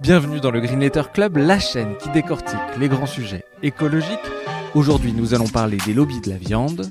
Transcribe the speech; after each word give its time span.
Bienvenue 0.00 0.38
dans 0.38 0.52
le 0.52 0.60
Green 0.60 0.78
Letter 0.78 1.02
Club, 1.12 1.36
la 1.38 1.58
chaîne 1.58 1.96
qui 1.96 2.08
décortique 2.10 2.56
les 2.78 2.88
grands 2.88 3.06
sujets 3.06 3.44
écologiques. 3.64 4.18
Aujourd'hui, 4.74 5.12
nous 5.12 5.34
allons 5.34 5.48
parler 5.48 5.76
des 5.84 5.92
lobbies 5.92 6.20
de 6.20 6.30
la 6.30 6.36
viande. 6.36 6.88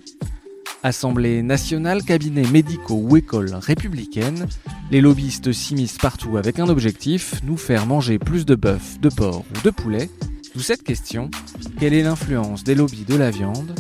Assemblée 0.84 1.42
nationale, 1.42 2.04
cabinets 2.04 2.48
médicaux 2.52 3.00
ou 3.02 3.16
écoles 3.16 3.56
républicaines, 3.56 4.46
les 4.92 5.00
lobbyistes 5.00 5.54
s'immiscent 5.54 6.00
partout 6.00 6.36
avec 6.36 6.60
un 6.60 6.68
objectif, 6.68 7.42
nous 7.44 7.56
faire 7.56 7.86
manger 7.86 8.20
plus 8.20 8.46
de 8.46 8.56
bœuf, 8.56 9.00
de 9.00 9.08
porc 9.08 9.46
ou 9.56 9.62
de 9.64 9.70
poulet. 9.70 10.10
D'où 10.54 10.60
cette 10.60 10.84
question, 10.84 11.32
quelle 11.80 11.94
est 11.94 12.04
l'influence 12.04 12.66
des 12.66 12.76
lobbies 12.76 13.06
de 13.06 13.16
la 13.16 13.32
viande 13.32 13.74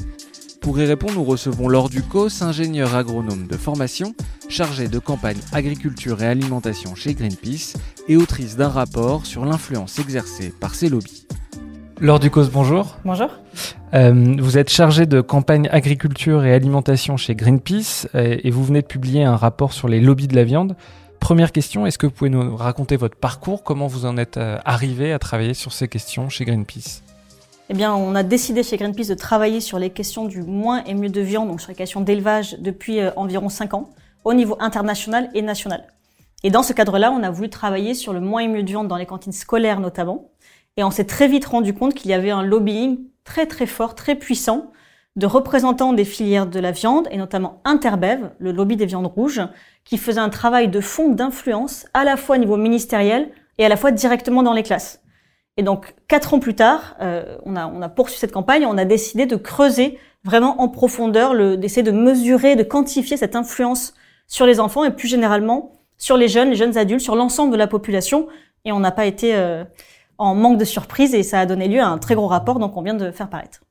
pour 0.68 0.82
y 0.82 0.86
répondre, 0.86 1.14
nous 1.14 1.24
recevons 1.24 1.70
Laure 1.70 1.88
Ducos, 1.88 2.44
ingénieur 2.44 2.94
agronome 2.94 3.48
de 3.48 3.56
formation, 3.56 4.14
chargé 4.50 4.90
de 4.90 5.00
campagne 5.00 5.38
agriculture 5.54 6.22
et 6.22 6.28
alimentation 6.28 6.94
chez 6.94 7.14
Greenpeace 7.14 7.78
et 8.10 8.18
autrice 8.18 8.58
d'un 8.58 8.68
rapport 8.68 9.26
sur 9.26 9.46
l'influence 9.46 9.98
exercée 9.98 10.54
par 10.60 10.76
ces 10.76 10.90
lobbies. 10.90 11.26
Laure 12.02 12.20
Ducos, 12.20 12.50
bonjour. 12.52 12.98
Bonjour. 13.06 13.30
Euh, 13.94 14.36
vous 14.40 14.58
êtes 14.58 14.70
chargé 14.70 15.06
de 15.06 15.22
campagne 15.22 15.70
agriculture 15.72 16.44
et 16.44 16.54
alimentation 16.54 17.16
chez 17.16 17.34
Greenpeace 17.34 18.10
et, 18.14 18.18
euh, 18.18 18.38
et 18.44 18.52
vous 18.52 18.66
venez 18.66 18.82
de 18.82 18.88
publier 18.88 19.24
un 19.24 19.38
rapport 19.38 19.72
sur 19.72 19.88
les 19.88 20.02
lobbies 20.02 20.28
de 20.28 20.36
la 20.36 20.44
viande. 20.44 20.76
Première 21.22 21.54
question, 21.54 21.86
est-ce 21.86 21.98
que 21.98 22.08
vous 22.08 22.12
pouvez 22.12 22.30
nous 22.30 22.58
raconter 22.58 22.98
votre 22.98 23.16
parcours? 23.16 23.64
Comment 23.64 23.88
vous 23.88 24.06
en 24.06 24.18
êtes 24.18 24.36
euh, 24.36 24.58
arrivé 24.66 25.14
à 25.14 25.20
travailler 25.20 25.54
sur 25.54 25.72
ces 25.72 25.88
questions 25.88 26.28
chez 26.28 26.44
Greenpeace? 26.44 27.04
Eh 27.70 27.74
bien, 27.74 27.94
on 27.94 28.16
a 28.16 28.24
décidé 28.24 28.64
chez 28.64 28.78
Greenpeace 28.78 29.08
de 29.10 29.14
travailler 29.14 29.60
sur 29.60 29.78
les 29.78 29.90
questions 29.90 30.26
du 30.26 30.42
moins 30.42 30.84
et 30.86 30.94
mieux 30.94 31.10
de 31.10 31.20
viande, 31.20 31.50
donc 31.50 31.60
sur 31.60 31.70
les 31.70 31.76
questions 31.76 32.00
d'élevage 32.00 32.58
depuis 32.60 33.02
euh, 33.02 33.12
environ 33.18 33.50
5 33.50 33.74
ans, 33.74 33.90
au 34.24 34.34
niveau 34.34 34.56
international 34.60 35.30
et 35.34 35.42
national. 35.42 35.86
Et 36.44 36.50
dans 36.50 36.64
ce 36.64 36.72
cadre-là, 36.72 37.12
on 37.12 37.24
a 37.24 37.30
voulu 37.30 37.50
travailler 37.50 37.94
sur 37.94 38.14
le 38.14 38.22
moins 38.22 38.42
et 38.42 38.48
mieux 38.48 38.64
de 38.64 38.70
viande 38.70 38.88
dans 38.88 38.96
les 38.96 39.06
cantines 39.06 39.34
scolaires 39.34 39.82
notamment. 39.82 40.30
Et 40.78 40.84
on 40.84 40.92
s'est 40.92 41.06
très 41.06 41.28
vite 41.28 41.46
rendu 41.46 41.74
compte 41.74 41.94
qu'il 41.94 42.10
y 42.10 42.14
avait 42.14 42.32
un 42.32 42.44
lobbying 42.44 43.00
très 43.26 43.48
très 43.48 43.66
fort, 43.66 43.96
très 43.96 44.16
puissant 44.16 44.72
de 45.18 45.26
représentants 45.26 45.94
des 45.94 46.06
filières 46.06 46.46
de 46.46 46.60
la 46.60 46.72
viande, 46.72 47.08
et 47.12 47.18
notamment 47.18 47.60
Interbev, 47.66 48.30
le 48.38 48.52
lobby 48.52 48.78
des 48.78 48.86
viandes 48.86 49.08
rouges, 49.08 49.42
qui 49.84 49.98
faisait 49.98 50.22
un 50.22 50.30
travail 50.30 50.70
de 50.70 50.80
fond 50.80 51.10
d'influence 51.10 51.88
à 51.96 52.04
la 52.04 52.18
fois 52.18 52.36
au 52.36 52.40
niveau 52.40 52.56
ministériel 52.56 53.30
et 53.58 53.66
à 53.66 53.70
la 53.70 53.78
fois 53.78 53.92
directement 53.92 54.44
dans 54.44 54.54
les 54.54 54.64
classes. 54.64 55.02
Et 55.58 55.64
donc, 55.64 55.96
quatre 56.08 56.36
ans 56.36 56.40
plus 56.40 56.54
tard, 56.54 56.96
euh, 57.02 57.38
on, 57.44 57.56
a, 57.56 57.68
on 57.68 57.82
a 57.82 57.90
poursuivi 57.90 58.20
cette 58.20 58.32
campagne, 58.32 58.66
on 58.66 58.78
a 58.78 58.86
décidé 58.86 59.26
de 59.26 59.36
creuser 59.36 59.98
vraiment 60.24 60.62
en 60.62 60.70
profondeur, 60.70 61.36
d'essayer 61.58 61.84
de 61.84 61.92
mesurer, 61.92 62.56
de 62.56 62.64
quantifier 62.64 63.18
cette 63.18 63.36
influence 63.36 63.96
sur 64.28 64.46
les 64.46 64.60
enfants 64.60 64.84
et 64.84 64.92
plus 64.92 65.08
généralement 65.08 65.72
sur 65.98 66.16
les 66.16 66.28
jeunes, 66.28 66.52
les 66.52 66.56
jeunes 66.56 66.78
adultes, 66.78 67.02
sur 67.02 67.16
l'ensemble 67.16 67.52
de 67.52 67.58
la 67.58 67.66
population. 67.66 68.28
Et 68.66 68.72
on 68.72 68.80
n'a 68.80 68.92
pas 68.92 69.08
été 69.08 69.36
euh, 69.36 69.64
en 70.20 70.36
manque 70.36 70.60
de 70.60 70.66
surprise 70.66 71.16
et 71.16 71.24
ça 71.24 71.40
a 71.40 71.46
donné 71.48 71.68
lieu 71.68 71.82
à 71.82 71.88
un 71.88 71.98
très 71.98 72.14
gros 72.14 72.28
rapport, 72.28 72.60
donc 72.60 72.78
on 72.78 72.84
vient 72.84 72.94
de 72.94 73.10
faire 73.10 73.30
paraître. 73.30 73.62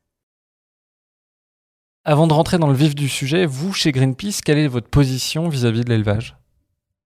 Avant 2.04 2.26
de 2.26 2.32
rentrer 2.32 2.58
dans 2.58 2.68
le 2.68 2.74
vif 2.74 2.94
du 2.94 3.08
sujet, 3.08 3.46
vous, 3.46 3.72
chez 3.72 3.92
Greenpeace, 3.92 4.40
quelle 4.44 4.58
est 4.58 4.68
votre 4.68 4.88
position 4.88 5.48
vis-à-vis 5.48 5.80
-vis 5.80 5.84
de 5.84 5.90
l'élevage? 5.90 6.36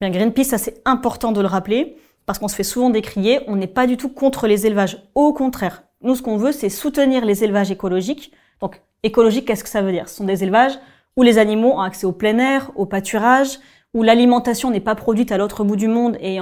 Bien, 0.01 0.11
Greenpeace, 0.11 0.45
ça 0.45 0.59
c'est 0.59 0.81
important 0.87 1.33
de 1.33 1.41
le 1.41 1.47
rappeler 1.47 1.97
parce 2.31 2.39
qu'on 2.39 2.47
se 2.47 2.55
fait 2.55 2.63
souvent 2.63 2.91
décrier, 2.91 3.41
on 3.49 3.57
n'est 3.57 3.67
pas 3.67 3.89
du 3.89 3.97
tout 3.97 4.09
contre 4.09 4.47
les 4.47 4.65
élevages. 4.65 5.03
Au 5.17 5.33
contraire, 5.33 5.83
nous, 6.01 6.15
ce 6.15 6.23
qu'on 6.23 6.37
veut, 6.37 6.53
c'est 6.53 6.69
soutenir 6.69 7.25
les 7.25 7.43
élevages 7.43 7.73
écologiques. 7.73 8.31
Donc, 8.61 8.81
écologique, 9.03 9.47
qu'est-ce 9.47 9.65
que 9.65 9.69
ça 9.69 9.83
veut 9.83 9.91
dire? 9.91 10.09
Ce 10.09 10.15
sont 10.15 10.27
des 10.27 10.45
élevages 10.45 10.79
où 11.17 11.25
les 11.25 11.39
animaux 11.39 11.73
ont 11.73 11.81
accès 11.81 12.07
au 12.07 12.13
plein 12.13 12.39
air, 12.39 12.71
au 12.77 12.87
pâturage, 12.87 13.59
où 13.95 14.05
l'alimentation 14.05 14.71
n'est 14.71 14.79
pas 14.79 14.95
produite 14.95 15.33
à 15.33 15.39
l'autre 15.39 15.65
bout 15.65 15.75
du 15.75 15.89
monde 15.89 16.19
et, 16.21 16.39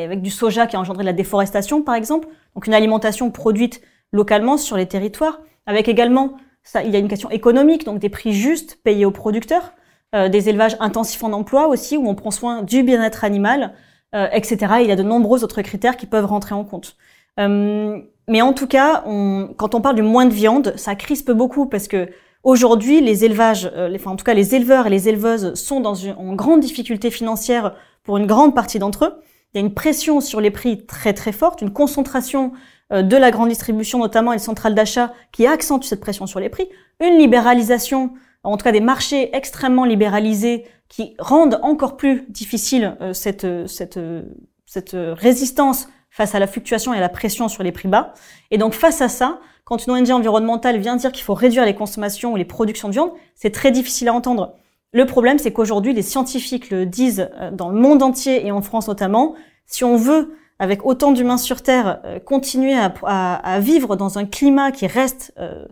avec 0.00 0.22
du 0.22 0.30
soja 0.30 0.66
qui 0.66 0.74
a 0.74 0.80
engendré 0.80 1.04
de 1.04 1.06
la 1.06 1.12
déforestation, 1.12 1.82
par 1.82 1.94
exemple. 1.94 2.26
Donc, 2.56 2.66
une 2.66 2.74
alimentation 2.74 3.30
produite 3.30 3.80
localement 4.10 4.56
sur 4.56 4.76
les 4.76 4.86
territoires, 4.86 5.38
avec 5.66 5.86
également, 5.86 6.32
ça, 6.64 6.82
il 6.82 6.90
y 6.90 6.96
a 6.96 6.98
une 6.98 7.06
question 7.06 7.30
économique, 7.30 7.84
donc 7.84 8.00
des 8.00 8.08
prix 8.08 8.32
justes 8.32 8.80
payés 8.82 9.04
aux 9.04 9.12
producteurs, 9.12 9.72
euh, 10.16 10.28
des 10.28 10.48
élevages 10.48 10.76
intensifs 10.80 11.22
en 11.22 11.32
emploi 11.32 11.68
aussi, 11.68 11.96
où 11.96 12.08
on 12.08 12.16
prend 12.16 12.32
soin 12.32 12.62
du 12.62 12.82
bien-être 12.82 13.22
animal, 13.22 13.72
euh, 14.14 14.28
etc. 14.30 14.74
Il 14.82 14.88
y 14.88 14.92
a 14.92 14.96
de 14.96 15.02
nombreux 15.02 15.42
autres 15.42 15.62
critères 15.62 15.96
qui 15.96 16.04
peuvent 16.04 16.26
rentrer 16.26 16.54
en 16.54 16.64
compte. 16.64 16.96
Euh, 17.40 17.98
mais 18.28 18.42
en 18.42 18.52
tout 18.52 18.66
cas, 18.66 19.02
on, 19.06 19.54
quand 19.56 19.74
on 19.74 19.80
parle 19.80 19.96
du 19.96 20.02
moins 20.02 20.26
de 20.26 20.34
viande, 20.34 20.74
ça 20.76 20.94
crispe 20.94 21.30
beaucoup 21.30 21.64
parce 21.64 21.88
que 21.88 22.10
aujourd'hui, 22.42 23.00
les 23.00 23.24
élevages, 23.24 23.70
euh, 23.74 23.90
enfin, 23.94 24.10
en 24.10 24.16
tout 24.16 24.24
cas 24.26 24.34
les 24.34 24.54
éleveurs 24.54 24.86
et 24.86 24.90
les 24.90 25.08
éleveuses 25.08 25.54
sont 25.54 25.80
dans 25.80 25.94
une 25.94 26.12
en 26.12 26.34
grande 26.34 26.60
difficulté 26.60 27.10
financière 27.10 27.74
pour 28.04 28.18
une 28.18 28.26
grande 28.26 28.54
partie 28.54 28.78
d'entre 28.78 29.06
eux. 29.06 29.14
Il 29.54 29.58
y 29.58 29.62
a 29.62 29.66
une 29.66 29.72
pression 29.72 30.20
sur 30.20 30.42
les 30.42 30.50
prix 30.50 30.84
très 30.84 31.14
très 31.14 31.32
forte, 31.32 31.62
une 31.62 31.72
concentration 31.72 32.52
de 32.90 33.16
la 33.16 33.30
grande 33.30 33.48
distribution 33.48 33.98
notamment 33.98 34.32
et 34.32 34.36
les 34.36 34.42
centrales 34.42 34.74
d'achat 34.74 35.14
qui 35.30 35.46
accentue 35.46 35.86
cette 35.86 36.00
pression 36.00 36.26
sur 36.26 36.40
les 36.40 36.50
prix, 36.50 36.68
une 37.00 37.16
libéralisation, 37.16 38.12
en 38.44 38.58
tout 38.58 38.64
cas 38.64 38.72
des 38.72 38.80
marchés 38.80 39.34
extrêmement 39.34 39.86
libéralisés 39.86 40.66
qui 40.92 41.14
rendent 41.18 41.58
encore 41.62 41.96
plus 41.96 42.26
difficile 42.28 42.98
euh, 43.00 43.14
cette, 43.14 43.44
euh, 43.44 43.66
cette, 43.66 43.96
euh, 43.96 44.22
cette 44.66 44.94
résistance 44.94 45.88
face 46.10 46.34
à 46.34 46.38
la 46.38 46.46
fluctuation 46.46 46.92
et 46.92 46.98
à 46.98 47.00
la 47.00 47.08
pression 47.08 47.48
sur 47.48 47.62
les 47.62 47.72
prix 47.72 47.88
bas. 47.88 48.12
Et 48.50 48.58
donc 48.58 48.74
face 48.74 49.00
à 49.00 49.08
ça, 49.08 49.40
quand 49.64 49.86
une 49.86 49.94
ONG 49.94 50.10
environnementale 50.10 50.78
vient 50.78 50.96
dire 50.96 51.10
qu'il 51.10 51.24
faut 51.24 51.32
réduire 51.32 51.64
les 51.64 51.74
consommations 51.74 52.32
ou 52.32 52.36
les 52.36 52.44
productions 52.44 52.88
de 52.88 52.92
viande, 52.92 53.10
c'est 53.34 53.52
très 53.52 53.70
difficile 53.70 54.08
à 54.08 54.12
entendre. 54.12 54.54
Le 54.92 55.06
problème, 55.06 55.38
c'est 55.38 55.52
qu'aujourd'hui, 55.52 55.94
les 55.94 56.02
scientifiques 56.02 56.68
le 56.68 56.84
disent 56.84 57.30
dans 57.52 57.70
le 57.70 57.80
monde 57.80 58.02
entier 58.02 58.46
et 58.46 58.52
en 58.52 58.60
France 58.60 58.88
notamment, 58.88 59.34
si 59.64 59.84
on 59.84 59.96
veut, 59.96 60.34
avec 60.58 60.84
autant 60.84 61.12
d'humains 61.12 61.38
sur 61.38 61.62
Terre, 61.62 62.02
continuer 62.26 62.74
à, 62.74 62.92
à, 63.04 63.54
à, 63.54 63.60
vivre 63.60 63.96
dans 63.96 64.18
un 64.18 64.26
climat 64.26 64.70
qui 64.70 64.86
reste 64.86 65.32
euh, 65.38 65.64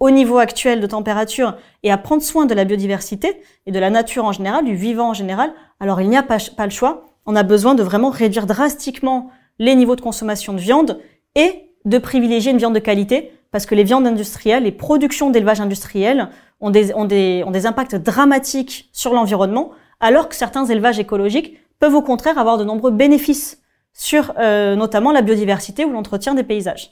au 0.00 0.10
niveau 0.10 0.38
actuel 0.38 0.80
de 0.80 0.86
température 0.86 1.56
et 1.82 1.90
à 1.90 1.98
prendre 1.98 2.22
soin 2.22 2.46
de 2.46 2.54
la 2.54 2.64
biodiversité 2.64 3.40
et 3.66 3.72
de 3.72 3.78
la 3.78 3.90
nature 3.90 4.24
en 4.24 4.32
général, 4.32 4.64
du 4.64 4.74
vivant 4.74 5.10
en 5.10 5.14
général, 5.14 5.52
alors 5.80 6.00
il 6.00 6.08
n'y 6.08 6.16
a 6.16 6.22
pas, 6.22 6.38
pas 6.56 6.64
le 6.64 6.70
choix. 6.70 7.06
On 7.26 7.36
a 7.36 7.42
besoin 7.42 7.74
de 7.74 7.82
vraiment 7.82 8.10
réduire 8.10 8.46
drastiquement 8.46 9.30
les 9.58 9.74
niveaux 9.74 9.96
de 9.96 10.00
consommation 10.00 10.52
de 10.52 10.58
viande 10.58 11.00
et 11.34 11.70
de 11.84 11.98
privilégier 11.98 12.50
une 12.52 12.58
viande 12.58 12.74
de 12.74 12.80
qualité 12.80 13.32
parce 13.50 13.66
que 13.66 13.74
les 13.74 13.84
viandes 13.84 14.06
industrielles, 14.06 14.64
les 14.64 14.72
productions 14.72 15.30
d'élevage 15.30 15.60
industriel 15.60 16.28
ont 16.60 16.70
des, 16.70 16.92
ont, 16.94 17.04
des, 17.04 17.44
ont 17.46 17.50
des 17.50 17.66
impacts 17.66 17.94
dramatiques 17.94 18.88
sur 18.92 19.14
l'environnement 19.14 19.70
alors 20.00 20.28
que 20.28 20.34
certains 20.34 20.64
élevages 20.64 20.98
écologiques 20.98 21.56
peuvent 21.78 21.94
au 21.94 22.02
contraire 22.02 22.38
avoir 22.38 22.58
de 22.58 22.64
nombreux 22.64 22.90
bénéfices 22.90 23.62
sur 23.92 24.32
euh, 24.38 24.74
notamment 24.74 25.12
la 25.12 25.22
biodiversité 25.22 25.84
ou 25.84 25.92
l'entretien 25.92 26.34
des 26.34 26.42
paysages. 26.42 26.90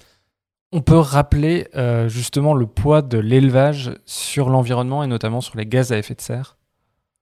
On 0.75 0.81
peut 0.81 0.99
rappeler 0.99 1.69
euh, 1.77 2.09
justement 2.09 2.55
le 2.55 2.67
poids 2.67 3.03
de 3.03 3.19
l'élevage 3.19 3.93
sur 4.07 4.49
l'environnement 4.49 5.05
et 5.05 5.07
notamment 5.07 5.43
sur 5.43 5.59
les 5.59 5.67
gaz 5.67 5.93
à 5.93 5.99
effet 5.99 6.15
de 6.15 6.21
serre? 6.23 6.57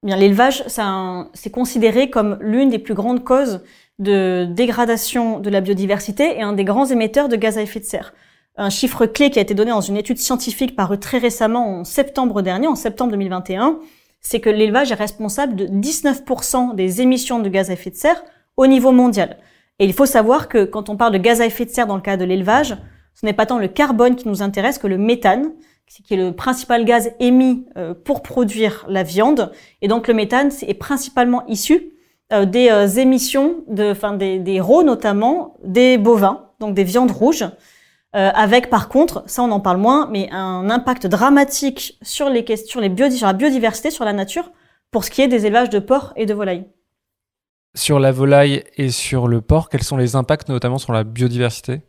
Bien, 0.05 0.17
l'élevage, 0.17 0.65
c'est 0.69 1.51
considéré 1.51 2.09
comme 2.09 2.39
l'une 2.41 2.71
des 2.71 2.79
plus 2.79 2.95
grandes 2.95 3.25
causes 3.25 3.63
de 3.99 4.47
dégradation 4.49 5.41
de 5.41 5.51
la 5.51 5.61
biodiversité 5.61 6.39
et 6.39 6.43
un 6.43 6.55
des 6.55 6.65
grands 6.65 6.87
émetteurs 6.87 7.29
de 7.29 7.37
gaz 7.37 7.59
à 7.59 7.63
effet 7.63 7.81
de 7.81 7.85
serre. 7.85 8.15
Un 8.57 8.71
chiffre 8.71 9.05
clé 9.05 9.31
qui 9.31 9.39
a 9.39 9.43
été 9.43 9.53
donné 9.53 9.73
dans 9.73 9.81
une 9.81 9.97
étude 9.97 10.19
scientifique 10.19 10.75
parue 10.77 10.99
très 10.99 11.19
récemment 11.19 11.81
en 11.81 11.85
septembre 11.85 12.41
dernier, 12.43 12.67
en 12.67 12.77
septembre 12.77 13.11
2021, 13.11 13.79
c'est 14.21 14.41
que 14.41 14.49
l'élevage 14.49 14.93
est 14.93 14.95
responsable 14.95 15.57
de 15.57 15.67
19% 15.67 16.75
des 16.75 17.03
émissions 17.03 17.41
de 17.41 17.49
gaz 17.49 17.69
à 17.69 17.75
effet 17.75 17.91
de 17.91 17.97
serre 17.97 18.23
au 18.57 18.67
niveau 18.67 18.93
mondial. 18.93 19.39
Et 19.81 19.85
il 19.85 19.93
faut 19.93 20.07
savoir 20.07 20.49
que 20.49 20.65
quand 20.65 20.89
on 20.89 20.97
parle 20.97 21.13
de 21.13 21.19
gaz 21.19 21.41
à 21.41 21.47
effet 21.47 21.65
de 21.65 21.71
serre 21.71 21.87
dans 21.87 21.97
le 21.97 22.03
cas 22.03 22.17
de 22.17 22.25
l'élevage, 22.25 22.77
ce 23.15 23.27
n'est 23.27 23.33
pas 23.33 23.47
tant 23.47 23.59
le 23.59 23.69
carbone 23.69 24.17
qui 24.17 24.29
nous 24.29 24.43
intéresse 24.43 24.79
que 24.79 24.87
le 24.87 24.99
méthane, 24.99 25.53
qui 26.05 26.15
est 26.15 26.17
le 26.17 26.33
principal 26.33 26.85
gaz 26.85 27.11
émis 27.19 27.67
euh, 27.77 27.95
pour 27.95 28.23
produire 28.23 28.85
la 28.89 29.03
viande. 29.03 29.53
Et 29.83 29.89
donc 29.89 30.09
le 30.09 30.15
méthane 30.15 30.51
est 30.67 30.75
principalement 30.75 31.45
issu 31.47 31.93
euh, 32.33 32.45
des 32.45 32.71
euh, 32.71 32.87
émissions 32.87 33.65
de, 33.69 33.91
enfin 33.91 34.13
des, 34.13 34.39
des 34.39 34.61
notamment 34.61 35.57
des 35.65 35.99
bovins, 35.99 36.47
donc 36.61 36.75
des 36.75 36.85
viandes 36.85 37.11
rouges, 37.11 37.45
avec 38.13 38.71
par 38.71 38.89
contre, 38.89 39.23
ça 39.27 39.41
on 39.45 39.53
en 39.53 39.61
parle 39.61 39.77
moins, 39.77 40.09
mais 40.11 40.29
un 40.33 40.69
impact 40.69 41.07
dramatique 41.07 41.97
sur 42.03 42.29
les 42.29 42.43
questions, 42.45 42.81
sur 43.13 43.27
la 43.27 43.33
biodiversité, 43.33 43.93
sur 43.93 44.05
la 44.05 44.13
nature, 44.13 44.51
pour 44.91 45.05
ce 45.05 45.13
qui 45.13 45.23
est 45.23 45.29
des 45.29 45.47
élevages 45.47 45.71
de 45.71 45.79
porcs 45.79 46.13
et 46.17 46.27
de 46.27 46.35
volailles. 46.35 46.67
Sur 47.77 48.01
la 48.01 48.11
volaille 48.11 48.65
et 48.77 48.91
sur 48.91 49.29
le 49.29 49.41
porc, 49.41 49.69
quels 49.69 49.85
sont 49.85 49.97
les 49.97 50.17
impacts 50.17 50.49
notamment 50.49 50.79
sur 50.79 50.93
la 50.93 51.05
biodiversité? 51.05 51.83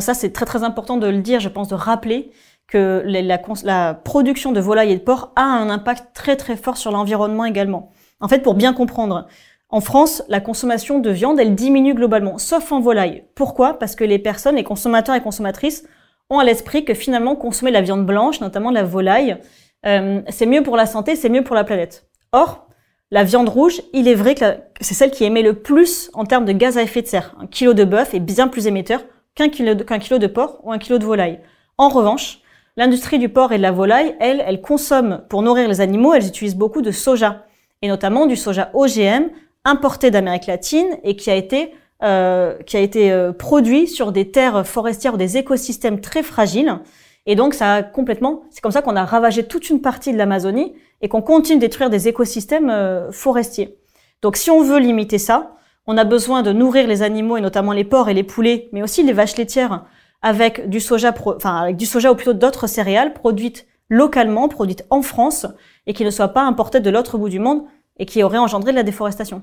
Ça, 0.00 0.12
c'est 0.12 0.34
très 0.34 0.44
très 0.44 0.64
important 0.64 0.98
de 0.98 1.06
le 1.06 1.22
dire, 1.22 1.40
je 1.40 1.48
pense, 1.48 1.68
de 1.68 1.74
rappeler 1.74 2.30
que 2.66 3.02
la, 3.06 3.94
production 3.94 4.52
de 4.52 4.60
volaille 4.60 4.92
et 4.92 4.98
de 4.98 5.02
porc 5.02 5.32
a 5.34 5.42
un 5.42 5.70
impact 5.70 6.14
très 6.14 6.36
très 6.36 6.56
fort 6.56 6.76
sur 6.76 6.90
l'environnement 6.90 7.46
également. 7.46 7.90
En 8.20 8.28
fait, 8.28 8.40
pour 8.40 8.52
bien 8.52 8.74
comprendre, 8.74 9.26
en 9.70 9.80
France, 9.80 10.22
la 10.28 10.40
consommation 10.40 10.98
de 10.98 11.08
viande, 11.08 11.40
elle 11.40 11.54
diminue 11.54 11.94
globalement, 11.94 12.36
sauf 12.36 12.70
en 12.70 12.80
volaille. 12.80 13.24
Pourquoi? 13.34 13.78
Parce 13.78 13.96
que 13.96 14.04
les 14.04 14.18
personnes, 14.18 14.56
les 14.56 14.64
consommateurs 14.64 15.14
et 15.14 15.22
consommatrices, 15.22 15.86
ont 16.28 16.38
à 16.38 16.44
l'esprit 16.44 16.84
que 16.84 16.92
finalement, 16.92 17.34
consommer 17.34 17.70
la 17.70 17.80
viande 17.80 18.04
blanche, 18.04 18.42
notamment 18.42 18.70
la 18.70 18.82
volaille, 18.82 19.38
euh, 19.86 20.20
c'est 20.28 20.44
mieux 20.44 20.62
pour 20.62 20.76
la 20.76 20.84
santé, 20.84 21.16
c'est 21.16 21.30
mieux 21.30 21.44
pour 21.44 21.56
la 21.56 21.64
planète. 21.64 22.06
Or, 22.32 22.68
la 23.10 23.24
viande 23.24 23.48
rouge, 23.48 23.80
il 23.94 24.06
est 24.06 24.14
vrai 24.14 24.34
que 24.34 24.44
c'est 24.82 24.92
celle 24.92 25.10
qui 25.10 25.24
émet 25.24 25.40
le 25.40 25.54
plus 25.54 26.10
en 26.12 26.26
termes 26.26 26.44
de 26.44 26.52
gaz 26.52 26.76
à 26.76 26.82
effet 26.82 27.00
de 27.00 27.06
serre. 27.06 27.34
Un 27.40 27.46
kilo 27.46 27.72
de 27.72 27.84
bœuf 27.84 28.12
est 28.12 28.20
bien 28.20 28.48
plus 28.48 28.66
émetteur 28.66 29.00
qu'un 29.38 29.98
kilo, 29.98 30.18
de 30.18 30.26
porc 30.26 30.60
ou 30.64 30.72
un 30.72 30.78
kilo 30.78 30.98
de 30.98 31.04
volaille. 31.04 31.40
En 31.76 31.88
revanche, 31.88 32.40
l'industrie 32.76 33.18
du 33.18 33.28
porc 33.28 33.52
et 33.52 33.56
de 33.56 33.62
la 33.62 33.72
volaille, 33.72 34.16
elle, 34.20 34.42
elle 34.46 34.60
consomme, 34.60 35.22
pour 35.28 35.42
nourrir 35.42 35.68
les 35.68 35.80
animaux, 35.80 36.14
elles 36.14 36.26
utilisent 36.26 36.56
beaucoup 36.56 36.82
de 36.82 36.90
soja. 36.90 37.44
Et 37.82 37.88
notamment 37.88 38.26
du 38.26 38.36
soja 38.36 38.70
OGM 38.74 39.28
importé 39.64 40.10
d'Amérique 40.10 40.46
latine 40.46 40.98
et 41.04 41.14
qui 41.14 41.30
a 41.30 41.34
été, 41.36 41.72
euh, 42.02 42.58
qui 42.66 42.76
a 42.76 42.80
été 42.80 43.12
euh, 43.12 43.32
produit 43.32 43.86
sur 43.86 44.12
des 44.12 44.30
terres 44.30 44.66
forestières 44.66 45.14
ou 45.14 45.18
des 45.18 45.36
écosystèmes 45.36 46.00
très 46.00 46.22
fragiles. 46.22 46.80
Et 47.26 47.36
donc, 47.36 47.54
ça 47.54 47.74
a 47.74 47.82
complètement, 47.82 48.42
c'est 48.50 48.60
comme 48.60 48.72
ça 48.72 48.82
qu'on 48.82 48.96
a 48.96 49.04
ravagé 49.04 49.44
toute 49.44 49.70
une 49.70 49.80
partie 49.80 50.12
de 50.12 50.18
l'Amazonie 50.18 50.74
et 51.00 51.08
qu'on 51.08 51.22
continue 51.22 51.58
de 51.58 51.60
détruire 51.60 51.90
des 51.90 52.08
écosystèmes 52.08 52.70
euh, 52.70 53.12
forestiers. 53.12 53.78
Donc 54.22 54.36
si 54.36 54.50
on 54.50 54.62
veut 54.62 54.78
limiter 54.78 55.18
ça, 55.18 55.54
on 55.88 55.96
a 55.96 56.04
besoin 56.04 56.42
de 56.42 56.52
nourrir 56.52 56.86
les 56.86 57.02
animaux 57.02 57.38
et 57.38 57.40
notamment 57.40 57.72
les 57.72 57.82
porcs 57.82 58.10
et 58.10 58.14
les 58.14 58.22
poulets, 58.22 58.68
mais 58.72 58.82
aussi 58.82 59.02
les 59.02 59.14
vaches 59.14 59.36
laitières 59.36 59.86
avec 60.20 60.68
du 60.68 60.80
soja, 60.80 61.14
enfin 61.24 61.56
avec 61.56 61.76
du 61.76 61.86
soja 61.86 62.12
ou 62.12 62.14
plutôt 62.14 62.34
d'autres 62.34 62.66
céréales 62.66 63.14
produites 63.14 63.66
localement, 63.88 64.48
produites 64.48 64.84
en 64.90 65.00
France 65.00 65.46
et 65.86 65.94
qui 65.94 66.04
ne 66.04 66.10
soient 66.10 66.28
pas 66.28 66.42
importées 66.42 66.80
de 66.80 66.90
l'autre 66.90 67.16
bout 67.16 67.30
du 67.30 67.38
monde 67.38 67.62
et 67.98 68.04
qui 68.04 68.22
auraient 68.22 68.38
engendré 68.38 68.72
de 68.72 68.76
la 68.76 68.82
déforestation. 68.82 69.42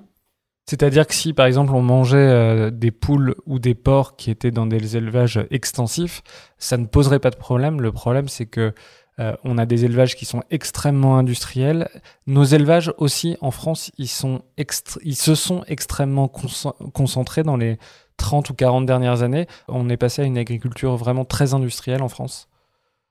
C'est-à-dire 0.67 1.05
que 1.07 1.13
si, 1.13 1.33
par 1.33 1.47
exemple, 1.47 1.73
on 1.73 1.81
mangeait 1.81 2.17
euh, 2.17 2.71
des 2.71 2.91
poules 2.91 3.35
ou 3.45 3.59
des 3.59 3.75
porcs 3.75 4.15
qui 4.15 4.29
étaient 4.31 4.51
dans 4.51 4.65
des 4.65 4.97
élevages 4.97 5.45
extensifs, 5.51 6.21
ça 6.57 6.77
ne 6.77 6.85
poserait 6.85 7.19
pas 7.19 7.29
de 7.29 7.35
problème. 7.35 7.81
Le 7.81 7.91
problème, 7.91 8.27
c'est 8.27 8.47
que 8.47 8.73
euh, 9.19 9.35
on 9.43 9.57
a 9.57 9.65
des 9.65 9.85
élevages 9.85 10.15
qui 10.15 10.25
sont 10.25 10.43
extrêmement 10.51 11.17
industriels. 11.17 11.89
Nos 12.27 12.43
élevages 12.43 12.93
aussi 12.97 13.37
en 13.41 13.51
France, 13.51 13.91
ils, 13.97 14.09
sont 14.09 14.41
ils 15.03 15.15
se 15.15 15.35
sont 15.35 15.63
extrêmement 15.67 16.27
concentrés 16.27 17.43
dans 17.43 17.55
les 17.55 17.77
30 18.17 18.49
ou 18.49 18.53
40 18.53 18.85
dernières 18.85 19.21
années. 19.21 19.47
On 19.67 19.89
est 19.89 19.97
passé 19.97 20.21
à 20.21 20.25
une 20.25 20.37
agriculture 20.37 20.95
vraiment 20.97 21.25
très 21.25 21.53
industrielle 21.53 22.01
en 22.01 22.09
France. 22.09 22.49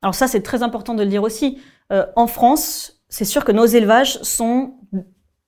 Alors 0.03 0.15
ça, 0.15 0.29
c'est 0.29 0.43
très 0.43 0.63
important 0.63 0.95
de 0.95 1.03
le 1.03 1.09
dire 1.09 1.23
aussi. 1.23 1.59
Euh, 1.91 2.05
en 2.17 2.27
France, 2.27 3.03
c'est 3.09 3.25
sûr 3.25 3.45
que 3.45 3.53
nos 3.53 3.67
élevages 3.67 4.21
sont 4.23 4.75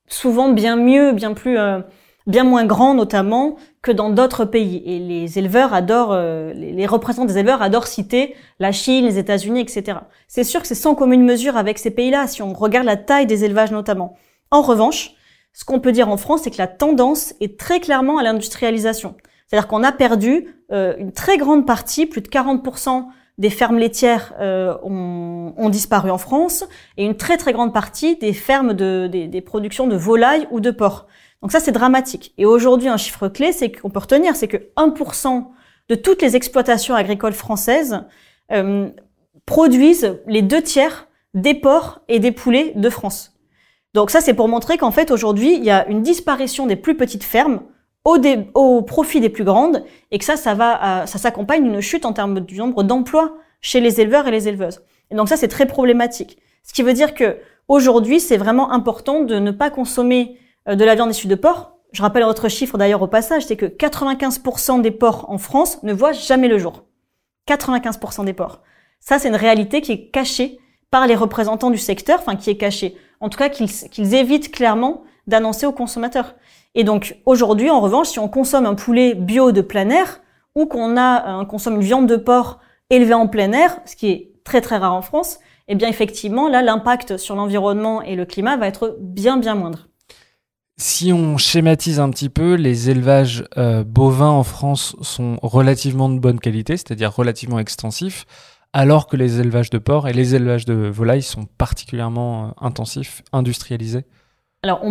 souvent 0.06 0.50
bien 0.50 0.76
mieux, 0.76 1.12
bien 1.12 1.34
plus... 1.34 1.58
Euh, 1.58 1.80
bien 2.26 2.44
moins 2.44 2.64
grands 2.64 2.94
notamment 2.94 3.56
que 3.82 3.92
dans 3.92 4.10
d'autres 4.10 4.44
pays. 4.44 4.82
Et 4.84 4.98
les 4.98 5.38
éleveurs 5.38 5.72
adorent, 5.72 6.12
euh, 6.12 6.52
les 6.54 6.86
représentants 6.86 7.26
des 7.26 7.38
éleveurs 7.38 7.62
adorent 7.62 7.86
citer 7.86 8.34
la 8.58 8.72
Chine, 8.72 9.04
les 9.04 9.18
États-Unis, 9.18 9.60
etc. 9.60 9.98
C'est 10.28 10.44
sûr 10.44 10.60
que 10.60 10.66
c'est 10.66 10.74
sans 10.74 10.94
commune 10.94 11.24
mesure 11.24 11.56
avec 11.56 11.78
ces 11.78 11.90
pays-là, 11.90 12.26
si 12.26 12.42
on 12.42 12.52
regarde 12.52 12.86
la 12.86 12.96
taille 12.96 13.26
des 13.26 13.44
élevages 13.44 13.70
notamment. 13.70 14.16
En 14.50 14.62
revanche, 14.62 15.12
ce 15.52 15.64
qu'on 15.64 15.80
peut 15.80 15.92
dire 15.92 16.08
en 16.08 16.16
France, 16.16 16.42
c'est 16.44 16.50
que 16.50 16.58
la 16.58 16.66
tendance 16.66 17.34
est 17.40 17.58
très 17.58 17.80
clairement 17.80 18.18
à 18.18 18.22
l'industrialisation. 18.22 19.14
C'est-à-dire 19.46 19.68
qu'on 19.68 19.84
a 19.84 19.92
perdu 19.92 20.48
euh, 20.72 20.94
une 20.98 21.12
très 21.12 21.38
grande 21.38 21.66
partie, 21.66 22.06
plus 22.06 22.20
de 22.20 22.28
40% 22.28 23.06
des 23.38 23.50
fermes 23.50 23.78
laitières 23.78 24.34
euh, 24.40 24.76
ont, 24.82 25.54
ont, 25.56 25.68
disparu 25.68 26.10
en 26.10 26.18
France, 26.18 26.64
et 26.96 27.04
une 27.04 27.16
très 27.16 27.36
très 27.36 27.52
grande 27.52 27.72
partie 27.72 28.16
des 28.16 28.32
fermes 28.32 28.74
de, 28.74 29.08
des, 29.10 29.28
des 29.28 29.40
productions 29.40 29.86
de 29.86 29.96
volailles 29.96 30.48
ou 30.50 30.60
de 30.60 30.70
porcs. 30.70 31.06
Donc 31.42 31.52
ça, 31.52 31.60
c'est 31.60 31.72
dramatique. 31.72 32.32
Et 32.38 32.46
aujourd'hui, 32.46 32.88
un 32.88 32.96
chiffre 32.96 33.28
clé, 33.28 33.52
c'est 33.52 33.70
qu'on 33.70 33.90
peut 33.90 34.00
retenir, 34.00 34.36
c'est 34.36 34.48
que 34.48 34.56
1% 34.76 35.46
de 35.88 35.94
toutes 35.94 36.22
les 36.22 36.36
exploitations 36.36 36.94
agricoles 36.94 37.32
françaises 37.32 38.04
euh, 38.52 38.88
produisent 39.44 40.18
les 40.26 40.42
deux 40.42 40.62
tiers 40.62 41.08
des 41.34 41.54
porcs 41.54 42.00
et 42.08 42.18
des 42.18 42.32
poulets 42.32 42.72
de 42.74 42.90
France. 42.90 43.36
Donc 43.94 44.10
ça, 44.10 44.20
c'est 44.20 44.34
pour 44.34 44.48
montrer 44.48 44.78
qu'en 44.78 44.90
fait, 44.90 45.10
aujourd'hui, 45.10 45.54
il 45.54 45.64
y 45.64 45.70
a 45.70 45.86
une 45.88 46.02
disparition 46.02 46.66
des 46.66 46.76
plus 46.76 46.96
petites 46.96 47.24
fermes 47.24 47.62
au, 48.54 48.82
profit 48.82 49.20
des 49.20 49.28
plus 49.28 49.44
grandes, 49.44 49.84
et 50.10 50.18
que 50.18 50.24
ça, 50.24 50.36
ça 50.36 50.54
va, 50.54 51.06
ça 51.06 51.18
s'accompagne 51.18 51.64
d'une 51.64 51.80
chute 51.80 52.04
en 52.04 52.12
termes 52.12 52.40
du 52.40 52.58
nombre 52.58 52.82
d'emplois 52.84 53.36
chez 53.60 53.80
les 53.80 54.00
éleveurs 54.00 54.28
et 54.28 54.30
les 54.30 54.48
éleveuses. 54.48 54.80
Et 55.10 55.16
donc 55.16 55.28
ça, 55.28 55.36
c'est 55.36 55.48
très 55.48 55.66
problématique. 55.66 56.38
Ce 56.62 56.72
qui 56.72 56.82
veut 56.82 56.92
dire 56.92 57.14
que 57.14 57.38
aujourd'hui, 57.68 58.20
c'est 58.20 58.36
vraiment 58.36 58.70
important 58.70 59.22
de 59.22 59.36
ne 59.36 59.50
pas 59.50 59.70
consommer 59.70 60.36
euh, 60.36 60.42
de 60.66 60.84
la 60.84 60.94
viande 60.94 61.10
issue 61.10 61.28
de 61.28 61.34
porc. 61.34 61.72
Je 61.92 62.02
rappelle 62.02 62.24
autre 62.24 62.48
chiffre 62.48 62.78
d'ailleurs 62.78 63.02
au 63.02 63.06
passage, 63.06 63.46
c'est 63.46 63.56
que 63.56 63.66
95% 63.66 64.80
des 64.80 64.90
porcs 64.90 65.30
en 65.30 65.38
France 65.38 65.82
ne 65.82 65.92
voient 65.92 66.12
jamais 66.12 66.48
le 66.48 66.58
jour. 66.58 66.84
95% 67.48 68.24
des 68.24 68.32
porcs. 68.32 68.60
Ça, 69.00 69.18
c'est 69.18 69.28
une 69.28 69.36
réalité 69.36 69.80
qui 69.80 69.92
est 69.92 70.10
cachée 70.10 70.58
par 70.90 71.06
les 71.06 71.14
représentants 71.14 71.70
du 71.70 71.78
secteur, 71.78 72.18
enfin 72.20 72.36
qui 72.36 72.50
est 72.50 72.56
cachée. 72.56 72.96
En 73.20 73.28
tout 73.28 73.38
cas, 73.38 73.48
qu'ils 73.48 74.14
évitent 74.14 74.52
clairement 74.52 75.04
d'annoncer 75.26 75.66
aux 75.66 75.72
consommateurs. 75.72 76.34
Et 76.74 76.84
donc 76.84 77.16
aujourd'hui, 77.24 77.70
en 77.70 77.80
revanche, 77.80 78.08
si 78.08 78.18
on 78.18 78.28
consomme 78.28 78.66
un 78.66 78.74
poulet 78.74 79.14
bio 79.14 79.52
de 79.52 79.60
plein 79.60 79.88
air 79.90 80.20
ou 80.54 80.66
qu'on 80.66 80.96
a, 80.96 81.40
on 81.40 81.46
consomme 81.46 81.76
une 81.76 81.80
viande 81.80 82.06
de 82.06 82.16
porc 82.16 82.60
élevée 82.90 83.14
en 83.14 83.28
plein 83.28 83.52
air, 83.52 83.80
ce 83.84 83.96
qui 83.96 84.08
est 84.08 84.32
très 84.44 84.60
très 84.60 84.76
rare 84.76 84.94
en 84.94 85.02
France, 85.02 85.38
eh 85.68 85.74
bien 85.74 85.88
effectivement, 85.88 86.48
là, 86.48 86.62
l'impact 86.62 87.16
sur 87.16 87.34
l'environnement 87.34 88.02
et 88.02 88.14
le 88.14 88.24
climat 88.24 88.56
va 88.56 88.66
être 88.68 88.96
bien 89.00 89.36
bien 89.36 89.54
moindre. 89.54 89.88
Si 90.78 91.10
on 91.10 91.38
schématise 91.38 92.00
un 92.00 92.10
petit 92.10 92.28
peu, 92.28 92.54
les 92.54 92.90
élevages 92.90 93.44
euh, 93.56 93.82
bovins 93.82 94.28
en 94.28 94.42
France 94.42 94.94
sont 95.00 95.38
relativement 95.42 96.10
de 96.10 96.18
bonne 96.18 96.38
qualité, 96.38 96.76
c'est-à-dire 96.76 97.14
relativement 97.14 97.58
extensifs, 97.58 98.26
alors 98.74 99.06
que 99.06 99.16
les 99.16 99.40
élevages 99.40 99.70
de 99.70 99.78
porc 99.78 100.06
et 100.06 100.12
les 100.12 100.34
élevages 100.34 100.66
de 100.66 100.74
volailles 100.74 101.22
sont 101.22 101.46
particulièrement 101.56 102.48
euh, 102.48 102.50
intensifs, 102.60 103.22
industrialisés. 103.32 104.04
Alors, 104.62 104.82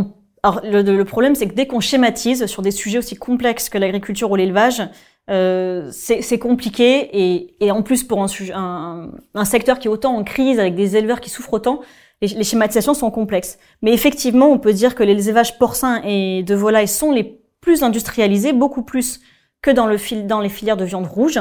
le, 0.64 1.04
problème, 1.04 1.36
c'est 1.36 1.48
que 1.48 1.54
dès 1.54 1.68
qu'on 1.68 1.82
schématise 1.82 2.48
sur 2.48 2.64
des 2.64 2.72
sujets 2.72 2.98
aussi 2.98 3.16
complexes 3.16 3.70
que 3.70 3.78
l'agriculture 3.78 4.32
ou 4.32 4.36
l'élevage, 4.36 4.82
euh, 5.30 5.90
c'est 5.92 6.40
compliqué 6.40 7.54
et, 7.60 7.72
en 7.72 7.84
plus 7.84 8.04
pour 8.04 8.24
un, 8.24 9.12
secteur 9.44 9.78
qui 9.78 9.88
est 9.88 9.92
autant 9.92 10.16
en 10.16 10.24
crise 10.24 10.60
avec 10.60 10.74
des 10.74 10.98
éleveurs 10.98 11.20
qui 11.20 11.30
souffrent 11.30 11.54
autant, 11.54 11.82
les, 12.22 12.44
schématisations 12.44 12.94
sont 12.94 13.12
complexes. 13.12 13.58
Mais 13.82 13.94
effectivement, 13.94 14.48
on 14.48 14.60
peut 14.60 14.74
dire 14.74 14.96
que 14.96 15.04
les 15.04 15.30
élevages 15.30 15.58
porcins 15.58 16.02
et 16.04 16.44
de 16.44 16.56
volailles 16.56 16.88
sont 16.88 17.12
les 17.12 17.40
plus 17.62 17.84
industrialisés, 17.84 18.54
beaucoup 18.54 18.84
plus 18.84 19.20
que 19.62 19.72
dans, 19.72 19.88
le 19.88 19.98
fil, 19.98 20.28
dans 20.28 20.40
les 20.40 20.50
filières 20.50 20.78
de 20.78 20.86
viande 20.86 21.08
rouge. 21.08 21.40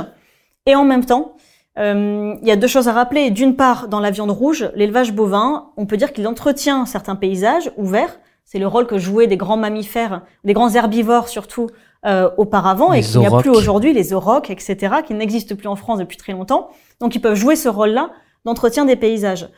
Et 0.67 0.75
en 0.75 0.85
même 0.85 1.05
temps, 1.05 1.37
euh, 1.79 2.35
il 2.41 2.49
y 2.49 2.51
a 2.51 2.57
deux 2.57 2.67
choses 2.67 2.89
à 2.89 2.93
rappeler. 2.93 3.31
D'une 3.31 3.57
part, 3.57 3.89
dans 3.89 4.01
la 4.01 4.11
viande 4.11 4.31
rouge, 4.31 4.71
l'élevage 4.75 5.13
bovin, 5.13 5.71
on 5.77 5.87
peut 5.87 5.97
dire 5.97 6.13
qu'il 6.13 6.27
entretient 6.27 6.87
certains 6.87 7.17
paysages 7.17 7.71
ouverts. 7.77 8.19
C'est 8.45 8.59
le 8.59 8.67
rôle 8.67 8.87
que 8.87 8.99
jouaient 8.99 9.27
des 9.27 9.37
grands 9.37 9.57
mammifères, 9.57 10.23
des 10.45 10.53
grands 10.53 10.71
herbivores 10.75 11.29
surtout 11.29 11.71
euh, 12.07 12.31
auparavant, 12.37 12.93
et 12.93 13.01
qu'il 13.01 13.21
n'y 13.21 13.27
a 13.27 13.39
plus 13.39 13.51
aujourd'hui, 13.51 13.93
les 13.95 14.13
aurochs, 14.13 14.51
etc., 14.51 14.97
qui 15.07 15.15
n'existent 15.15 15.57
plus 15.57 15.69
en 15.69 15.77
France 15.77 15.99
depuis 15.99 16.19
très 16.19 16.33
longtemps. 16.33 16.69
Donc 17.01 17.15
ils 17.15 17.21
peuvent 17.21 17.35
jouer 17.35 17.57
ce 17.57 17.69
rôle-là 17.69 18.11
d'entretien 18.45 18.85
des 18.85 18.97
paysages. 18.97 19.49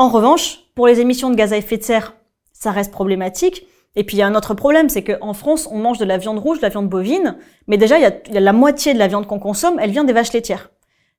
En 0.00 0.08
revanche, 0.10 0.60
pour 0.76 0.86
les 0.86 1.00
émissions 1.00 1.28
de 1.28 1.34
gaz 1.34 1.52
à 1.52 1.56
effet 1.56 1.76
de 1.76 1.82
serre, 1.82 2.14
ça 2.52 2.70
reste 2.70 2.92
problématique. 2.92 3.66
Et 3.96 4.04
puis 4.04 4.16
il 4.16 4.20
y 4.20 4.22
a 4.22 4.28
un 4.28 4.36
autre 4.36 4.54
problème, 4.54 4.88
c'est 4.88 5.02
qu'en 5.02 5.32
France, 5.32 5.68
on 5.72 5.78
mange 5.78 5.98
de 5.98 6.04
la 6.04 6.18
viande 6.18 6.38
rouge, 6.38 6.58
de 6.58 6.62
la 6.62 6.68
viande 6.68 6.88
bovine, 6.88 7.36
mais 7.66 7.78
déjà 7.78 7.98
il 7.98 8.02
y 8.02 8.36
a, 8.36 8.40
la 8.40 8.52
moitié 8.52 8.94
de 8.94 8.98
la 9.00 9.08
viande 9.08 9.26
qu'on 9.26 9.40
consomme, 9.40 9.80
elle 9.80 9.90
vient 9.90 10.04
des 10.04 10.12
vaches 10.12 10.32
laitières. 10.32 10.70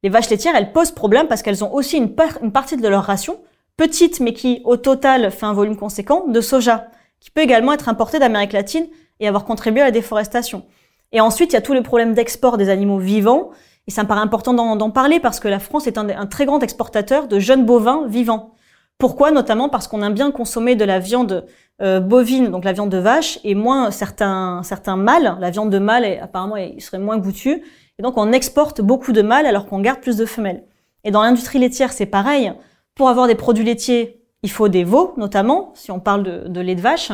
Les 0.02 0.08
vaches 0.08 0.30
laitières, 0.30 0.56
elles 0.56 0.72
posent 0.72 0.94
problème 0.94 1.28
parce 1.28 1.42
qu'elles 1.42 1.62
ont 1.62 1.74
aussi 1.74 1.98
une, 1.98 2.16
partie 2.16 2.78
de 2.78 2.88
leur 2.88 3.04
ration, 3.04 3.42
petite 3.76 4.22
mais 4.22 4.32
qui 4.32 4.62
au 4.64 4.78
total 4.78 5.30
fait 5.30 5.46
un 5.46 5.52
volume 5.52 5.76
conséquent, 5.76 6.28
de 6.28 6.40
soja, 6.40 6.88
qui 7.20 7.32
peut 7.32 7.42
également 7.42 7.74
être 7.74 7.90
importé 7.90 8.18
d'Amérique 8.18 8.54
latine 8.54 8.88
et 9.20 9.28
avoir 9.28 9.44
contribué 9.44 9.82
à 9.82 9.86
la 9.86 9.92
déforestation. 9.92 10.64
Et 11.12 11.20
ensuite, 11.20 11.52
il 11.52 11.56
y 11.56 11.60
a 11.60 11.62
tous 11.62 11.74
les 11.74 11.82
problèmes 11.82 12.14
d'export 12.14 12.56
des 12.56 12.70
animaux 12.70 13.00
vivants, 13.00 13.50
et 13.88 13.92
ça 13.92 14.04
me 14.04 14.08
paraît 14.08 14.22
important 14.22 14.54
d'en 14.54 14.90
parler 14.90 15.20
parce 15.20 15.42
que 15.42 15.50
la 15.50 15.60
France 15.60 15.86
est 15.86 15.98
un 15.98 16.26
très 16.28 16.46
grand 16.46 16.64
exportateur 16.64 17.28
de 17.28 17.40
jeunes 17.40 17.66
bovins 17.66 18.08
vivants. 18.08 18.54
Pourquoi 19.00 19.32
Notamment 19.32 19.70
parce 19.70 19.88
qu'on 19.88 20.04
aime 20.04 20.14
bien 20.14 20.30
consommer 20.30 20.76
de 20.76 20.84
la 20.84 21.00
viande 21.00 21.46
euh, 21.82 22.02
bovine, 22.02 22.50
donc 22.50 22.66
la 22.66 22.74
viande 22.74 22.90
de 22.90 22.98
vache, 22.98 23.40
et 23.46 23.56
moins 23.56 23.92
certains, 23.92 24.62
certains 24.64 24.98
mâles. 24.98 25.38
La 25.40 25.50
viande 25.52 25.70
de 25.70 25.80
mâle, 25.80 26.06
apparemment, 26.22 26.58
il 26.58 26.82
serait 26.82 27.00
moins 27.00 27.18
goûtu. 27.18 27.64
Et 27.98 28.04
donc, 28.04 28.18
on 28.18 28.34
exporte 28.34 28.82
beaucoup 28.82 29.14
de 29.14 29.22
mâles 29.22 29.46
alors 29.46 29.68
qu'on 29.68 29.80
garde 29.80 30.02
plus 30.02 30.18
de 30.18 30.26
femelles. 30.26 30.66
Et 31.06 31.12
dans 31.12 31.22
l'industrie 31.22 31.60
laitière, 31.60 31.94
c'est 31.94 32.06
pareil. 32.06 32.52
Pour 32.94 33.08
avoir 33.08 33.28
des 33.28 33.36
produits 33.36 33.64
laitiers, 33.64 34.22
il 34.44 34.52
faut 34.52 34.68
des 34.68 34.84
veaux, 34.84 35.14
notamment, 35.16 35.72
si 35.76 35.92
on 35.92 36.02
parle 36.02 36.24
de, 36.24 36.48
de 36.50 36.60
lait 36.60 36.76
de 36.76 36.82
vache. 36.82 37.14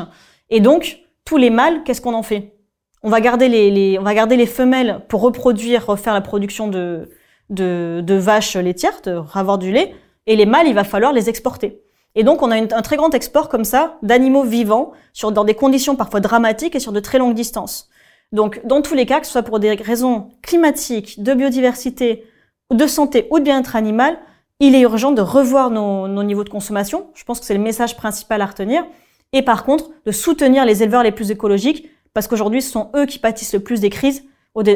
Et 0.49 0.61
donc, 0.61 1.01
tous 1.23 1.37
les 1.37 1.51
mâles, 1.51 1.83
qu'est-ce 1.83 2.01
qu'on 2.01 2.15
en 2.15 2.23
fait? 2.23 2.55
On 3.03 3.09
va, 3.11 3.21
garder 3.21 3.47
les, 3.47 3.99
on 3.99 4.03
va 4.03 4.15
garder 4.15 4.37
les 4.37 4.47
femelles 4.47 5.01
pour 5.07 5.21
reproduire, 5.21 5.85
refaire 5.85 6.15
la 6.15 6.21
production 6.21 6.67
de, 6.67 7.11
de, 7.51 8.01
de 8.03 8.15
vaches 8.15 8.55
laitières, 8.55 9.01
de 9.03 9.21
avoir 9.35 9.59
du 9.59 9.71
lait, 9.71 9.93
et 10.27 10.35
les 10.35 10.45
mâles, 10.45 10.67
il 10.67 10.73
va 10.73 10.83
falloir 10.83 11.13
les 11.13 11.29
exporter. 11.29 11.81
Et 12.15 12.23
donc, 12.23 12.41
on 12.41 12.51
a 12.51 12.55
un 12.55 12.81
très 12.81 12.95
grand 12.95 13.13
export 13.13 13.49
comme 13.49 13.65
ça 13.65 13.97
d'animaux 14.01 14.43
vivants 14.43 14.93
sur, 15.13 15.31
dans 15.31 15.43
des 15.43 15.53
conditions 15.53 15.95
parfois 15.95 16.21
dramatiques 16.21 16.75
et 16.75 16.79
sur 16.79 16.93
de 16.93 16.99
très 16.99 17.17
longues 17.17 17.35
distances. 17.35 17.89
Donc, 18.31 18.65
dans 18.65 18.81
tous 18.81 18.95
les 18.95 19.05
cas, 19.05 19.19
que 19.19 19.25
ce 19.25 19.33
soit 19.33 19.43
pour 19.43 19.59
des 19.59 19.73
raisons 19.73 20.29
climatiques, 20.41 21.21
de 21.21 21.33
biodiversité, 21.33 22.25
de 22.71 22.87
santé 22.87 23.27
ou 23.31 23.39
de 23.39 23.43
bien-être 23.43 23.75
animal, 23.75 24.17
il 24.59 24.75
est 24.75 24.81
urgent 24.81 25.11
de 25.11 25.21
revoir 25.21 25.69
nos, 25.69 26.07
nos 26.07 26.23
niveaux 26.23 26.45
de 26.45 26.49
consommation. 26.49 27.07
Je 27.13 27.25
pense 27.25 27.39
que 27.39 27.45
c'est 27.45 27.53
le 27.53 27.59
message 27.59 27.97
principal 27.97 28.41
à 28.41 28.45
retenir. 28.45 28.85
Et 29.33 29.41
par 29.41 29.65
contre, 29.65 29.89
de 30.05 30.11
soutenir 30.11 30.65
les 30.65 30.81
éleveurs 30.81 31.03
les 31.03 31.11
plus 31.11 31.31
écologiques, 31.31 31.89
parce 32.13 32.27
qu'aujourd'hui, 32.27 32.61
ce 32.61 32.71
sont 32.71 32.89
eux 32.95 33.05
qui 33.05 33.19
pâtissent 33.19 33.53
le 33.53 33.59
plus 33.59 33.81
des 33.81 33.89
crises, 33.89 34.23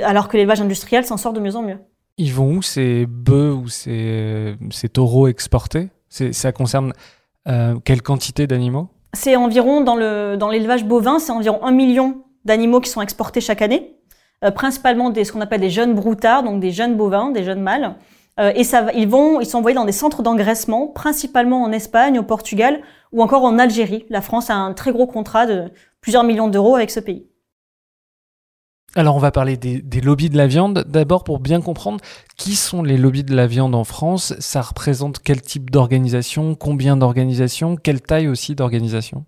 alors 0.03 0.27
que 0.27 0.35
l'élevage 0.35 0.59
industriel 0.59 1.05
s'en 1.05 1.15
sort 1.15 1.31
de 1.31 1.39
mieux 1.39 1.55
en 1.55 1.61
mieux. 1.61 1.77
Ils 2.21 2.33
vont 2.33 2.57
où 2.57 2.61
ces 2.61 3.05
bœufs 3.05 3.53
ou 3.53 3.69
ces, 3.69 4.57
ces 4.71 4.89
taureaux 4.89 5.29
exportés? 5.29 5.87
Ça 6.09 6.51
concerne 6.51 6.91
euh, 7.47 7.75
quelle 7.85 8.01
quantité 8.01 8.45
d'animaux? 8.45 8.89
C'est 9.13 9.37
environ, 9.37 9.79
dans 9.79 9.95
l'élevage 9.95 10.83
dans 10.83 10.89
bovin, 10.89 11.19
c'est 11.19 11.31
environ 11.31 11.63
un 11.63 11.71
million 11.71 12.17
d'animaux 12.43 12.81
qui 12.81 12.89
sont 12.89 13.01
exportés 13.01 13.39
chaque 13.39 13.61
année, 13.61 13.95
euh, 14.43 14.51
principalement 14.51 15.11
des, 15.11 15.23
ce 15.23 15.31
qu'on 15.31 15.39
appelle 15.39 15.61
des 15.61 15.69
jeunes 15.69 15.95
broutards, 15.95 16.43
donc 16.43 16.59
des 16.59 16.71
jeunes 16.71 16.97
bovins, 16.97 17.31
des 17.31 17.45
jeunes 17.45 17.61
mâles. 17.61 17.95
Euh, 18.37 18.51
et 18.53 18.63
ils 18.95 19.07
vont, 19.07 19.39
ils 19.39 19.45
sont 19.45 19.59
envoyés 19.59 19.75
dans 19.75 19.85
des 19.85 19.93
centres 19.93 20.21
d'engraissement, 20.21 20.87
principalement 20.87 21.63
en 21.63 21.71
Espagne, 21.71 22.19
au 22.19 22.23
Portugal 22.23 22.81
ou 23.13 23.23
encore 23.23 23.45
en 23.45 23.57
Algérie. 23.57 24.05
La 24.09 24.19
France 24.19 24.49
a 24.49 24.55
un 24.55 24.73
très 24.73 24.91
gros 24.91 25.07
contrat 25.07 25.45
de 25.45 25.71
plusieurs 26.01 26.25
millions 26.25 26.49
d'euros 26.49 26.75
avec 26.75 26.91
ce 26.91 26.99
pays. 26.99 27.28
Alors 28.95 29.15
on 29.15 29.19
va 29.19 29.31
parler 29.31 29.55
des, 29.55 30.01
lobbies 30.01 30.29
de 30.29 30.37
la 30.37 30.47
viande. 30.47 30.85
D'abord 30.87 31.23
pour 31.23 31.39
bien 31.39 31.61
comprendre 31.61 31.99
qui 32.37 32.55
sont 32.55 32.81
les 32.81 32.97
lobbies 32.97 33.23
de 33.23 33.35
la 33.35 33.45
viande 33.45 33.75
en 33.75 33.83
France, 33.83 34.33
ça 34.39 34.61
représente 34.61 35.19
quel 35.19 35.41
type 35.41 35.69
d'organisation, 35.69 36.55
combien 36.55 36.97
d'organisations, 36.97 37.75
quelle 37.75 38.01
taille 38.01 38.27
aussi 38.27 38.55
d'organisation? 38.55 39.25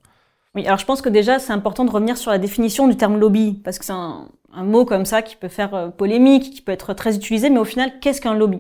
Oui, 0.56 0.66
alors 0.66 0.80
je 0.80 0.86
pense 0.86 1.02
que 1.02 1.10
déjà 1.10 1.40
c'est 1.40 1.54
important 1.54 1.86
de 1.86 1.92
revenir 1.92 2.18
sur 2.18 2.32
la 2.32 2.40
définition 2.40 2.88
du 2.88 2.98
terme 2.98 3.20
lobby, 3.20 3.62
parce 3.64 3.80
que 3.80 3.86
c'est 3.86 3.94
un, 3.94 4.28
mot 4.64 4.84
comme 4.84 5.06
ça 5.06 5.22
qui 5.22 5.38
peut 5.38 5.48
faire 5.48 5.74
euh, 5.74 5.90
polémique, 5.90 6.52
qui 6.54 6.62
peut 6.62 6.74
être 6.74 6.94
très 6.94 7.16
utilisé, 7.16 7.50
mais 7.50 7.60
au 7.60 7.66
final 7.66 8.00
qu'est-ce 8.02 8.20
qu'un 8.20 8.34
lobby? 8.34 8.60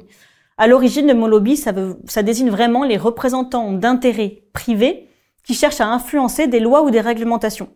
À 0.57 0.67
l'origine, 0.67 1.07
le 1.07 1.15
mot 1.15 1.27
lobby, 1.27 1.57
ça, 1.57 1.73
ça 2.05 2.21
désigne 2.21 2.49
vraiment 2.49 2.83
les 2.83 2.97
représentants 2.97 3.71
d'intérêts 3.73 4.43
privés 4.53 5.09
qui 5.43 5.55
cherchent 5.55 5.81
à 5.81 5.87
influencer 5.87 6.47
des 6.47 6.59
lois 6.59 6.83
ou 6.83 6.91
des 6.91 7.01
réglementations. 7.01 7.69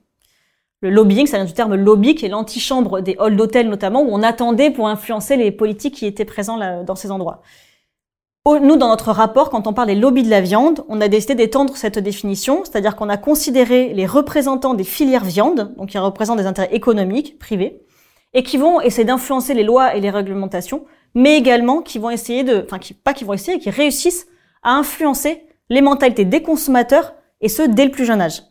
Le 0.86 0.92
lobbying, 0.92 1.26
ça 1.26 1.38
vient 1.38 1.48
du 1.48 1.54
terme 1.54 1.74
lobby, 1.74 2.14
qui 2.14 2.28
est 2.28 2.30
l'antichambre 2.30 3.02
des 3.02 3.16
halls 3.20 3.36
d'hôtel 3.36 3.70
notamment, 3.70 4.04
où 4.04 4.10
on 4.12 4.22
attendait 4.22 4.70
pour 4.70 4.88
influencer 4.88 5.36
les 5.36 5.52
politiques 5.52 5.96
qui 5.96 6.06
étaient 6.06 6.26
présents 6.26 6.60
dans 6.84 6.96
ces 6.96 7.10
endroits. 7.10 7.42
Nous, 8.46 8.78
dans 8.78 8.90
notre 8.90 9.12
rapport, 9.12 9.50
quand 9.50 9.66
on 9.66 9.74
parle 9.74 9.88
des 9.88 9.96
lobbies 9.96 10.22
de 10.22 10.30
la 10.30 10.42
viande, 10.42 10.86
on 10.88 11.02
a 11.02 11.08
décidé 11.08 11.34
d'étendre 11.34 11.76
cette 11.76 11.98
définition, 11.98 12.62
c'est-à-dire 12.64 12.96
qu'on 12.96 13.10
a 13.10 13.18
considéré 13.18 13.96
les 13.96 14.06
représentants 14.06 14.76
des 14.76 14.84
filières 14.84 15.26
viande, 15.26 15.74
donc 15.76 15.90
qui 15.90 15.98
représentent 15.98 16.38
des 16.38 16.46
intérêts 16.46 16.72
économiques, 16.72 17.40
privés, 17.40 17.82
et 18.34 18.44
qui 18.44 18.58
vont 18.58 18.80
essayer 18.80 19.06
d'influencer 19.06 19.56
les 19.56 19.64
lois 19.64 19.96
et 19.96 20.02
les 20.02 20.12
réglementations, 20.12 20.86
mais 21.16 21.36
également 21.36 21.82
qui 21.82 21.98
vont 21.98 22.12
essayer 22.12 22.44
de, 22.44 22.62
enfin, 22.64 22.78
qui, 22.78 22.94
pas 22.94 23.14
qui 23.14 23.24
vont 23.24 23.34
essayer, 23.34 23.58
qui 23.58 23.72
réussissent 23.72 24.28
à 24.62 24.74
influencer 24.76 25.48
les 25.72 25.82
mentalités 25.82 26.26
des 26.26 26.44
consommateurs, 26.44 27.16
et 27.42 27.50
ce, 27.50 27.64
dès 27.64 27.86
le 27.86 27.92
plus 27.92 28.06
jeune 28.06 28.22
âge. 28.22 28.44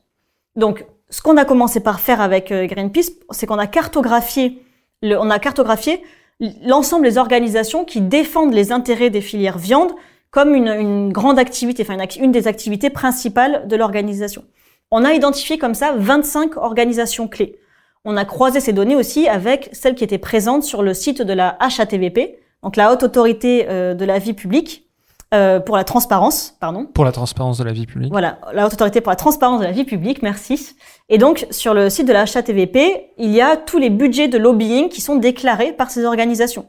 Donc, 0.57 0.85
ce 1.15 1.23
qu'on 1.23 1.37
a 1.37 1.45
commencé 1.45 1.79
par 1.79 2.01
faire 2.01 2.21
avec 2.21 2.51
euh, 2.51 2.67
Greenpeace, 2.67 3.13
c'est 3.31 3.47
qu'on 3.47 3.59
a 3.59 3.69
cartographié, 3.69 4.65
on 5.01 5.31
a 5.31 5.39
cartographié 5.39 6.03
l'ensemble 6.41 7.05
des 7.05 7.19
organisations 7.19 7.85
qui 7.85 8.01
défendent 8.01 8.53
les 8.53 8.73
intérêts 8.73 9.11
des 9.11 9.21
filières 9.21 9.57
viande 9.57 9.93
comme 10.33 10.57
une, 10.57 11.13
grande 11.13 11.39
activité, 11.39 11.87
enfin 11.89 12.05
une, 12.19 12.33
des 12.33 12.49
activités 12.49 12.91
principales 12.91 13.69
de 13.69 13.77
l'organisation. 13.77 14.43
On 14.91 15.05
a 15.05 15.15
identifié 15.15 15.57
comme 15.57 15.75
ça 15.75 15.95
25 15.97 16.57
organisations 16.57 17.29
clés. 17.29 17.61
On 18.05 18.17
a 18.17 18.25
croisé 18.25 18.59
ces 18.59 18.73
données 18.73 18.97
aussi 18.97 19.29
avec 19.29 19.71
celles 19.73 19.95
qui 19.95 20.03
étaient 20.03 20.19
présentes 20.19 20.65
sur 20.65 20.83
le 20.83 20.95
site 20.95 21.23
de 21.23 21.33
la 21.33 21.57
HATVP, 21.61 22.41
donc 22.65 22.75
la 22.75 22.93
Haute 22.93 23.05
Autorité 23.05 23.67
euh, 23.69 23.95
de 23.95 24.05
la 24.05 24.19
Vie 24.19 24.35
Publique, 24.35 24.89
euh, 25.33 25.59
pour 25.59 25.77
la 25.77 25.85
transparence, 25.85 26.57
pardon. 26.61 26.87
Pour 26.87 27.05
la 27.05 27.13
transparence 27.13 27.59
de 27.59 27.65
la 27.65 27.73
vie 27.73 27.87
publique. 27.87 28.13
Voilà, 28.13 28.39
la 28.53 28.67
haute 28.67 28.75
autorité 28.75 29.01
pour 29.01 29.11
la 29.11 29.17
transparence 29.17 29.61
de 29.61 29.65
la 29.65 29.73
vie 29.73 29.85
publique, 29.85 30.23
merci. 30.23 30.77
Et 31.09 31.19
donc, 31.19 31.47
sur 31.51 31.75
le 31.75 31.91
site 31.91 32.07
de 32.07 32.13
la 32.13 32.23
HATVP, 32.23 33.11
il 33.19 33.31
y 33.31 33.41
a 33.41 33.57
tous 33.57 33.79
les 33.79 33.91
budgets 33.91 34.29
de 34.29 34.39
lobbying 34.39 34.89
qui 34.89 35.01
sont 35.01 35.17
déclarés 35.17 35.73
par 35.73 35.91
ces 35.91 36.05
organisations. 36.05 36.67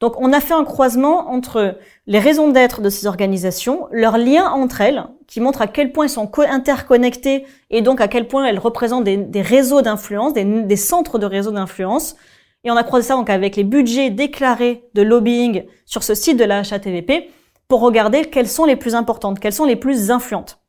Donc, 0.00 0.20
on 0.20 0.32
a 0.32 0.40
fait 0.40 0.54
un 0.54 0.64
croisement 0.64 1.30
entre 1.30 1.76
les 2.06 2.18
raisons 2.18 2.48
d'être 2.50 2.82
de 2.82 2.90
ces 2.90 3.06
organisations, 3.06 3.88
leurs 3.90 4.18
liens 4.18 4.50
entre 4.50 4.80
elles, 4.80 5.04
qui 5.26 5.40
montrent 5.40 5.62
à 5.62 5.66
quel 5.66 5.92
point 5.92 6.04
elles 6.04 6.10
sont 6.10 6.30
interconnectées 6.38 7.46
et 7.70 7.80
donc 7.80 8.00
à 8.00 8.08
quel 8.08 8.28
point 8.28 8.44
elles 8.44 8.58
représentent 8.58 9.04
des, 9.04 9.42
réseaux 9.42 9.82
d'influence, 9.82 10.34
des, 10.34 10.44
des 10.44 10.76
centres 10.76 11.18
de 11.18 11.26
réseaux 11.26 11.52
d'influence. 11.52 12.16
Et 12.64 12.70
on 12.70 12.76
a 12.76 12.82
croisé 12.82 13.08
ça 13.08 13.14
donc 13.14 13.30
avec 13.30 13.56
les 13.56 13.64
budgets 13.64 14.10
déclarés 14.10 14.84
de 14.94 15.02
lobbying 15.02 15.64
sur 15.86 16.02
ce 16.02 16.14
site 16.14 16.38
de 16.38 16.44
la 16.44 16.58
HATVP 16.58 17.30
pour 17.68 17.80
regarder 17.80 18.26
quelles 18.26 18.48
sont 18.48 18.64
les 18.64 18.76
plus 18.76 18.94
importantes, 18.94 19.40
quelles 19.40 19.52
sont 19.52 19.64
les 19.64 19.76
plus 19.76 20.10
influentes. 20.10 20.60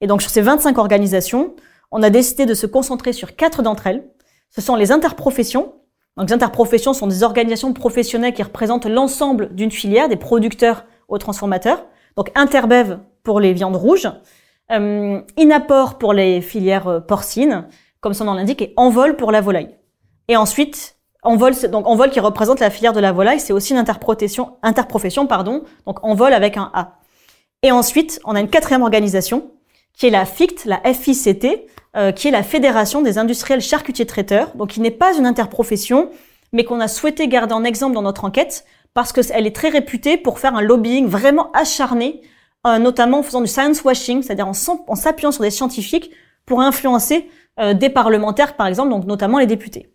Et 0.00 0.06
donc 0.06 0.22
sur 0.22 0.30
ces 0.30 0.40
25 0.40 0.78
organisations, 0.78 1.54
on 1.90 2.02
a 2.02 2.10
décidé 2.10 2.46
de 2.46 2.54
se 2.54 2.66
concentrer 2.66 3.12
sur 3.12 3.36
quatre 3.36 3.62
d'entre 3.62 3.86
elles. 3.86 4.08
Ce 4.50 4.60
sont 4.60 4.76
les 4.76 4.92
interprofessions. 4.92 5.74
Donc 6.16 6.28
les 6.28 6.34
interprofessions 6.34 6.92
sont 6.92 7.06
des 7.06 7.22
organisations 7.22 7.72
professionnelles 7.72 8.34
qui 8.34 8.42
représentent 8.42 8.86
l'ensemble 8.86 9.54
d'une 9.54 9.70
filière, 9.70 10.08
des 10.08 10.16
producteurs 10.16 10.84
aux 11.08 11.18
transformateurs. 11.18 11.84
Donc 12.16 12.30
Interbev 12.34 12.98
pour 13.22 13.40
les 13.40 13.52
viandes 13.52 13.76
rouges, 13.76 14.08
euh, 14.70 15.20
pour 15.98 16.12
les 16.12 16.40
filières 16.40 16.88
euh, 16.88 17.00
porcines, 17.00 17.66
comme 18.00 18.14
son 18.14 18.24
nom 18.24 18.34
l'indique, 18.34 18.62
et 18.62 18.72
Envol 18.76 19.16
pour 19.16 19.32
la 19.32 19.40
volaille. 19.40 19.76
Et 20.28 20.36
ensuite, 20.36 20.97
Envol, 21.28 21.52
donc 21.70 21.86
Envol 21.86 22.08
qui 22.08 22.20
représente 22.20 22.58
la 22.58 22.70
filière 22.70 22.94
de 22.94 23.00
la 23.00 23.12
volaille, 23.12 23.38
c'est 23.38 23.52
aussi 23.52 23.72
une 23.72 23.78
interprofession, 23.78 24.56
interprofession, 24.62 25.26
pardon, 25.26 25.62
donc 25.86 26.02
Envol 26.02 26.32
avec 26.32 26.56
un 26.56 26.70
A. 26.72 27.00
Et 27.62 27.70
ensuite, 27.70 28.18
on 28.24 28.34
a 28.34 28.40
une 28.40 28.48
quatrième 28.48 28.80
organisation 28.80 29.50
qui 29.92 30.06
est 30.06 30.10
la 30.10 30.24
FICT, 30.24 30.64
la 30.64 30.80
FICT, 30.82 31.66
euh, 31.96 32.12
qui 32.12 32.28
est 32.28 32.30
la 32.30 32.42
Fédération 32.42 33.02
des 33.02 33.18
industriels 33.18 33.60
charcutiers 33.60 34.06
traiteurs, 34.06 34.52
donc 34.54 34.70
qui 34.70 34.80
n'est 34.80 34.90
pas 34.90 35.18
une 35.18 35.26
interprofession, 35.26 36.08
mais 36.54 36.64
qu'on 36.64 36.80
a 36.80 36.88
souhaité 36.88 37.28
garder 37.28 37.52
en 37.52 37.62
exemple 37.62 37.94
dans 37.94 38.02
notre 38.02 38.24
enquête 38.24 38.64
parce 38.94 39.12
qu'elle 39.12 39.46
est 39.46 39.54
très 39.54 39.68
réputée 39.68 40.16
pour 40.16 40.38
faire 40.38 40.54
un 40.54 40.62
lobbying 40.62 41.06
vraiment 41.08 41.52
acharné, 41.52 42.22
euh, 42.66 42.78
notamment 42.78 43.18
en 43.18 43.22
faisant 43.22 43.42
du 43.42 43.48
science 43.48 43.84
washing, 43.84 44.22
c'est-à-dire 44.22 44.48
en, 44.48 44.54
s'appuyant 44.54 45.30
sur 45.30 45.42
des 45.42 45.50
scientifiques 45.50 46.10
pour 46.46 46.62
influencer 46.62 47.28
euh, 47.60 47.74
des 47.74 47.90
parlementaires, 47.90 48.56
par 48.56 48.66
exemple, 48.66 48.88
donc 48.88 49.04
notamment 49.04 49.38
les 49.38 49.46
députés. 49.46 49.92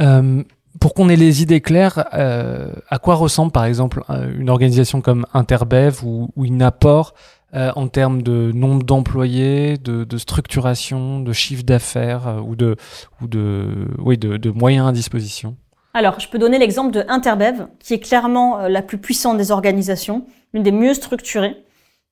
Euh, 0.00 0.42
pour 0.80 0.94
qu'on 0.94 1.08
ait 1.08 1.16
les 1.16 1.42
idées 1.42 1.60
claires, 1.60 2.08
euh, 2.14 2.72
à 2.88 2.98
quoi 2.98 3.16
ressemble 3.16 3.50
par 3.50 3.64
exemple 3.64 4.02
une 4.38 4.48
organisation 4.48 5.00
comme 5.00 5.26
Interbev 5.34 6.04
ou, 6.04 6.30
ou 6.36 6.44
Inaport 6.44 7.14
euh, 7.54 7.70
en 7.76 7.88
termes 7.88 8.20
de 8.20 8.52
nombre 8.52 8.82
d'employés, 8.82 9.78
de, 9.78 10.18
structuration, 10.18 11.20
de 11.20 11.32
chiffre 11.32 11.62
d'affaires 11.62 12.28
euh, 12.28 12.40
ou, 12.40 12.56
de, 12.56 12.76
ou 13.22 13.26
de, 13.26 13.86
oui, 13.98 14.18
de, 14.18 14.50
moyens 14.50 14.86
à 14.86 14.92
disposition? 14.92 15.56
Alors, 15.94 16.20
je 16.20 16.28
peux 16.28 16.38
donner 16.38 16.58
l'exemple 16.58 16.92
de 16.92 17.04
Interbev, 17.08 17.68
qui 17.78 17.94
est 17.94 18.00
clairement 18.00 18.60
euh, 18.60 18.68
la 18.68 18.82
plus 18.82 18.98
puissante 18.98 19.38
des 19.38 19.50
organisations, 19.50 20.26
l'une 20.52 20.62
des 20.62 20.72
mieux 20.72 20.92
structurées, 20.92 21.56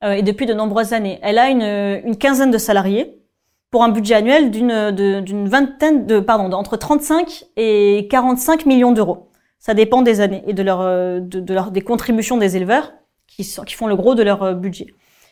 et 0.07 0.23
depuis 0.23 0.45
de 0.45 0.53
nombreuses 0.53 0.93
années. 0.93 1.19
Elle 1.23 1.39
a 1.39 1.49
une 1.49 2.17
quinzaine 2.17 2.51
de 2.51 2.59
salariés, 2.59 3.16
pour 3.71 3.83
un 3.83 3.89
budget 3.89 4.15
annuel 4.15 4.51
d'une 4.51 5.49
vingtaine 5.49 6.07
de 6.07 6.21
pardon 6.21 6.51
entre 6.57 6.77
35 6.77 7.45
et 7.57 8.09
45 8.11 8.67
millions 8.67 8.93
d'euros. 8.93 9.29
Ça 9.59 9.75
dépend 9.75 10.03
des 10.03 10.21
années 10.21 10.45
et 10.47 10.53
de 10.53 10.63
leur 10.63 10.81
euh, 10.81 11.19
de, 11.21 11.53
leur 11.53 11.71
des 11.71 11.81
contributions 11.81 12.37
des 12.37 12.57
éleveurs 12.57 12.93
qui 13.27 13.43
sont, 13.43 13.65
qui 13.65 13.75
font 13.75 13.87
le 13.89 13.97
gros 13.97 14.15
de 14.15 14.23
leur 14.23 14.43
euh, 14.43 14.55
budget. 14.55 14.87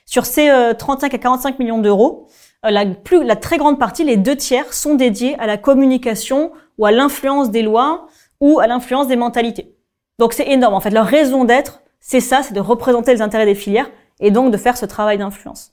Sur 0.07 0.27
ces 0.27 0.51
35 0.77 1.13
euh, 1.13 1.17
à 1.17 1.19
45 1.19 1.59
millions 1.59 1.79
d'euros, 1.79 2.29
la 2.63 2.85
plus 2.85 3.25
la 3.25 3.37
très 3.37 3.57
grande 3.57 3.79
partie, 3.79 4.05
les 4.05 4.17
deux 4.17 4.37
tiers, 4.37 4.75
sont 4.75 4.95
dédiés 4.95 5.39
à 5.39 5.47
la 5.47 5.57
communication 5.57 6.53
ou 6.79 6.85
à 6.85 6.91
l'influence 6.91 7.51
des 7.51 7.63
lois 7.63 8.09
ou 8.41 8.59
à 8.59 8.67
l'influence 8.67 9.07
des 9.07 9.17
mentalités. 9.17 9.75
Donc 10.19 10.33
c'est 10.33 10.49
énorme. 10.49 10.75
En 10.75 10.81
fait, 10.81 10.91
leur 10.91 11.07
raison 11.07 11.45
d'être, 11.45 11.81
c'est 12.01 12.21
ça, 12.21 12.43
c'est 12.43 12.55
de 12.55 12.61
représenter 12.61 13.15
les 13.15 13.23
intérêts 13.23 13.47
des 13.47 13.55
filières 13.55 13.91
et 14.21 14.31
donc 14.31 14.51
de 14.51 14.57
faire 14.57 14.77
ce 14.77 14.85
travail 14.85 15.17
d'influence. 15.19 15.73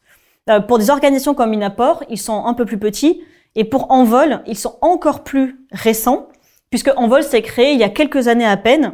Euh, 0.50 0.60
pour 0.60 0.80
des 0.80 0.90
organisations 0.90 1.34
comme 1.34 1.54
Inaport, 1.54 2.04
ils 2.10 2.20
sont 2.20 2.46
un 2.46 2.54
peu 2.54 2.66
plus 2.66 2.80
petits. 2.80 3.22
Et 3.56 3.66
pour 3.66 3.92
Envol, 3.92 4.42
ils 4.48 4.58
sont 4.58 4.78
encore 4.82 5.24
plus 5.24 5.60
récents, 5.72 6.30
puisque 6.70 6.92
Envol 6.96 7.24
s'est 7.24 7.42
créé 7.42 7.74
il 7.74 7.80
y 7.80 7.84
a 7.84 7.90
quelques 7.90 8.28
années 8.28 8.46
à 8.46 8.58
peine, 8.58 8.94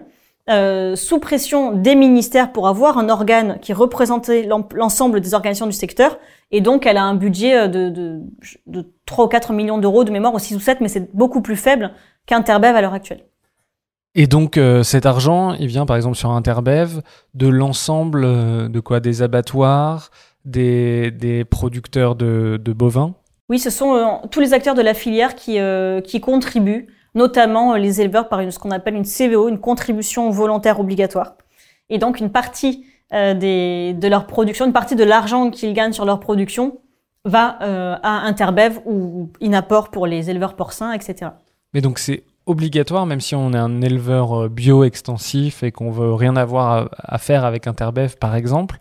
euh, 0.49 0.95
sous 0.95 1.19
pression 1.19 1.73
des 1.73 1.93
ministères 1.93 2.51
pour 2.51 2.67
avoir 2.67 2.97
un 2.97 3.09
organe 3.09 3.59
qui 3.61 3.73
représentait 3.73 4.47
l'ensemble 4.73 5.19
des 5.21 5.33
organisations 5.33 5.67
du 5.67 5.73
secteur. 5.73 6.17
Et 6.51 6.61
donc, 6.61 6.85
elle 6.85 6.97
a 6.97 7.03
un 7.03 7.15
budget 7.15 7.55
euh, 7.55 7.67
de, 7.67 7.89
de, 7.89 8.21
de 8.65 8.93
3 9.05 9.25
ou 9.25 9.27
4 9.27 9.53
millions 9.53 9.77
d'euros 9.77 10.03
de 10.03 10.11
mémoire, 10.11 10.33
ou 10.33 10.39
6 10.39 10.55
ou 10.55 10.59
7, 10.59 10.81
mais 10.81 10.87
c'est 10.87 11.13
beaucoup 11.15 11.41
plus 11.41 11.57
faible 11.57 11.91
qu'Interbev 12.25 12.75
à 12.75 12.81
l'heure 12.81 12.93
actuelle. 12.93 13.25
Et 14.15 14.25
donc 14.25 14.59
cet 14.81 15.05
argent, 15.05 15.53
il 15.53 15.67
vient 15.67 15.85
par 15.85 15.95
exemple 15.95 16.17
sur 16.17 16.31
Interbev 16.31 17.01
de 17.35 17.47
l'ensemble 17.47 18.71
de 18.71 18.79
quoi? 18.79 18.99
Des 18.99 19.21
abattoirs, 19.21 20.09
des, 20.47 21.11
des 21.11 21.45
producteurs 21.45 22.15
de, 22.15 22.59
de, 22.59 22.73
bovins 22.73 23.13
Oui, 23.49 23.59
ce 23.59 23.69
sont 23.69 24.21
tous 24.31 24.39
les 24.39 24.53
acteurs 24.53 24.75
de 24.75 24.81
la 24.81 24.93
filière 24.95 25.35
qui, 25.35 25.59
qui 26.03 26.21
contribuent 26.21 26.87
notamment 27.17 27.73
euh, 27.73 27.77
les 27.77 27.99
éleveurs 27.99 28.29
par 28.29 28.39
une, 28.39 28.51
ce 28.51 28.59
qu'on 28.59 28.71
appelle 28.71 28.95
une 28.95 29.03
CVO, 29.03 29.49
une 29.49 29.59
contribution 29.59 30.29
volontaire 30.29 30.79
obligatoire. 30.79 31.35
Et 31.89 31.97
donc 31.97 32.21
une 32.21 32.31
partie 32.31 32.85
euh, 33.13 33.33
des, 33.33 33.93
de 33.93 34.07
leur 34.07 34.27
production, 34.27 34.65
une 34.65 34.73
partie 34.73 34.95
de 34.95 35.03
l'argent 35.03 35.49
qu'ils 35.49 35.73
gagnent 35.73 35.93
sur 35.93 36.05
leur 36.05 36.19
production 36.21 36.79
va 37.25 37.57
euh, 37.61 37.95
à 38.03 38.25
Interbev 38.27 38.79
ou 38.85 39.31
Inaport 39.41 39.89
pour 39.89 40.07
les 40.07 40.29
éleveurs 40.29 40.55
porcins, 40.55 40.93
etc. 40.93 41.31
Mais 41.73 41.81
donc 41.81 41.99
c'est 41.99 42.23
obligatoire, 42.45 43.05
même 43.05 43.19
si 43.19 43.35
on 43.35 43.51
est 43.51 43.57
un 43.57 43.81
éleveur 43.81 44.49
bio 44.49 44.85
extensif 44.85 45.63
et 45.63 45.71
qu'on 45.73 45.91
veut 45.91 46.13
rien 46.13 46.37
avoir 46.37 46.89
à, 46.97 47.17
faire 47.17 47.43
avec 47.43 47.67
Interbev, 47.67 48.15
par 48.15 48.35
exemple, 48.35 48.77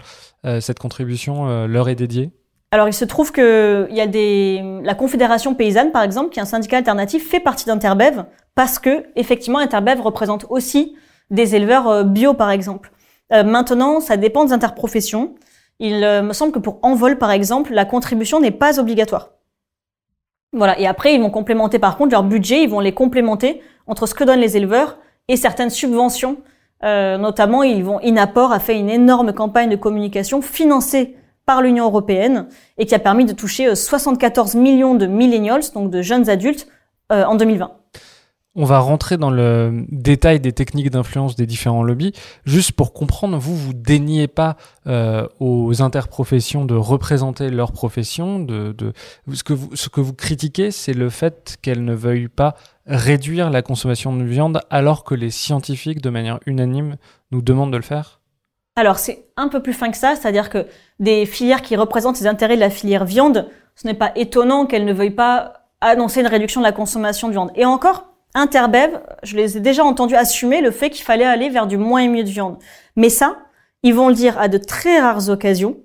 cette 0.61 0.79
contribution 0.79 1.67
leur 1.67 1.88
est 1.88 1.95
dédiée 1.95 2.31
alors, 2.73 2.88
il 2.88 2.93
se 2.93 3.05
trouve 3.05 3.31
que 3.31 3.87
il 3.91 3.97
y 3.97 4.00
a 4.00 4.07
des, 4.07 4.81
la 4.83 4.95
Confédération 4.95 5.55
paysanne, 5.55 5.93
par 5.93 6.03
exemple, 6.03 6.31
qui 6.31 6.41
est 6.41 6.43
un 6.43 6.47
syndicat 6.47 6.79
alternatif, 6.79 7.26
fait 7.26 7.41
partie 7.41 7.65
d'Interbev 7.65 8.25
parce 8.57 8.79
que, 8.79 9.05
effectivement, 9.15 9.61
Interbev 9.61 10.00
représente 10.00 10.47
aussi 10.50 10.97
des 11.31 11.55
éleveurs 11.55 11.88
euh, 11.88 12.03
bio, 12.03 12.35
par 12.35 12.50
exemple. 12.50 12.91
Euh, 13.33 13.45
maintenant, 13.45 14.00
ça 14.00 14.17
dépend 14.17 14.45
des 14.45 14.53
interprofessions. 14.53 15.35
Il 15.79 16.03
euh, 16.03 16.23
me 16.23 16.33
semble 16.33 16.53
que 16.53 16.59
pour 16.59 16.79
Envol, 16.83 17.19
par 17.19 17.31
exemple, 17.31 17.73
la 17.73 17.85
contribution 17.85 18.41
n'est 18.41 18.50
pas 18.50 18.81
obligatoire. 18.81 19.31
Voilà. 20.53 20.79
Et 20.81 20.87
après, 20.87 21.15
ils 21.15 21.21
vont 21.21 21.31
complémenter, 21.31 21.79
par 21.79 21.97
contre, 21.97 22.12
leur 22.12 22.23
budget, 22.23 22.62
ils 22.62 22.69
vont 22.69 22.81
les 22.81 22.93
complémenter 22.93 23.61
entre 23.87 24.07
ce 24.07 24.15
que 24.15 24.25
donnent 24.25 24.41
les 24.41 24.57
éleveurs 24.57 24.99
et 25.29 25.37
certaines 25.37 25.71
subventions. 25.71 26.38
Notamment, 26.83 27.62
ils 27.62 27.85
vont, 27.85 28.00
Inaport 28.00 28.52
a 28.52 28.61
fait 28.61 28.78
une 28.78 28.90
énorme 28.90 29.33
campagne 29.33 29.71
de 29.71 29.76
communication 29.76 30.42
financée 30.42 31.16
par 31.47 31.62
l'Union 31.62 31.87
européenne 31.87 32.49
et 32.76 32.85
qui 32.85 32.95
a 32.95 32.99
permis 32.99 33.25
de 33.25 33.33
toucher 33.33 33.75
74 33.75 34.54
euh, 34.54 34.59
millions 34.59 34.95
de 34.95 35.06
millennials, 35.06 35.62
donc 35.73 35.90
de 35.90 36.02
jeunes 36.02 36.28
adultes, 36.28 36.68
euh, 37.12 37.25
en 37.25 37.37
2020. 37.37 37.71
On 38.59 38.65
va 38.65 38.79
rentrer 38.79 39.19
dans 39.19 39.29
le 39.29 39.85
détail 39.91 40.41
des 40.41 40.53
techniques 40.53 40.91
d'influence 40.91 41.37
des 41.37 41.45
différents 41.45 41.83
lobbies. 41.83 42.13
Juste 42.47 42.73
pour 42.73 42.95
comprendre, 42.95 43.37
vous, 43.37 43.55
vous 43.55 43.75
déniez 43.75 44.29
pas 44.29 44.57
euh, 44.87 45.29
aux 45.41 45.83
interprofessions 45.83 46.65
de 46.65 46.75
représenter 46.75 47.51
leur 47.51 47.73
profession. 47.73 48.47
Ce, 48.49 49.43
que 49.45 49.53
vous, 49.53 49.77
ce 49.77 49.91
que 49.91 50.01
vous 50.01 50.15
critiquez, 50.15 50.71
c'est 50.71 50.95
le 50.95 51.11
fait 51.11 51.59
qu'elles 51.61 51.85
ne 51.85 51.93
veuillent 51.93 52.29
pas 52.29 52.55
réduire 52.87 53.51
la 53.51 53.61
consommation 53.61 54.17
de 54.17 54.25
viande 54.25 54.63
alors 54.71 55.05
que 55.05 55.15
les 55.15 55.31
scientifiques, 55.31 56.01
de 56.01 56.09
manière 56.09 56.41
unanime, 56.47 56.97
nous 57.33 57.43
demandent 57.43 57.73
de 57.73 57.77
le 57.77 57.83
faire? 57.83 58.21
Alors 58.77 58.99
c'est 58.99 59.27
un 59.37 59.49
peu 59.49 59.63
plus 59.63 59.75
fin 59.75 59.91
que 59.91 59.99
ça, 59.99 60.17
c'est-à-dire 60.17 60.49
que 60.49 60.67
des 60.99 61.27
filières 61.27 61.61
qui 61.61 61.77
représentent 61.77 62.21
les 62.21 62.27
intérêts 62.27 62.57
de 62.57 62.61
la 62.61 62.71
filière 62.71 63.05
viande, 63.05 63.51
ce 63.75 63.87
n'est 63.87 63.95
pas 63.95 64.13
étonnant 64.17 64.65
qu'elles 64.65 64.87
ne 64.87 64.95
veuillent 64.95 65.11
pas 65.11 65.67
annoncer 65.83 66.21
une 66.21 66.27
réduction 66.27 66.63
de 66.63 66.67
la 66.67 66.73
consommation 66.73 67.29
de 67.29 67.33
viande. 67.33 67.51
Et 67.55 67.67
encore, 67.67 68.15
Interbev, 68.37 69.00
je 69.23 69.35
les 69.35 69.57
ai 69.57 69.61
déjà 69.61 69.83
entendus 69.83 70.14
assumer 70.14 70.61
le 70.61 70.71
fait 70.71 70.90
qu'il 70.90 71.05
fallait 71.05 71.25
aller 71.25 71.49
vers 71.49 71.66
du 71.66 71.78
moins 71.78 72.00
et 72.00 72.09
mieux 72.09 72.23
de 72.23 72.28
viande. 72.28 72.59
Mais 72.95 73.09
ça, 73.09 73.38
ils 73.83 73.95
vont 73.95 74.09
le 74.09 74.14
dire 74.14 74.38
à 74.38 74.49
de 74.49 74.59
très 74.59 75.00
rares 75.00 75.31
occasions. 75.31 75.78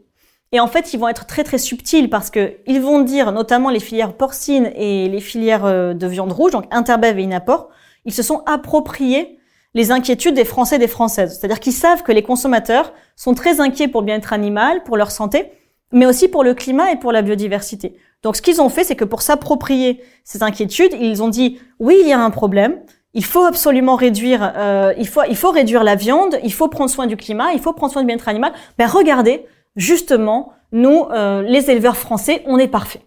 Et 0.51 0.59
en 0.59 0.67
fait, 0.67 0.93
ils 0.93 0.99
vont 0.99 1.07
être 1.07 1.25
très 1.25 1.45
très 1.45 1.57
subtils 1.57 2.09
parce 2.09 2.29
que 2.29 2.57
ils 2.67 2.81
vont 2.81 2.99
dire, 2.99 3.31
notamment 3.31 3.69
les 3.69 3.79
filières 3.79 4.11
porcines 4.11 4.69
et 4.75 5.07
les 5.07 5.21
filières 5.21 5.63
euh, 5.63 5.93
de 5.93 6.07
viande 6.07 6.33
rouge, 6.33 6.51
donc 6.51 6.65
Interbev 6.71 7.17
et 7.19 7.23
Inaport, 7.23 7.69
ils 8.03 8.13
se 8.13 8.21
sont 8.21 8.43
appropriés 8.45 9.39
les 9.73 9.91
inquiétudes 9.91 10.35
des 10.35 10.43
Français 10.43 10.75
et 10.75 10.79
des 10.79 10.89
Françaises. 10.89 11.37
C'est-à-dire 11.39 11.61
qu'ils 11.61 11.71
savent 11.71 12.03
que 12.03 12.11
les 12.11 12.21
consommateurs 12.21 12.91
sont 13.15 13.33
très 13.33 13.61
inquiets 13.61 13.87
pour 13.87 14.01
le 14.01 14.07
bien-être 14.07 14.33
animal, 14.33 14.83
pour 14.83 14.97
leur 14.97 15.11
santé, 15.11 15.53
mais 15.93 16.05
aussi 16.05 16.27
pour 16.27 16.43
le 16.43 16.53
climat 16.53 16.91
et 16.91 16.97
pour 16.97 17.13
la 17.13 17.21
biodiversité. 17.21 17.95
Donc 18.23 18.35
ce 18.35 18.41
qu'ils 18.41 18.61
ont 18.61 18.69
fait, 18.69 18.83
c'est 18.83 18.95
que 18.95 19.05
pour 19.05 19.21
s'approprier 19.21 20.01
ces 20.23 20.43
inquiétudes, 20.43 20.95
ils 20.99 21.23
ont 21.23 21.29
dit 21.29 21.59
oui, 21.79 21.97
il 22.01 22.07
y 22.07 22.13
a 22.13 22.19
un 22.19 22.29
problème, 22.29 22.79
il 23.13 23.25
faut 23.25 23.43
absolument 23.43 23.95
réduire, 23.95 24.53
euh, 24.55 24.93
il 24.97 25.07
faut 25.07 25.21
il 25.27 25.35
faut 25.35 25.51
réduire 25.51 25.83
la 25.83 25.95
viande, 25.95 26.37
il 26.43 26.53
faut 26.53 26.67
prendre 26.67 26.89
soin 26.89 27.07
du 27.07 27.17
climat, 27.17 27.53
il 27.53 27.59
faut 27.59 27.73
prendre 27.73 27.91
soin 27.91 28.01
du 28.01 28.05
bien-être 28.05 28.27
animal. 28.27 28.53
Ben 28.77 28.87
regardez, 28.87 29.45
justement, 29.75 30.53
nous, 30.71 31.05
euh, 31.11 31.41
les 31.41 31.69
éleveurs 31.69 31.97
français, 31.97 32.43
on 32.45 32.57
est 32.57 32.67
parfaits. 32.67 33.01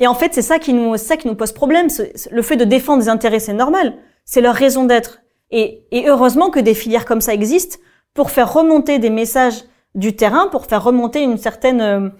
Et 0.00 0.06
en 0.06 0.14
fait, 0.14 0.34
c'est 0.34 0.42
ça 0.42 0.58
qui 0.58 0.72
nous 0.72 0.96
ça 0.96 1.16
qui 1.16 1.28
nous 1.28 1.36
pose 1.36 1.52
problème. 1.52 1.88
Le 2.30 2.42
fait 2.42 2.56
de 2.56 2.64
défendre 2.64 3.02
des 3.02 3.08
intérêts, 3.08 3.38
c'est 3.38 3.52
normal, 3.52 3.94
c'est 4.24 4.40
leur 4.40 4.54
raison 4.54 4.84
d'être. 4.84 5.20
Et, 5.52 5.84
heureusement 6.06 6.50
que 6.50 6.60
des 6.60 6.74
filières 6.74 7.04
comme 7.04 7.20
ça 7.20 7.34
existent 7.34 7.78
pour 8.14 8.30
faire 8.30 8.52
remonter 8.52 8.98
des 8.98 9.10
messages 9.10 9.64
du 9.94 10.16
terrain, 10.16 10.48
pour 10.48 10.64
faire 10.64 10.82
remonter 10.82 11.22
une 11.22 11.36
certaine 11.36 12.12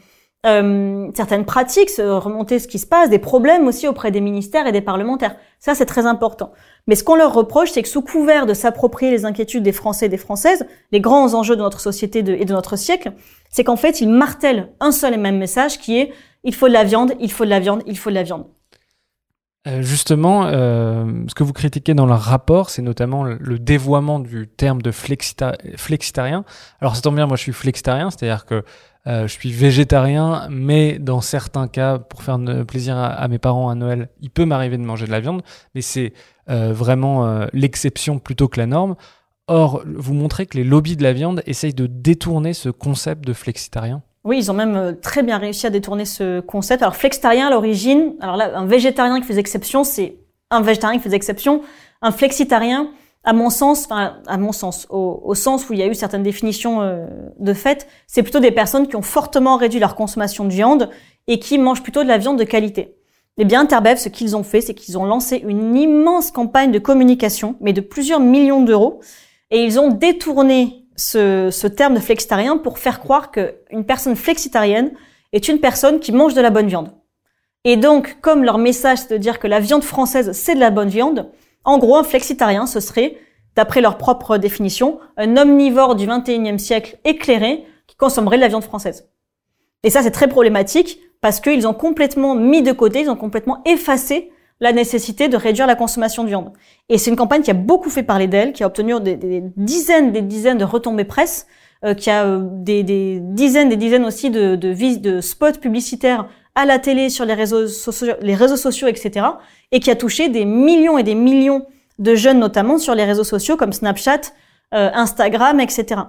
euh, 0.44 1.08
certaines 1.14 1.44
pratiques, 1.44 1.90
remonter 1.98 2.58
ce 2.58 2.66
qui 2.66 2.78
se 2.78 2.86
passe, 2.86 3.10
des 3.10 3.20
problèmes 3.20 3.66
aussi 3.68 3.86
auprès 3.86 4.10
des 4.10 4.20
ministères 4.20 4.66
et 4.66 4.72
des 4.72 4.80
parlementaires. 4.80 5.36
Ça, 5.60 5.74
c'est 5.74 5.86
très 5.86 6.06
important. 6.06 6.52
Mais 6.88 6.96
ce 6.96 7.04
qu'on 7.04 7.14
leur 7.14 7.32
reproche, 7.32 7.70
c'est 7.70 7.82
que 7.82 7.88
sous 7.88 8.02
couvert 8.02 8.46
de 8.46 8.54
s'approprier 8.54 9.12
les 9.12 9.24
inquiétudes 9.24 9.62
des 9.62 9.72
Français 9.72 10.06
et 10.06 10.08
des 10.08 10.16
Françaises, 10.16 10.66
les 10.90 11.00
grands 11.00 11.34
enjeux 11.34 11.54
de 11.54 11.62
notre 11.62 11.80
société 11.80 12.18
et 12.18 12.44
de 12.44 12.52
notre 12.52 12.76
siècle, 12.76 13.12
c'est 13.50 13.62
qu'en 13.62 13.76
fait, 13.76 14.00
ils 14.00 14.08
martèlent 14.08 14.72
un 14.80 14.90
seul 14.90 15.14
et 15.14 15.18
même 15.18 15.38
message 15.38 15.78
qui 15.78 15.98
est 15.98 16.12
il 16.44 16.54
faut 16.54 16.66
de 16.66 16.72
la 16.72 16.84
viande, 16.84 17.12
il 17.20 17.30
faut 17.30 17.44
de 17.44 17.50
la 17.50 17.60
viande, 17.60 17.82
il 17.86 17.96
faut 17.96 18.10
de 18.10 18.16
la 18.16 18.24
viande. 18.24 18.46
Euh, 19.68 19.80
justement, 19.80 20.46
euh, 20.46 21.06
ce 21.28 21.34
que 21.36 21.44
vous 21.44 21.52
critiquez 21.52 21.94
dans 21.94 22.06
le 22.06 22.14
rapport, 22.14 22.68
c'est 22.68 22.82
notamment 22.82 23.22
le 23.22 23.58
dévoiement 23.60 24.18
du 24.18 24.48
terme 24.48 24.82
de 24.82 24.90
flexitarien. 24.90 26.44
Alors 26.80 26.96
ça 26.96 27.02
tombe 27.02 27.14
bien, 27.14 27.28
moi 27.28 27.36
je 27.36 27.42
suis 27.42 27.52
flexitarien, 27.52 28.10
c'est-à-dire 28.10 28.44
que 28.44 28.64
euh, 29.06 29.26
je 29.26 29.32
suis 29.32 29.52
végétarien, 29.52 30.46
mais 30.50 30.98
dans 30.98 31.20
certains 31.20 31.68
cas, 31.68 31.98
pour 31.98 32.22
faire 32.22 32.38
plaisir 32.66 32.96
à, 32.96 33.26
mes 33.28 33.38
parents 33.38 33.68
à 33.68 33.74
Noël, 33.74 34.08
il 34.20 34.30
peut 34.30 34.44
m'arriver 34.44 34.78
de 34.78 34.82
manger 34.82 35.06
de 35.06 35.10
la 35.10 35.20
viande, 35.20 35.42
mais 35.74 35.82
c'est 35.82 36.12
vraiment 36.46 37.46
l'exception 37.52 38.18
plutôt 38.18 38.48
que 38.48 38.58
la 38.58 38.66
norme. 38.66 38.96
Or, 39.48 39.82
vous 39.86 40.14
montrez 40.14 40.46
que 40.46 40.56
les 40.56 40.64
lobbies 40.64 40.96
de 40.96 41.02
la 41.02 41.12
viande 41.12 41.42
essayent 41.46 41.74
de 41.74 41.86
détourner 41.86 42.52
ce 42.52 42.68
concept 42.68 43.24
de 43.26 43.32
flexitarien. 43.32 44.02
Oui, 44.24 44.38
ils 44.38 44.50
ont 44.50 44.54
même 44.54 44.76
euh, 44.76 44.92
très 44.92 45.22
bien 45.22 45.38
réussi 45.38 45.66
à 45.66 45.70
détourner 45.70 46.04
ce 46.04 46.40
concept. 46.40 46.82
Alors, 46.82 46.94
flexitarien 46.94 47.48
à 47.48 47.50
l'origine, 47.50 48.14
alors 48.20 48.36
là, 48.36 48.56
un 48.56 48.66
végétarien 48.66 49.20
qui 49.20 49.26
faisait 49.26 49.40
exception, 49.40 49.82
c'est 49.82 50.16
un 50.50 50.60
végétarien 50.60 50.98
qui 50.98 51.04
faisait 51.04 51.16
exception. 51.16 51.62
Un 52.02 52.12
flexitarien, 52.12 52.90
à 53.24 53.32
mon 53.32 53.50
sens, 53.50 53.84
enfin, 53.84 54.16
à 54.26 54.36
mon 54.36 54.52
sens, 54.52 54.86
au, 54.90 55.34
sens 55.34 55.68
où 55.68 55.72
il 55.72 55.78
y 55.78 55.82
a 55.82 55.86
eu 55.86 55.94
certaines 55.94 56.24
définitions 56.24 56.82
euh, 56.82 57.06
de 57.38 57.54
fait, 57.54 57.86
c'est 58.06 58.22
plutôt 58.22 58.40
des 58.40 58.50
personnes 58.50 58.88
qui 58.88 58.96
ont 58.96 59.02
fortement 59.02 59.56
réduit 59.56 59.78
leur 59.78 59.94
consommation 59.94 60.44
de 60.44 60.50
viande 60.50 60.90
et 61.28 61.38
qui 61.38 61.58
mangent 61.58 61.82
plutôt 61.82 62.02
de 62.02 62.08
la 62.08 62.18
viande 62.18 62.38
de 62.38 62.44
qualité. 62.44 62.96
Eh 63.38 63.44
bien, 63.44 63.60
Interbev, 63.60 63.96
ce 63.96 64.08
qu'ils 64.08 64.36
ont 64.36 64.42
fait, 64.42 64.60
c'est 64.60 64.74
qu'ils 64.74 64.98
ont 64.98 65.04
lancé 65.04 65.42
une 65.46 65.76
immense 65.76 66.30
campagne 66.30 66.72
de 66.72 66.78
communication, 66.78 67.56
mais 67.60 67.72
de 67.72 67.80
plusieurs 67.80 68.20
millions 68.20 68.62
d'euros, 68.62 69.00
et 69.50 69.62
ils 69.64 69.78
ont 69.78 69.88
détourné 69.88 70.82
ce, 70.96 71.66
terme 71.66 71.94
de 71.94 72.00
flexitarien 72.00 72.58
pour 72.58 72.78
faire 72.78 73.00
croire 73.00 73.30
qu'une 73.30 73.84
personne 73.86 74.16
flexitarienne 74.16 74.92
est 75.32 75.48
une 75.48 75.60
personne 75.60 76.00
qui 76.00 76.12
mange 76.12 76.34
de 76.34 76.40
la 76.40 76.50
bonne 76.50 76.66
viande. 76.66 76.92
Et 77.64 77.76
donc, 77.76 78.18
comme 78.20 78.44
leur 78.44 78.58
message 78.58 78.98
c'est 78.98 79.12
de 79.12 79.18
dire 79.18 79.38
que 79.38 79.46
la 79.46 79.60
viande 79.60 79.84
française 79.84 80.32
c'est 80.32 80.54
de 80.54 80.60
la 80.60 80.70
bonne 80.70 80.88
viande, 80.88 81.30
en 81.64 81.78
gros, 81.78 81.96
un 81.96 82.04
flexitarien, 82.04 82.66
ce 82.66 82.80
serait, 82.80 83.16
d'après 83.56 83.80
leur 83.80 83.98
propre 83.98 84.38
définition, 84.38 84.98
un 85.16 85.36
omnivore 85.36 85.94
du 85.94 86.06
21e 86.06 86.58
siècle 86.58 86.98
éclairé 87.04 87.64
qui 87.86 87.96
consommerait 87.96 88.36
de 88.36 88.42
la 88.42 88.48
viande 88.48 88.64
française. 88.64 89.08
Et 89.82 89.90
ça, 89.90 90.02
c'est 90.02 90.10
très 90.10 90.28
problématique 90.28 91.00
parce 91.20 91.40
qu'ils 91.40 91.66
ont 91.68 91.74
complètement 91.74 92.34
mis 92.34 92.62
de 92.62 92.72
côté, 92.72 93.00
ils 93.00 93.10
ont 93.10 93.16
complètement 93.16 93.62
effacé 93.64 94.30
la 94.60 94.72
nécessité 94.72 95.28
de 95.28 95.36
réduire 95.36 95.66
la 95.66 95.74
consommation 95.74 96.22
de 96.22 96.28
viande. 96.28 96.52
Et 96.88 96.98
c'est 96.98 97.10
une 97.10 97.16
campagne 97.16 97.42
qui 97.42 97.50
a 97.50 97.54
beaucoup 97.54 97.90
fait 97.90 98.04
parler 98.04 98.28
d'elle, 98.28 98.52
qui 98.52 98.62
a 98.62 98.66
obtenu 98.68 98.98
des, 99.00 99.42
dizaines, 99.56 100.12
des 100.12 100.22
dizaines 100.22 100.58
de 100.58 100.64
retombées 100.64 101.04
presse, 101.04 101.46
euh, 101.84 101.94
qui 101.94 102.10
a 102.10 102.24
euh, 102.24 102.40
des, 102.42 103.18
dizaines, 103.20 103.68
des 103.68 103.76
dizaines 103.76 104.04
aussi 104.04 104.30
de 104.30 105.20
spots 105.20 105.58
publicitaires 105.60 106.28
à 106.54 106.66
la 106.66 106.78
télé, 106.78 107.08
sur 107.10 107.24
les 107.24 107.34
réseaux 107.34 107.66
sociaux, 107.66 108.86
etc. 108.88 109.26
Et 109.70 109.80
qui 109.80 109.90
a 109.90 109.96
touché 109.96 110.28
des 110.28 110.44
millions 110.44 110.98
et 110.98 111.02
des 111.02 111.14
millions 111.14 111.66
de 111.98 112.14
jeunes, 112.14 112.38
notamment 112.38 112.78
sur 112.78 112.94
les 112.94 113.04
réseaux 113.04 113.24
sociaux 113.24 113.56
comme 113.56 113.72
Snapchat, 113.72 114.20
euh, 114.74 114.90
Instagram, 114.92 115.60
etc. 115.60 116.02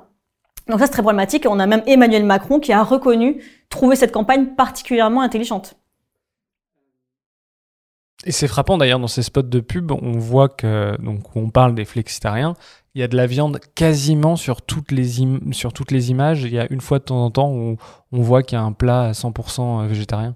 Donc 0.67 0.79
ça, 0.79 0.86
c'est 0.86 0.93
très 0.93 1.01
problématique. 1.01 1.45
On 1.49 1.60
a 1.60 1.65
même 1.65 1.84
Emmanuel 1.86 2.25
Macron 2.25 2.60
qui 2.60 2.71
a 2.71 2.84
reconnu 2.84 3.41
trouver 3.69 3.95
cette 3.95 4.12
campagne 4.12 4.47
particulièrement 4.56 5.21
intelligente. 5.21 5.75
Et 8.25 8.32
c'est 8.32 8.47
frappant 8.47 8.77
d'ailleurs 8.77 8.99
dans 8.99 9.08
ces 9.08 9.23
spots 9.23 9.41
de 9.41 9.60
pub, 9.60 9.91
on 9.91 10.17
voit 10.17 10.47
que 10.47 10.95
donc 11.01 11.36
on 11.36 11.49
parle 11.49 11.75
des 11.75 11.84
flexitariens 11.84 12.56
il 12.95 13.01
y 13.01 13.03
a 13.03 13.08
de 13.08 13.17
la 13.17 13.25
viande 13.25 13.60
quasiment 13.75 14.36
sur 14.36 14.62
toutes 14.62 14.91
les, 14.91 15.25
sur 15.51 15.73
toutes 15.73 15.91
les 15.91 16.12
images. 16.12 16.43
Il 16.43 16.53
y 16.53 16.60
a 16.60 16.67
une 16.69 16.82
fois 16.82 16.99
de 16.99 17.06
temps 17.06 17.25
en 17.25 17.32
temps 17.32 17.51
où 17.51 17.77
on 18.12 18.21
voit 18.21 18.43
qu'il 18.43 18.58
y 18.58 18.62
a 18.62 18.63
un 18.63 18.71
plat 18.71 19.06
à 19.06 19.12
100% 19.12 19.88
végétarien. 19.88 20.36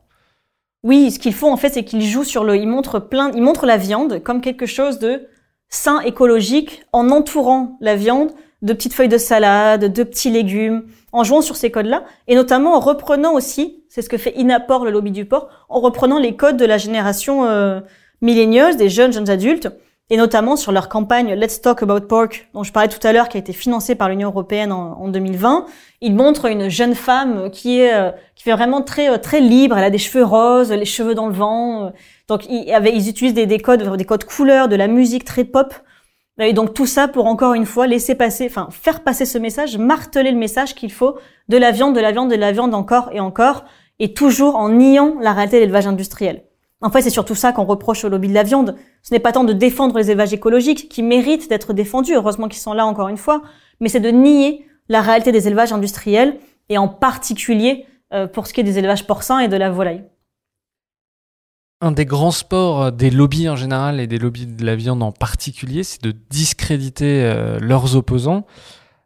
Oui, 0.83 1.11
ce 1.11 1.19
qu'ils 1.19 1.33
font 1.33 1.51
en 1.51 1.57
fait, 1.57 1.69
c'est 1.69 1.83
qu'ils 1.83 2.05
jouent 2.05 2.23
sur 2.23 2.43
le, 2.43 2.55
ils 2.55 2.67
montrent 2.67 2.99
plein, 2.99 3.31
ils 3.35 3.41
montrent 3.41 3.65
la 3.65 3.77
viande 3.77 4.23
comme 4.23 4.41
quelque 4.41 4.65
chose 4.65 4.99
de 4.99 5.27
sain, 5.69 5.99
écologique, 6.01 6.83
en 6.93 7.09
entourant 7.09 7.77
la 7.81 7.95
viande 7.95 8.31
de 8.61 8.73
petites 8.73 8.93
feuilles 8.93 9.09
de 9.09 9.17
salade, 9.17 9.91
de 9.91 10.03
petits 10.03 10.31
légumes, 10.31 10.85
en 11.11 11.23
jouant 11.23 11.41
sur 11.41 11.55
ces 11.55 11.69
codes-là, 11.69 12.05
et 12.27 12.35
notamment 12.35 12.75
en 12.75 12.79
reprenant 12.79 13.33
aussi, 13.33 13.83
c'est 13.89 14.01
ce 14.01 14.09
que 14.09 14.17
fait 14.17 14.33
Inaport, 14.37 14.85
le 14.85 14.91
lobby 14.91 15.11
du 15.11 15.25
porc, 15.25 15.49
en 15.69 15.79
reprenant 15.79 16.19
les 16.19 16.35
codes 16.35 16.57
de 16.57 16.65
la 16.65 16.77
génération 16.77 17.45
euh, 17.45 17.81
millénieuse, 18.21 18.77
des 18.77 18.89
jeunes, 18.89 19.13
jeunes 19.13 19.29
adultes, 19.29 19.69
et 20.09 20.17
notamment 20.17 20.55
sur 20.55 20.71
leur 20.71 20.87
campagne 20.87 21.33
Let's 21.33 21.61
Talk 21.61 21.83
About 21.83 22.01
Pork, 22.01 22.47
dont 22.53 22.63
je 22.63 22.71
parlais 22.71 22.87
tout 22.87 23.05
à 23.05 23.11
l'heure, 23.11 23.27
qui 23.27 23.37
a 23.37 23.39
été 23.39 23.51
financée 23.51 23.95
par 23.95 24.07
l'Union 24.07 24.29
européenne 24.29 24.71
en, 24.71 25.07
2020. 25.09 25.65
Ils 26.01 26.15
montrent 26.15 26.45
une 26.45 26.69
jeune 26.69 26.95
femme 26.95 27.49
qui 27.51 27.79
est 27.81 27.93
euh, 27.93 28.11
qui 28.35 28.43
fait 28.43 28.53
vraiment 28.53 28.81
très 28.81 29.09
euh, 29.09 29.17
très 29.17 29.41
libre. 29.41 29.77
Elle 29.77 29.83
a 29.83 29.89
des 29.89 29.97
cheveux 29.97 30.23
roses, 30.23 30.71
les 30.71 30.85
cheveux 30.85 31.13
dans 31.13 31.27
le 31.27 31.33
vent. 31.33 31.91
Donc 32.29 32.45
ils, 32.49 32.73
ils 32.93 33.09
utilisent 33.09 33.33
des, 33.33 33.45
des 33.45 33.59
codes 33.59 33.97
des 33.97 34.05
codes 34.05 34.23
couleurs, 34.23 34.69
de 34.69 34.75
la 34.75 34.87
musique 34.87 35.25
très 35.25 35.43
pop. 35.43 35.73
Et 36.39 36.53
donc 36.53 36.73
tout 36.73 36.85
ça 36.85 37.07
pour 37.07 37.25
encore 37.25 37.53
une 37.53 37.65
fois 37.65 37.87
laisser 37.87 38.13
passer, 38.15 38.45
enfin 38.45 38.69
faire 38.71 39.03
passer 39.03 39.25
ce 39.25 39.39
message, 39.39 39.77
marteler 39.77 40.31
le 40.31 40.37
message 40.37 40.75
qu'il 40.75 40.91
faut 40.91 41.17
de 41.49 41.57
la 41.57 41.71
viande, 41.71 41.95
de 41.95 41.99
la 41.99 42.11
viande, 42.11 42.29
de 42.29 42.35
la 42.35 42.51
viande 42.51 42.75
encore 42.75 43.09
et 43.11 43.19
encore, 43.19 43.65
et 43.99 44.13
toujours 44.13 44.55
en 44.55 44.69
niant 44.69 45.15
la 45.19 45.33
réalité 45.33 45.57
de 45.57 45.61
l'élevage 45.61 45.87
industriel. 45.87 46.43
En 46.81 46.91
fait, 46.91 47.01
c'est 47.01 47.09
surtout 47.09 47.35
ça 47.35 47.51
qu'on 47.53 47.63
reproche 47.63 48.03
au 48.05 48.09
lobby 48.09 48.27
de 48.27 48.33
la 48.33 48.43
viande. 48.43 48.75
Ce 49.01 49.13
n'est 49.13 49.19
pas 49.19 49.31
tant 49.31 49.43
de 49.43 49.53
défendre 49.53 49.97
les 49.97 50.11
élevages 50.11 50.33
écologiques, 50.33 50.89
qui 50.89 51.01
méritent 51.01 51.49
d'être 51.49 51.73
défendus, 51.73 52.15
heureusement 52.15 52.47
qu'ils 52.47 52.61
sont 52.61 52.73
là 52.73 52.85
encore 52.85 53.07
une 53.07 53.17
fois, 53.17 53.41
mais 53.79 53.89
c'est 53.89 53.99
de 53.99 54.09
nier 54.09 54.65
la 54.87 55.01
réalité 55.01 55.31
des 55.31 55.47
élevages 55.47 55.73
industriels, 55.73 56.37
et 56.69 56.77
en 56.77 56.87
particulier 56.87 57.85
euh, 58.13 58.27
pour 58.27 58.45
ce 58.47 58.53
qui 58.53 58.61
est 58.61 58.63
des 58.63 58.77
élevages 58.77 59.07
porcins 59.07 59.39
et 59.39 59.47
de 59.47 59.57
la 59.57 59.71
volaille. 59.71 60.03
Un 61.81 61.91
des 61.91 62.05
grands 62.05 62.31
sports 62.31 62.91
des 62.91 63.09
lobbies 63.09 63.49
en 63.49 63.55
général 63.55 63.99
et 63.99 64.07
des 64.07 64.17
lobbies 64.17 64.47
de 64.47 64.65
la 64.65 64.75
viande 64.75 65.03
en 65.03 65.11
particulier, 65.11 65.83
c'est 65.83 66.01
de 66.03 66.13
discréditer 66.29 67.23
euh, 67.23 67.59
leurs 67.59 67.95
opposants. 67.95 68.45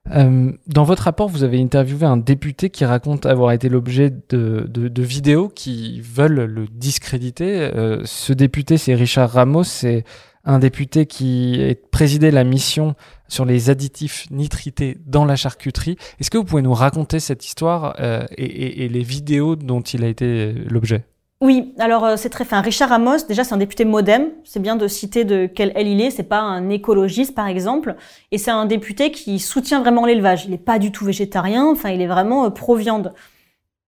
Euh, 0.10 0.52
dans 0.68 0.84
votre 0.84 1.04
rapport, 1.04 1.30
vous 1.30 1.44
avez 1.44 1.62
interviewé 1.62 2.06
un 2.06 2.18
député 2.18 2.70
qui 2.70 2.86
raconte 2.86 3.26
avoir 3.26 3.52
été 3.52 3.70
l'objet 3.70 4.10
de, 4.10 4.66
de, 4.68 4.88
de, 4.88 5.04
vidéos 5.04 5.48
qui 5.48 6.02
veulent 6.02 6.46
le 6.46 6.68
discréditer. 6.68 7.62
Euh, 7.62 8.02
ce 8.06 8.34
député, 8.34 8.78
c'est 8.78 8.96
Richard 8.96 9.32
Ramos, 9.32 9.64
c'est 9.64 10.04
un 10.44 10.60
député 10.60 11.06
qui 11.06 11.62
a 11.64 11.76
présidé 11.92 12.32
la 12.32 12.44
mission 12.44 12.96
sur 13.28 13.46
les 13.46 13.70
additifs 13.70 14.30
nitrités 14.32 14.98
dans 15.06 15.24
la 15.24 15.36
charcuterie. 15.36 15.98
Est-ce 16.20 16.32
que 16.32 16.38
vous 16.38 16.46
pouvez 16.46 16.64
nous 16.64 16.74
raconter 16.74 17.20
cette 17.20 17.46
histoire 17.46 17.96
euh, 18.00 18.26
et, 18.38 18.46
et, 18.46 18.86
et 18.86 18.90
les 18.90 19.04
vidéos 19.04 19.56
dont 19.56 19.82
il 19.82 20.04
a 20.04 20.08
été 20.08 20.52
l'objet? 20.68 21.06
Oui, 21.42 21.74
alors 21.80 22.06
euh, 22.06 22.16
c'est 22.18 22.30
très 22.30 22.46
fin. 22.46 22.62
Richard 22.62 22.90
Ramos, 22.90 23.26
déjà 23.28 23.44
c'est 23.44 23.54
un 23.54 23.58
député 23.58 23.84
MoDem, 23.84 24.30
c'est 24.44 24.62
bien 24.62 24.76
de 24.76 24.88
citer 24.88 25.26
de 25.26 25.48
quelle 25.48 25.72
aile 25.76 25.88
il 25.88 26.00
est, 26.00 26.12
c'est 26.12 26.22
pas 26.22 26.40
un 26.40 26.70
écologiste 26.70 27.34
par 27.34 27.48
exemple, 27.48 27.96
et 28.32 28.38
c'est 28.38 28.52
un 28.52 28.68
député 28.68 29.10
qui 29.10 29.40
soutient 29.40 29.82
vraiment 29.82 30.06
l'élevage. 30.06 30.46
Il 30.46 30.52
n'est 30.52 30.60
pas 30.60 30.78
du 30.78 30.92
tout 30.92 31.04
végétarien, 31.04 31.66
enfin 31.66 31.90
il 31.90 32.00
est 32.00 32.08
vraiment 32.08 32.46
euh, 32.46 32.50
pro-viande. 32.52 33.14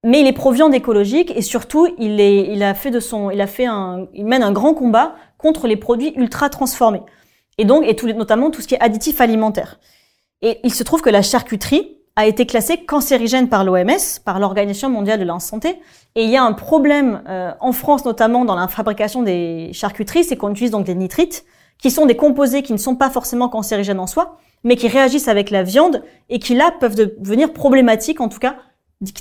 Mais 0.04 0.20
il 0.20 0.28
est 0.28 0.34
pro-viande 0.34 0.74
écologique 0.74 1.32
et 1.36 1.44
surtout 1.44 1.88
il, 2.00 2.20
est, 2.20 2.52
il 2.52 2.64
a 2.64 2.74
fait 2.74 2.92
de 2.92 3.00
son, 3.00 3.30
il 3.30 3.40
a 3.40 3.48
fait 3.48 3.68
un, 3.68 4.08
il 4.14 4.26
mène 4.26 4.44
un 4.44 4.52
grand 4.52 4.74
combat 4.74 5.16
contre 5.38 5.68
les 5.68 5.78
produits 5.78 6.14
ultra 6.16 6.50
transformés. 6.50 7.04
Et 7.60 7.66
donc, 7.66 7.86
et 7.88 7.96
tout, 7.96 8.12
notamment 8.12 8.50
tout 8.50 8.62
ce 8.62 8.68
qui 8.68 8.76
est 8.76 8.82
additif 8.82 9.22
alimentaire. 9.22 9.80
Et 10.42 10.60
il 10.64 10.74
se 10.74 10.84
trouve 10.84 11.02
que 11.02 11.10
la 11.10 11.22
charcuterie, 11.22 12.00
a 12.16 12.28
été 12.28 12.46
classé 12.46 12.78
cancérigène 12.86 13.50
par 13.50 13.64
l'OMS, 13.64 14.20
par 14.24 14.40
l'Organisation 14.40 14.90
mondiale 14.90 15.20
de 15.20 15.26
la 15.26 15.40
santé. 15.40 15.80
Et 16.16 16.24
il 16.24 16.30
y 16.30 16.38
a 16.38 16.44
un 16.44 16.54
problème 16.54 17.24
euh, 17.28 17.52
en 17.60 17.72
France, 17.72 18.06
notamment 18.06 18.46
dans 18.46 18.56
la 18.56 18.68
fabrication 18.68 19.24
des 19.24 19.72
charcuteries, 19.74 20.24
c'est 20.24 20.38
qu'on 20.38 20.52
utilise 20.52 20.72
donc 20.72 20.86
des 20.86 20.96
nitrites, 20.96 21.44
qui 21.80 21.90
sont 21.90 22.06
des 22.06 22.16
composés 22.16 22.62
qui 22.62 22.72
ne 22.72 22.78
sont 22.78 22.96
pas 22.96 23.10
forcément 23.10 23.50
cancérigènes 23.50 24.00
en 24.00 24.08
soi, 24.08 24.38
mais 24.64 24.76
qui 24.76 24.88
réagissent 24.88 25.28
avec 25.28 25.50
la 25.50 25.64
viande 25.64 26.04
et 26.30 26.40
qui 26.40 26.54
là 26.54 26.72
peuvent 26.80 26.96
devenir 26.96 27.52
problématiques, 27.52 28.22
en 28.22 28.30
tout 28.30 28.40
cas, 28.40 28.58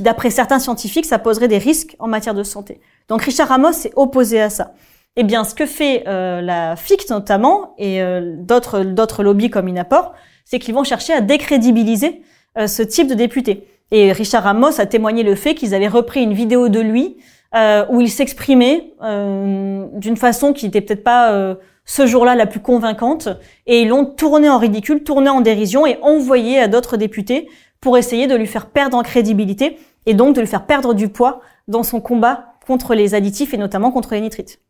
d'après 0.01 0.31
certains 0.31 0.59
scientifiques, 0.59 1.07
ça 1.07 1.19
poserait 1.19 1.49
des 1.49 1.59
risques 1.59 1.97
en 1.99 2.09
matière 2.09 2.35
de 2.35 2.45
santé. 2.45 2.81
Donc 3.09 3.23
Richard 3.23 3.49
Ramos 3.49 3.73
s'est 3.73 3.93
opposé 3.97 4.41
à 4.41 4.51
ça. 4.51 4.75
Eh 5.17 5.25
bien, 5.25 5.45
ce 5.45 5.55
que 5.55 5.67
fait 5.67 6.05
euh, 6.07 6.41
la 6.41 6.77
FIC 6.77 7.11
notamment 7.11 7.75
et 7.79 8.01
euh, 8.01 8.37
d'autres 8.39 8.83
d'autres 8.83 9.23
lobbies 9.23 9.51
comme 9.51 9.69
Inaport, 9.69 10.13
c'est 10.45 10.59
qu'ils 10.59 10.75
vont 10.75 10.85
chercher 10.85 11.13
à 11.13 11.21
décrédibiliser 11.21 12.23
ce 12.57 12.83
type 12.83 13.09
de 13.09 13.15
député. 13.15 13.67
Et 13.93 14.11
Richard 14.13 14.45
Ramos 14.45 14.81
a 14.81 14.87
témoigné 14.87 15.23
le 15.23 15.35
fait 15.35 15.55
qu'ils 15.55 15.75
avaient 15.75 15.89
repris 15.89 16.23
une 16.23 16.33
vidéo 16.33 16.69
de 16.69 16.81
lui 16.81 17.19
euh, 17.55 17.85
où 17.91 18.01
il 18.01 18.11
s'exprimait 18.11 18.95
euh, 19.03 19.87
d'une 19.93 20.17
façon 20.17 20.55
qui 20.55 20.65
n'était 20.65 20.81
peut-être 20.81 21.05
pas 21.05 21.33
euh, 21.33 21.55
ce 21.85 22.07
jour-là 22.07 22.35
la 22.35 22.47
plus 22.47 22.61
convaincante, 22.61 23.29
et 23.67 23.83
ils 23.83 23.89
l'ont 23.89 24.07
tourné 24.07 24.49
en 24.49 24.59
ridicule, 24.59 25.03
tourné 25.03 25.29
en 25.29 25.41
dérision 25.41 25.87
et 25.87 25.99
envoyé 26.01 26.59
à 26.59 26.69
d'autres 26.69 26.97
députés 26.97 27.49
pour 27.81 27.99
essayer 27.99 28.27
de 28.27 28.35
lui 28.35 28.47
faire 28.47 28.71
perdre 28.71 28.97
en 28.97 29.03
crédibilité 29.03 29.77
et 30.07 30.15
donc 30.15 30.35
de 30.35 30.41
lui 30.41 30.47
faire 30.47 30.65
perdre 30.65 30.95
du 30.95 31.09
poids 31.09 31.41
dans 31.69 31.83
son 31.83 32.01
combat 32.01 32.55
contre 32.67 32.95
les 32.95 33.15
additifs 33.15 33.53
et 33.53 33.59
notamment 33.59 33.91
contre 33.91 34.15
les 34.15 34.21
nitrites. 34.21 34.61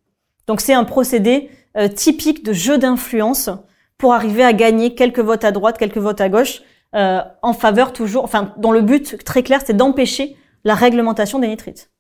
Donc 0.49 0.61
c'est 0.61 0.75
un 0.75 0.85
procédé 0.85 1.51
euh, 1.77 1.87
typique 1.87 2.45
de 2.45 2.53
jeu 2.53 2.79
d'influence 2.79 3.51
pour 3.99 4.15
arriver 4.15 4.43
à 4.43 4.53
gagner 4.53 4.95
quelques 4.95 5.21
votes 5.21 5.45
à 5.45 5.53
droite, 5.53 5.79
quelques 5.79 5.99
votes 5.99 6.21
à 6.21 6.29
gauche, 6.29 6.63
euh, 6.95 7.23
en 7.41 7.55
faveur 7.55 7.93
toujours, 7.93 8.25
enfin, 8.25 8.53
dont 8.59 8.73
le 8.73 8.83
but 8.83 9.25
très 9.25 9.43
clair, 9.43 9.61
c'est 9.65 9.77
d'empêcher 9.77 10.37
la 10.65 10.75
réglementation 10.75 11.39
des 11.39 11.49
nitrites. 11.49 11.91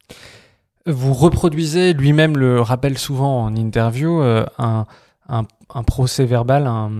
Vous 0.87 1.15
reproduisez, 1.15 1.95
lui-même 1.95 2.37
le 2.37 2.61
rappelle 2.61 2.99
souvent 2.99 3.45
en 3.45 3.57
interview, 3.57 4.21
euh, 4.21 4.45
un, 4.59 4.87
un, 5.29 5.83
procès 5.85 6.27
verbal, 6.27 6.67
un, 6.67 6.91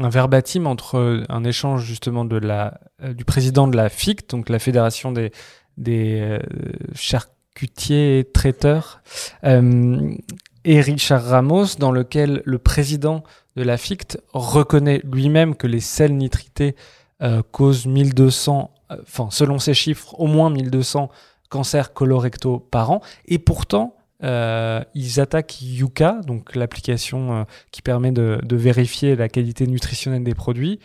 un, 0.00 0.08
verbatim 0.08 0.66
entre 0.66 1.24
un 1.28 1.44
échange 1.44 1.84
justement 1.84 2.24
de 2.24 2.36
la, 2.36 2.80
euh, 3.02 3.12
du 3.12 3.24
président 3.24 3.68
de 3.68 3.76
la 3.76 3.88
FIC, 3.90 4.28
donc 4.28 4.48
la 4.48 4.58
Fédération 4.58 5.12
des, 5.12 5.30
des 5.76 6.38
charcutiers 6.94 8.20
et 8.20 8.24
traiteurs, 8.24 9.02
et 9.44 10.80
Richard 10.80 11.22
Ramos, 11.22 11.76
dans 11.78 11.92
lequel 11.92 12.42
le 12.44 12.58
président 12.58 13.22
de 13.56 13.62
la 13.62 13.76
FIC 13.76 14.18
reconnaît 14.32 15.00
lui-même 15.04 15.54
que 15.54 15.66
les 15.66 15.80
sels 15.80 16.16
nitrités 16.16 16.74
euh, 17.22 17.40
cause 17.50 17.86
1200, 17.86 18.70
euh, 18.90 18.96
enfin 19.02 19.28
selon 19.30 19.58
ces 19.58 19.72
chiffres, 19.72 20.14
au 20.20 20.26
moins 20.26 20.50
1200 20.50 21.08
cancers 21.48 21.94
colorectaux 21.94 22.58
par 22.58 22.90
an. 22.90 23.00
Et 23.26 23.38
pourtant, 23.38 23.96
euh, 24.22 24.82
ils 24.94 25.18
attaquent 25.18 25.62
Yuka, 25.62 26.20
donc 26.26 26.54
l'application 26.54 27.46
qui 27.70 27.80
permet 27.80 28.12
de, 28.12 28.38
vérifier 28.50 29.16
la 29.16 29.30
qualité 29.30 29.66
nutritionnelle 29.66 30.24
des 30.24 30.34
produits, 30.34 30.78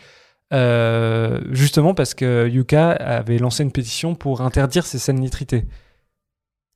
justement 1.50 1.94
parce 1.94 2.14
que 2.14 2.48
Yuka 2.48 2.92
avait 2.92 3.38
lancé 3.38 3.62
une 3.62 3.72
pétition 3.72 4.14
pour 4.14 4.40
interdire 4.40 4.86
ces 4.86 4.98
sels 4.98 5.16
nitrités. 5.16 5.64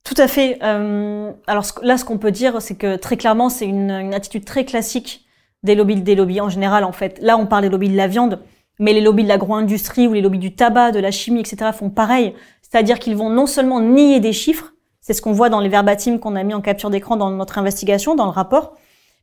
Tout 0.04 0.20
à 0.20 0.28
fait. 0.28 0.60
Alors 0.60 1.64
là, 1.82 1.96
ce 1.96 2.04
qu'on 2.04 2.18
peut 2.18 2.30
dire, 2.30 2.60
c'est 2.60 2.76
que 2.76 2.96
très 2.96 3.16
clairement, 3.16 3.48
c'est 3.48 3.66
une, 3.66 3.90
une, 3.90 4.14
attitude 4.14 4.44
très 4.44 4.64
classique 4.64 5.26
des 5.62 5.74
lobbies, 5.74 6.00
des 6.00 6.14
lobbies 6.14 6.40
en 6.40 6.48
général. 6.48 6.84
En 6.84 6.92
fait, 6.92 7.18
là, 7.22 7.36
on 7.36 7.46
parle 7.46 7.62
des 7.62 7.70
lobbies 7.70 7.90
de 7.90 7.96
la 7.96 8.06
viande. 8.06 8.40
Mais 8.78 8.92
les 8.92 9.00
lobbies 9.00 9.22
de 9.24 9.28
l'agro-industrie 9.28 10.06
ou 10.06 10.12
les 10.12 10.20
lobbies 10.20 10.38
du 10.38 10.54
tabac, 10.54 10.92
de 10.92 10.98
la 10.98 11.10
chimie, 11.10 11.40
etc. 11.40 11.70
font 11.72 11.90
pareil. 11.90 12.34
C'est-à-dire 12.62 12.98
qu'ils 12.98 13.16
vont 13.16 13.30
non 13.30 13.46
seulement 13.46 13.80
nier 13.80 14.20
des 14.20 14.32
chiffres, 14.32 14.72
c'est 15.00 15.12
ce 15.12 15.22
qu'on 15.22 15.32
voit 15.32 15.48
dans 15.48 15.60
les 15.60 15.68
verbatims 15.68 16.18
qu'on 16.18 16.34
a 16.34 16.42
mis 16.42 16.52
en 16.52 16.60
capture 16.60 16.90
d'écran 16.90 17.16
dans 17.16 17.30
notre 17.30 17.58
investigation, 17.58 18.16
dans 18.16 18.24
le 18.24 18.32
rapport, 18.32 18.74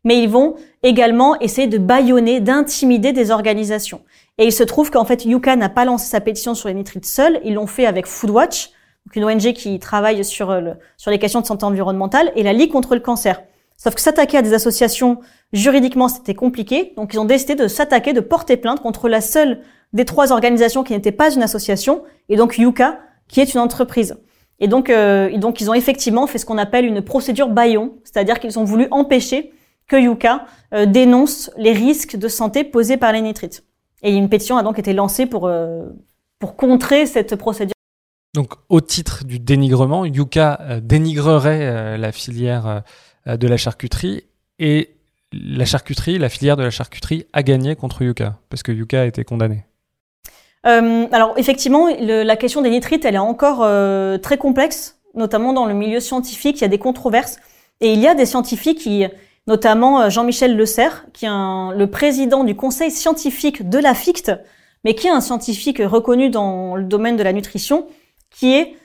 mais 0.05 0.21
ils 0.21 0.29
vont 0.29 0.55
également 0.81 1.37
essayer 1.39 1.67
de 1.67 1.77
baïonner, 1.77 2.39
d'intimider 2.39 3.11
des 3.11 3.31
organisations. 3.31 4.01
Et 4.37 4.45
il 4.45 4.53
se 4.53 4.63
trouve 4.63 4.91
qu'en 4.91 5.05
fait, 5.05 5.25
Yuka 5.25 5.55
n'a 5.55 5.69
pas 5.69 5.85
lancé 5.85 6.07
sa 6.07 6.21
pétition 6.21 6.55
sur 6.55 6.69
les 6.69 6.73
nitrites 6.73 7.05
seuls, 7.05 7.41
ils 7.43 7.53
l'ont 7.53 7.67
fait 7.67 7.85
avec 7.85 8.07
Foodwatch, 8.07 8.71
une 9.13 9.25
ONG 9.25 9.53
qui 9.53 9.77
travaille 9.79 10.23
sur, 10.23 10.57
sur 10.97 11.11
les 11.11 11.19
questions 11.19 11.41
de 11.41 11.45
santé 11.45 11.65
environnementale, 11.65 12.31
et 12.35 12.43
la 12.43 12.53
Ligue 12.53 12.71
contre 12.71 12.95
le 12.95 13.01
cancer. 13.01 13.43
Sauf 13.83 13.95
que 13.95 14.01
s'attaquer 14.01 14.37
à 14.37 14.41
des 14.41 14.53
associations, 14.53 15.19
juridiquement, 15.51 16.07
c'était 16.07 16.35
compliqué. 16.35 16.93
Donc, 16.95 17.13
ils 17.13 17.19
ont 17.19 17.25
décidé 17.25 17.55
de 17.55 17.67
s'attaquer, 17.67 18.13
de 18.13 18.21
porter 18.21 18.55
plainte 18.55 18.79
contre 18.79 19.09
la 19.09 19.19
seule 19.19 19.59
des 19.91 20.05
trois 20.05 20.31
organisations 20.31 20.85
qui 20.85 20.93
n'était 20.93 21.11
pas 21.11 21.33
une 21.33 21.43
association, 21.43 22.03
et 22.29 22.37
donc 22.37 22.57
Yuka, 22.57 22.99
qui 23.27 23.41
est 23.41 23.53
une 23.53 23.59
entreprise. 23.59 24.15
Et 24.61 24.69
donc, 24.69 24.89
euh, 24.89 25.29
ils 25.33 25.69
ont 25.69 25.73
effectivement 25.73 26.27
fait 26.27 26.37
ce 26.37 26.45
qu'on 26.45 26.57
appelle 26.57 26.85
une 26.85 27.01
procédure 27.01 27.49
baillon, 27.49 27.95
c'est-à-dire 28.05 28.39
qu'ils 28.39 28.57
ont 28.57 28.63
voulu 28.63 28.87
empêcher 28.89 29.51
que 29.87 29.97
Yuka 29.97 30.45
euh, 30.73 30.85
dénonce 30.85 31.51
les 31.57 31.73
risques 31.73 32.15
de 32.15 32.29
santé 32.29 32.63
posés 32.63 32.95
par 32.95 33.11
les 33.11 33.21
nitrites. 33.21 33.65
Et 34.01 34.15
une 34.15 34.29
pétition 34.29 34.55
a 34.55 34.63
donc 34.63 34.79
été 34.79 34.93
lancée 34.93 35.25
pour, 35.25 35.45
euh, 35.45 35.83
pour 36.39 36.55
contrer 36.55 37.05
cette 37.05 37.35
procédure. 37.35 37.73
Donc, 38.33 38.53
au 38.69 38.79
titre 38.79 39.25
du 39.25 39.39
dénigrement, 39.39 40.05
Yuka 40.05 40.79
dénigrerait 40.81 41.97
la 41.97 42.11
filière 42.13 42.83
de 43.25 43.47
la 43.47 43.57
charcuterie 43.57 44.23
et 44.59 44.89
la 45.33 45.65
charcuterie, 45.65 46.17
la 46.17 46.29
filière 46.29 46.57
de 46.57 46.63
la 46.63 46.69
charcuterie 46.69 47.25
a 47.33 47.43
gagné 47.43 47.75
contre 47.75 48.01
Yuka, 48.03 48.37
parce 48.49 48.63
que 48.63 48.71
Yuka 48.71 49.01
a 49.01 49.05
été 49.05 49.23
condamné. 49.23 49.65
Euh, 50.65 51.07
alors 51.11 51.33
effectivement, 51.37 51.87
la 51.99 52.35
question 52.35 52.61
des 52.61 52.69
nitrites, 52.69 53.03
elle 53.05 53.15
est 53.15 53.19
encore 53.19 53.61
euh, 53.63 54.17
très 54.17 54.37
complexe, 54.37 54.99
notamment 55.15 55.53
dans 55.53 55.65
le 55.65 55.73
milieu 55.73 55.99
scientifique. 55.99 56.57
Il 56.59 56.61
y 56.61 56.65
a 56.65 56.69
des 56.69 56.77
controverses 56.77 57.37
et 57.81 57.93
il 57.93 57.99
y 57.99 58.07
a 58.07 58.15
des 58.15 58.25
scientifiques 58.25 58.79
qui, 58.79 59.05
notamment 59.47 60.01
euh, 60.01 60.09
Jean-Michel 60.09 60.55
Le 60.55 60.65
Serre, 60.65 61.05
qui 61.13 61.25
est 61.25 61.29
le 61.29 61.85
président 61.87 62.43
du 62.43 62.55
conseil 62.55 62.91
scientifique 62.91 63.67
de 63.67 63.79
la 63.79 63.93
FICT, 63.93 64.31
mais 64.83 64.95
qui 64.95 65.07
est 65.07 65.11
un 65.11 65.21
scientifique 65.21 65.81
reconnu 65.83 66.29
dans 66.29 66.75
le 66.75 66.83
domaine 66.83 67.17
de 67.17 67.23
la 67.23 67.33
nutrition, 67.33 67.87
qui 68.29 68.53
est 68.55 68.75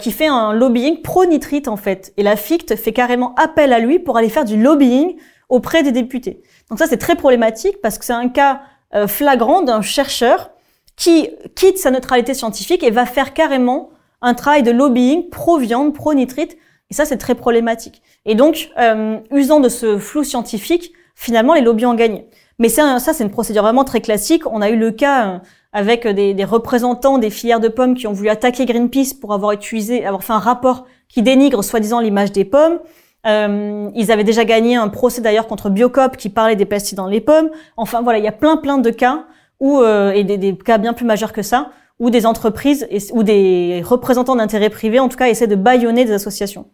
qui 0.00 0.10
fait 0.10 0.26
un 0.26 0.52
lobbying 0.52 1.02
pro-nitrite 1.02 1.68
en 1.68 1.76
fait. 1.76 2.12
Et 2.16 2.22
la 2.22 2.34
FICT 2.34 2.74
fait 2.76 2.92
carrément 2.92 3.34
appel 3.36 3.72
à 3.72 3.78
lui 3.78 3.98
pour 3.98 4.16
aller 4.16 4.28
faire 4.28 4.44
du 4.44 4.60
lobbying 4.60 5.16
auprès 5.48 5.82
des 5.82 5.92
députés. 5.92 6.42
Donc 6.68 6.78
ça 6.78 6.86
c'est 6.86 6.96
très 6.96 7.14
problématique 7.14 7.80
parce 7.80 7.96
que 7.96 8.04
c'est 8.04 8.12
un 8.12 8.28
cas 8.28 8.62
flagrant 9.06 9.62
d'un 9.62 9.80
chercheur 9.82 10.50
qui 10.96 11.30
quitte 11.54 11.78
sa 11.78 11.90
neutralité 11.90 12.34
scientifique 12.34 12.82
et 12.82 12.90
va 12.90 13.06
faire 13.06 13.32
carrément 13.32 13.90
un 14.20 14.34
travail 14.34 14.62
de 14.62 14.70
lobbying 14.70 15.30
pro-viande, 15.30 15.94
pro-nitrite. 15.94 16.58
Et 16.90 16.94
ça, 16.94 17.04
c'est 17.04 17.18
très 17.18 17.34
problématique. 17.34 18.02
Et 18.24 18.34
donc, 18.34 18.70
euh, 18.78 19.18
usant 19.30 19.60
de 19.60 19.68
ce 19.68 19.98
flou 19.98 20.24
scientifique, 20.24 20.92
finalement, 21.14 21.54
les 21.54 21.60
lobbies 21.60 21.86
ont 21.86 21.94
gagné. 21.94 22.26
Mais 22.58 22.68
ça, 22.68 22.98
ça 22.98 23.12
c'est 23.12 23.22
une 23.22 23.30
procédure 23.30 23.62
vraiment 23.62 23.84
très 23.84 24.00
classique. 24.00 24.42
On 24.50 24.60
a 24.60 24.70
eu 24.70 24.76
le 24.76 24.90
cas 24.90 25.26
euh, 25.26 25.38
avec 25.72 26.06
des, 26.06 26.34
des, 26.34 26.44
représentants 26.44 27.18
des 27.18 27.30
filières 27.30 27.60
de 27.60 27.68
pommes 27.68 27.94
qui 27.94 28.06
ont 28.06 28.12
voulu 28.12 28.28
attaquer 28.28 28.64
Greenpeace 28.64 29.14
pour 29.20 29.32
avoir 29.34 29.54
fait 29.60 30.32
un 30.32 30.38
rapport 30.38 30.86
qui 31.08 31.22
dénigre 31.22 31.62
soi-disant 31.62 32.00
l'image 32.00 32.32
des 32.32 32.44
pommes. 32.44 32.78
Euh, 33.26 33.90
ils 33.94 34.12
avaient 34.12 34.24
déjà 34.24 34.44
gagné 34.44 34.76
un 34.76 34.88
procès 34.88 35.20
d'ailleurs 35.20 35.46
contre 35.46 35.70
Biocop 35.70 36.16
qui 36.16 36.30
parlait 36.30 36.56
des 36.56 36.64
pesticides 36.64 36.98
dans 36.98 37.06
les 37.06 37.20
pommes. 37.20 37.50
Enfin 37.76 38.00
voilà, 38.02 38.18
il 38.18 38.24
y 38.24 38.28
a 38.28 38.32
plein 38.32 38.56
plein 38.56 38.78
de 38.78 38.90
cas 38.90 39.24
ou 39.60 39.80
euh, 39.80 40.12
et 40.12 40.24
des, 40.24 40.56
cas 40.56 40.78
bien 40.78 40.92
plus 40.92 41.04
majeurs 41.04 41.32
que 41.32 41.42
ça, 41.42 41.70
où 41.98 42.10
des 42.10 42.26
entreprises 42.26 42.86
ou 43.12 43.22
des 43.22 43.82
représentants 43.84 44.36
d'intérêts 44.36 44.70
privés, 44.70 45.00
en 45.00 45.08
tout 45.08 45.16
cas, 45.16 45.28
essaient 45.28 45.48
de 45.48 45.56
bâillonner 45.56 46.04
des 46.04 46.12
associations. 46.12 46.66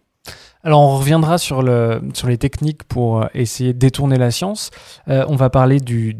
Alors 0.64 0.80
on 0.80 0.96
reviendra 0.96 1.36
sur, 1.36 1.62
le, 1.62 2.00
sur 2.14 2.26
les 2.26 2.38
techniques 2.38 2.84
pour 2.84 3.22
euh, 3.22 3.26
essayer 3.34 3.74
de 3.74 3.78
détourner 3.78 4.16
la 4.16 4.30
science. 4.30 4.70
Euh, 5.08 5.24
on 5.28 5.36
va 5.36 5.50
parler 5.50 5.78
du, 5.78 6.14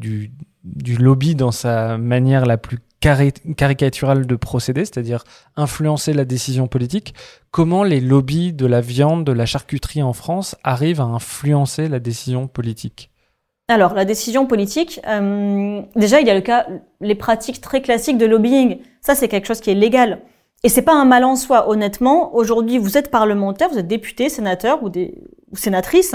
du, 0.84 0.96
lobby 0.96 1.34
dans 1.34 1.50
sa 1.50 1.98
manière 1.98 2.46
la 2.46 2.58
plus 2.58 2.78
caricaturale 3.00 4.26
de 4.26 4.36
procéder, 4.36 4.84
c'est-à-dire 4.84 5.24
influencer 5.56 6.14
la 6.14 6.24
décision 6.24 6.68
politique. 6.68 7.14
Comment 7.50 7.84
les 7.84 8.00
lobbies 8.00 8.52
de 8.52 8.66
la 8.66 8.80
viande, 8.80 9.24
de 9.24 9.32
la 9.32 9.46
charcuterie 9.46 10.02
en 10.02 10.12
France 10.12 10.56
arrivent 10.64 11.00
à 11.00 11.04
influencer 11.04 11.88
la 11.88 11.98
décision 11.98 12.46
politique? 12.46 13.10
Alors, 13.68 13.94
la 13.94 14.04
décision 14.04 14.46
politique, 14.46 15.00
euh, 15.06 15.80
déjà, 15.96 16.20
il 16.20 16.26
y 16.26 16.30
a 16.30 16.34
le 16.34 16.42
cas, 16.42 16.66
les 17.00 17.14
pratiques 17.14 17.60
très 17.60 17.80
classiques 17.80 18.18
de 18.18 18.26
lobbying. 18.26 18.78
Ça, 19.00 19.14
c'est 19.14 19.28
quelque 19.28 19.46
chose 19.46 19.60
qui 19.60 19.70
est 19.70 19.74
légal. 19.74 20.20
Et 20.64 20.68
c'est 20.68 20.82
pas 20.82 20.94
un 20.94 21.04
mal 21.04 21.24
en 21.24 21.36
soi, 21.36 21.68
honnêtement. 21.68 22.34
Aujourd'hui, 22.34 22.78
vous 22.78 22.98
êtes 22.98 23.10
parlementaire, 23.10 23.68
vous 23.70 23.78
êtes 23.78 23.88
député, 23.88 24.28
sénateur 24.28 24.82
ou, 24.82 24.90
des, 24.90 25.14
ou 25.50 25.56
sénatrice. 25.56 26.14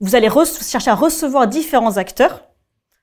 Vous 0.00 0.14
allez 0.16 0.28
chercher 0.68 0.90
à 0.90 0.94
recevoir 0.94 1.46
différents 1.46 1.96
acteurs, 1.96 2.44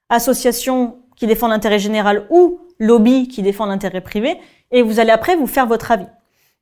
associations 0.09 1.00
qui 1.21 1.27
défendent 1.27 1.51
l'intérêt 1.51 1.77
général 1.77 2.25
ou 2.31 2.61
lobby 2.79 3.27
qui 3.27 3.43
défendent 3.43 3.69
l'intérêt 3.69 4.01
privé, 4.01 4.39
et 4.71 4.81
vous 4.81 4.99
allez 4.99 5.11
après 5.11 5.35
vous 5.35 5.45
faire 5.45 5.67
votre 5.67 5.91
avis. 5.91 6.07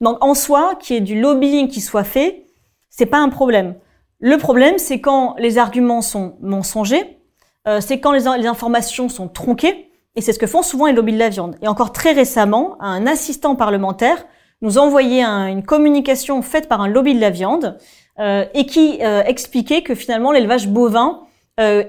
Donc, 0.02 0.18
en 0.20 0.34
soi, 0.34 0.76
qu'il 0.82 0.98
y 0.98 1.00
ait 1.00 1.02
du 1.02 1.18
lobbying 1.18 1.70
qui 1.70 1.80
soit 1.80 2.04
fait, 2.04 2.46
c'est 2.90 3.06
pas 3.06 3.20
un 3.20 3.30
problème. 3.30 3.76
Le 4.20 4.36
problème, 4.36 4.78
c'est 4.78 5.00
quand 5.00 5.36
les 5.38 5.60
arguments 5.60 6.02
sont 6.02 6.36
mensongers, 6.42 7.22
euh, 7.70 7.80
c'est 7.80 8.02
quand 8.02 8.12
les, 8.12 8.28
informations 8.28 9.08
sont 9.08 9.30
tronquées, 9.30 9.92
et 10.18 10.22
c'est 10.22 10.34
ce 10.34 10.40
que 10.40 10.46
font 10.46 10.62
souvent 10.62 10.88
les 10.88 10.94
lobbies 10.94 11.14
de 11.14 11.20
la 11.20 11.30
viande. 11.30 11.56
Et 11.62 11.70
encore 11.70 11.94
très 11.94 12.12
récemment, 12.12 12.76
un 12.82 13.08
assistant 13.08 13.56
parlementaire 13.56 14.26
nous 14.62 14.78
a 14.78 14.82
envoyé 14.82 15.24
une 15.24 15.64
communication 15.64 16.42
faite 16.42 16.68
par 16.68 16.82
un 16.82 16.90
lobby 16.90 17.16
de 17.16 17.22
la 17.22 17.30
viande 17.30 17.78
euh, 18.20 18.44
et 18.54 18.66
qui 18.66 19.00
euh, 19.02 19.24
expliquait 19.24 19.84
que 19.84 19.96
finalement 19.96 20.34
l'élevage 20.34 20.68
bovin 20.68 21.22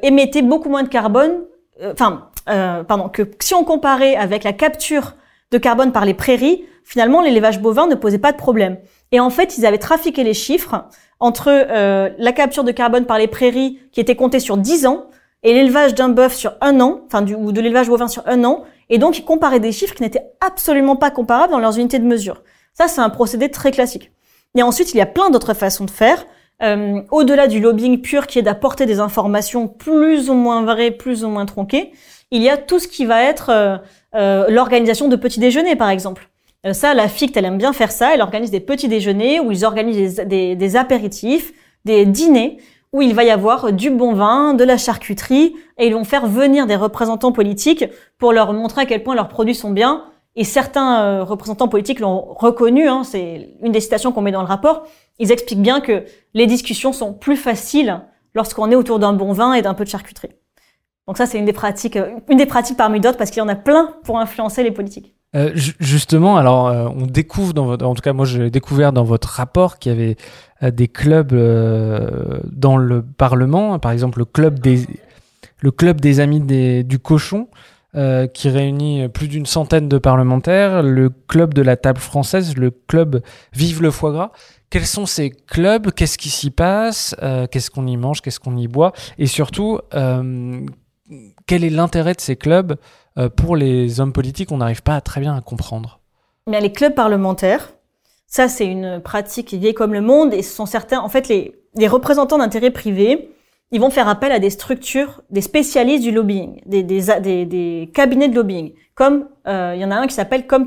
émettait 0.02 0.42
beaucoup 0.42 0.68
moins 0.68 0.82
de 0.82 0.88
carbone, 0.88 1.44
enfin, 1.92 2.29
pardon, 2.46 3.08
que 3.08 3.22
si 3.40 3.54
on 3.54 3.64
comparait 3.64 4.16
avec 4.16 4.44
la 4.44 4.52
capture 4.52 5.14
de 5.50 5.58
carbone 5.58 5.92
par 5.92 6.04
les 6.04 6.14
prairies, 6.14 6.64
finalement 6.84 7.22
l'élevage 7.22 7.60
bovin 7.60 7.86
ne 7.86 7.94
posait 7.94 8.18
pas 8.18 8.32
de 8.32 8.36
problème. 8.36 8.78
Et 9.12 9.20
en 9.20 9.30
fait, 9.30 9.58
ils 9.58 9.66
avaient 9.66 9.78
trafiqué 9.78 10.24
les 10.24 10.34
chiffres 10.34 10.84
entre 11.18 11.50
la 11.50 12.32
capture 12.32 12.64
de 12.64 12.72
carbone 12.72 13.06
par 13.06 13.18
les 13.18 13.28
prairies 13.28 13.78
qui 13.92 14.00
était 14.00 14.16
comptée 14.16 14.40
sur 14.40 14.56
10 14.56 14.86
ans 14.86 15.06
et 15.42 15.54
l'élevage 15.54 15.94
d'un 15.94 16.08
bœuf 16.08 16.34
sur 16.34 16.52
un 16.60 16.80
an, 16.80 17.02
enfin 17.06 17.24
ou 17.26 17.52
de 17.52 17.60
l'élevage 17.60 17.88
bovin 17.88 18.08
sur 18.08 18.22
un 18.26 18.44
an, 18.44 18.64
et 18.88 18.98
donc 18.98 19.18
ils 19.18 19.24
comparaient 19.24 19.60
des 19.60 19.72
chiffres 19.72 19.94
qui 19.94 20.02
n'étaient 20.02 20.32
absolument 20.40 20.96
pas 20.96 21.10
comparables 21.10 21.52
dans 21.52 21.58
leurs 21.58 21.78
unités 21.78 21.98
de 21.98 22.04
mesure. 22.04 22.42
Ça, 22.74 22.88
c'est 22.88 23.00
un 23.00 23.10
procédé 23.10 23.50
très 23.50 23.70
classique. 23.70 24.12
Et 24.56 24.62
ensuite, 24.62 24.92
il 24.94 24.98
y 24.98 25.00
a 25.00 25.06
plein 25.06 25.30
d'autres 25.30 25.54
façons 25.54 25.84
de 25.84 25.90
faire. 25.90 26.26
Euh, 26.62 27.00
au-delà 27.10 27.46
du 27.46 27.58
lobbying 27.58 28.02
pur 28.02 28.26
qui 28.26 28.38
est 28.38 28.42
d'apporter 28.42 28.84
des 28.84 29.00
informations 29.00 29.66
plus 29.66 30.28
ou 30.28 30.34
moins 30.34 30.62
vraies, 30.62 30.90
plus 30.90 31.24
ou 31.24 31.28
moins 31.28 31.46
tronquées, 31.46 31.92
il 32.30 32.42
y 32.42 32.48
a 32.48 32.56
tout 32.56 32.78
ce 32.78 32.88
qui 32.88 33.06
va 33.06 33.22
être 33.22 33.50
euh, 33.50 33.76
euh, 34.14 34.46
l'organisation 34.48 35.08
de 35.08 35.16
petits 35.16 35.40
déjeuners, 35.40 35.76
par 35.76 35.90
exemple. 35.90 36.28
ça, 36.72 36.94
la 36.94 37.08
FICT, 37.08 37.36
elle 37.36 37.44
aime 37.46 37.58
bien 37.58 37.72
faire 37.72 37.92
ça. 37.92 38.14
Elle 38.14 38.22
organise 38.22 38.50
des 38.50 38.60
petits 38.60 38.88
déjeuners 38.88 39.40
où 39.40 39.50
ils 39.52 39.64
organisent 39.64 40.16
des, 40.16 40.54
des 40.56 40.76
apéritifs, 40.76 41.52
des 41.84 42.06
dîners 42.06 42.58
où 42.92 43.02
il 43.02 43.14
va 43.14 43.24
y 43.24 43.30
avoir 43.30 43.72
du 43.72 43.90
bon 43.90 44.14
vin, 44.14 44.54
de 44.54 44.64
la 44.64 44.76
charcuterie, 44.76 45.54
et 45.78 45.86
ils 45.86 45.94
vont 45.94 46.04
faire 46.04 46.26
venir 46.26 46.66
des 46.66 46.76
représentants 46.76 47.32
politiques 47.32 47.84
pour 48.18 48.32
leur 48.32 48.52
montrer 48.52 48.82
à 48.82 48.86
quel 48.86 49.02
point 49.02 49.14
leurs 49.14 49.28
produits 49.28 49.54
sont 49.54 49.70
bien. 49.70 50.04
Et 50.36 50.44
certains 50.44 51.02
euh, 51.02 51.24
représentants 51.24 51.68
politiques 51.68 52.00
l'ont 52.00 52.20
reconnu, 52.34 52.88
hein, 52.88 53.04
c'est 53.04 53.50
une 53.62 53.72
des 53.72 53.80
citations 53.80 54.12
qu'on 54.12 54.22
met 54.22 54.32
dans 54.32 54.42
le 54.42 54.46
rapport. 54.46 54.84
Ils 55.18 55.32
expliquent 55.32 55.62
bien 55.62 55.80
que 55.80 56.04
les 56.34 56.46
discussions 56.46 56.92
sont 56.92 57.12
plus 57.12 57.36
faciles 57.36 58.00
lorsqu'on 58.34 58.70
est 58.70 58.76
autour 58.76 58.98
d'un 58.98 59.12
bon 59.12 59.32
vin 59.32 59.54
et 59.54 59.62
d'un 59.62 59.74
peu 59.74 59.84
de 59.84 59.88
charcuterie. 59.88 60.30
Donc 61.10 61.16
ça, 61.16 61.26
c'est 61.26 61.40
une 61.40 61.44
des 61.44 61.52
pratiques, 61.52 61.96
euh, 61.96 62.20
une 62.28 62.38
des 62.38 62.46
pratiques 62.46 62.76
parmi 62.76 63.00
d'autres, 63.00 63.18
parce 63.18 63.32
qu'il 63.32 63.40
y 63.40 63.42
en 63.42 63.48
a 63.48 63.56
plein 63.56 63.94
pour 64.04 64.20
influencer 64.20 64.62
les 64.62 64.70
politiques. 64.70 65.12
Euh, 65.34 65.50
justement, 65.80 66.36
alors 66.36 66.68
euh, 66.68 66.86
on 66.96 67.04
découvre 67.04 67.52
dans 67.52 67.64
votre, 67.64 67.84
en 67.84 67.96
tout 67.96 68.00
cas 68.00 68.12
moi 68.12 68.24
j'ai 68.26 68.48
découvert 68.48 68.92
dans 68.92 69.02
votre 69.02 69.28
rapport 69.28 69.80
qu'il 69.80 69.90
y 69.90 69.94
avait 69.96 70.70
des 70.70 70.86
clubs 70.86 71.34
dans 72.44 72.76
le 72.76 73.02
Parlement, 73.02 73.76
par 73.80 73.90
exemple 73.90 74.20
le 74.20 74.24
club 74.24 74.60
des, 74.60 74.86
le 75.58 75.72
club 75.72 76.00
des 76.00 76.20
amis 76.20 76.40
du 76.40 76.98
cochon, 77.00 77.48
qui 77.92 78.48
réunit 78.48 79.08
plus 79.08 79.26
d'une 79.26 79.46
centaine 79.46 79.88
de 79.88 79.98
parlementaires, 79.98 80.84
le 80.84 81.10
club 81.10 81.54
de 81.54 81.62
la 81.62 81.76
table 81.76 81.98
française, 81.98 82.56
le 82.56 82.70
club 82.70 83.20
Vive 83.52 83.82
le 83.82 83.90
foie 83.90 84.12
gras. 84.12 84.30
Quels 84.70 84.86
sont 84.86 85.06
ces 85.06 85.30
clubs? 85.30 85.90
Qu'est-ce 85.90 86.18
qui 86.18 86.30
s'y 86.30 86.52
passe? 86.52 87.16
Qu'est-ce 87.50 87.72
qu'on 87.72 87.88
y 87.88 87.96
mange? 87.96 88.20
Qu'est-ce 88.20 88.38
qu'on 88.38 88.56
y 88.56 88.68
boit? 88.68 88.92
Et 89.18 89.26
surtout, 89.26 89.80
quel 91.46 91.64
est 91.64 91.70
l'intérêt 91.70 92.14
de 92.14 92.20
ces 92.20 92.36
clubs 92.36 92.76
euh, 93.18 93.28
pour 93.28 93.56
les 93.56 94.00
hommes 94.00 94.12
politiques, 94.12 94.52
on 94.52 94.58
n'arrive 94.58 94.82
pas 94.82 95.00
très 95.00 95.20
bien 95.20 95.36
à 95.36 95.40
comprendre. 95.40 96.00
Mais 96.46 96.60
les 96.60 96.72
clubs 96.72 96.94
parlementaires, 96.94 97.72
ça 98.26 98.48
c'est 98.48 98.66
une 98.66 99.00
pratique 99.00 99.52
vieille 99.52 99.74
comme 99.74 99.92
le 99.92 100.00
monde 100.00 100.32
et 100.32 100.42
ce 100.42 100.54
sont 100.54 100.66
certains, 100.66 101.00
en 101.00 101.08
fait, 101.08 101.28
les, 101.28 101.88
représentants 101.88 102.38
d'intérêts 102.38 102.70
privés, 102.70 103.30
ils 103.72 103.80
vont 103.80 103.90
faire 103.90 104.08
appel 104.08 104.32
à 104.32 104.38
des 104.38 104.50
structures, 104.50 105.22
des 105.30 105.42
spécialistes 105.42 106.02
du 106.02 106.10
lobbying, 106.10 106.60
des, 106.66 107.90
cabinets 107.94 108.28
de 108.28 108.34
lobbying. 108.34 108.72
Comme 108.94 109.28
euh, 109.46 109.74
il 109.76 109.80
y 109.80 109.84
en 109.84 109.90
a 109.90 109.96
un 109.96 110.06
qui 110.06 110.14
s'appelle 110.14 110.46
Comme 110.46 110.66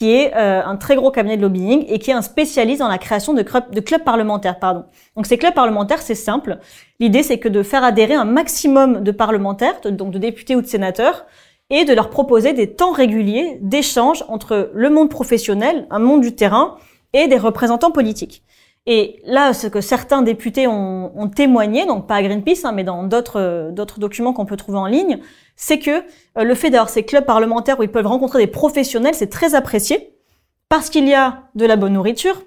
qui 0.00 0.12
est 0.12 0.34
euh, 0.34 0.62
un 0.64 0.76
très 0.76 0.96
gros 0.96 1.10
cabinet 1.10 1.36
de 1.36 1.42
lobbying 1.42 1.84
et 1.86 1.98
qui 1.98 2.10
est 2.10 2.14
un 2.14 2.22
spécialiste 2.22 2.80
dans 2.80 2.88
la 2.88 2.96
création 2.96 3.34
de, 3.34 3.42
clubs, 3.42 4.02
parlementaires. 4.02 4.58
Pardon. 4.58 4.84
Donc 5.14 5.26
ces 5.26 5.36
clubs 5.36 5.52
parlementaires, 5.52 6.00
c'est 6.00 6.14
simple. 6.14 6.58
L'idée, 7.00 7.22
c'est 7.22 7.38
que 7.38 7.50
de 7.50 7.62
faire 7.62 7.84
adhérer 7.84 8.14
un 8.14 8.24
maximum 8.24 9.04
de 9.04 9.10
parlementaires, 9.10 9.78
donc 9.84 10.10
de 10.10 10.18
députés 10.18 10.56
ou 10.56 10.62
de 10.62 10.66
sénateurs, 10.66 11.26
et 11.68 11.84
de 11.84 11.92
leur 11.92 12.08
proposer 12.08 12.54
des 12.54 12.72
temps 12.72 12.92
réguliers 12.92 13.58
d'échange 13.60 14.24
entre 14.28 14.70
le 14.72 14.88
monde 14.88 15.10
professionnel, 15.10 15.86
un 15.90 15.98
monde 15.98 16.22
du 16.22 16.34
terrain, 16.34 16.78
et 17.12 17.28
des 17.28 17.36
représentants 17.36 17.90
politiques. 17.90 18.42
Et 18.86 19.20
là, 19.24 19.52
ce 19.52 19.66
que 19.66 19.80
certains 19.80 20.22
députés 20.22 20.66
ont, 20.66 21.30
témoigné, 21.34 21.86
donc 21.86 22.06
pas 22.06 22.16
à 22.16 22.22
Greenpeace, 22.22 22.64
hein, 22.64 22.72
mais 22.72 22.82
dans 22.82 23.04
d'autres 23.04 23.70
d'autres 23.72 24.00
documents 24.00 24.32
qu'on 24.32 24.46
peut 24.46 24.56
trouver 24.56 24.78
en 24.78 24.86
ligne, 24.86 25.20
c'est 25.54 25.78
que 25.78 25.90
euh, 25.90 26.44
le 26.44 26.54
fait 26.54 26.70
d'avoir 26.70 26.88
ces 26.88 27.04
clubs 27.04 27.24
parlementaires 27.24 27.78
où 27.78 27.82
ils 27.82 27.90
peuvent 27.90 28.06
rencontrer 28.06 28.38
des 28.38 28.50
professionnels, 28.50 29.14
c'est 29.14 29.28
très 29.28 29.54
apprécié 29.54 30.14
parce 30.70 30.88
qu'il 30.88 31.06
y 31.06 31.14
a 31.14 31.42
de 31.54 31.66
la 31.66 31.76
bonne 31.76 31.92
nourriture, 31.92 32.42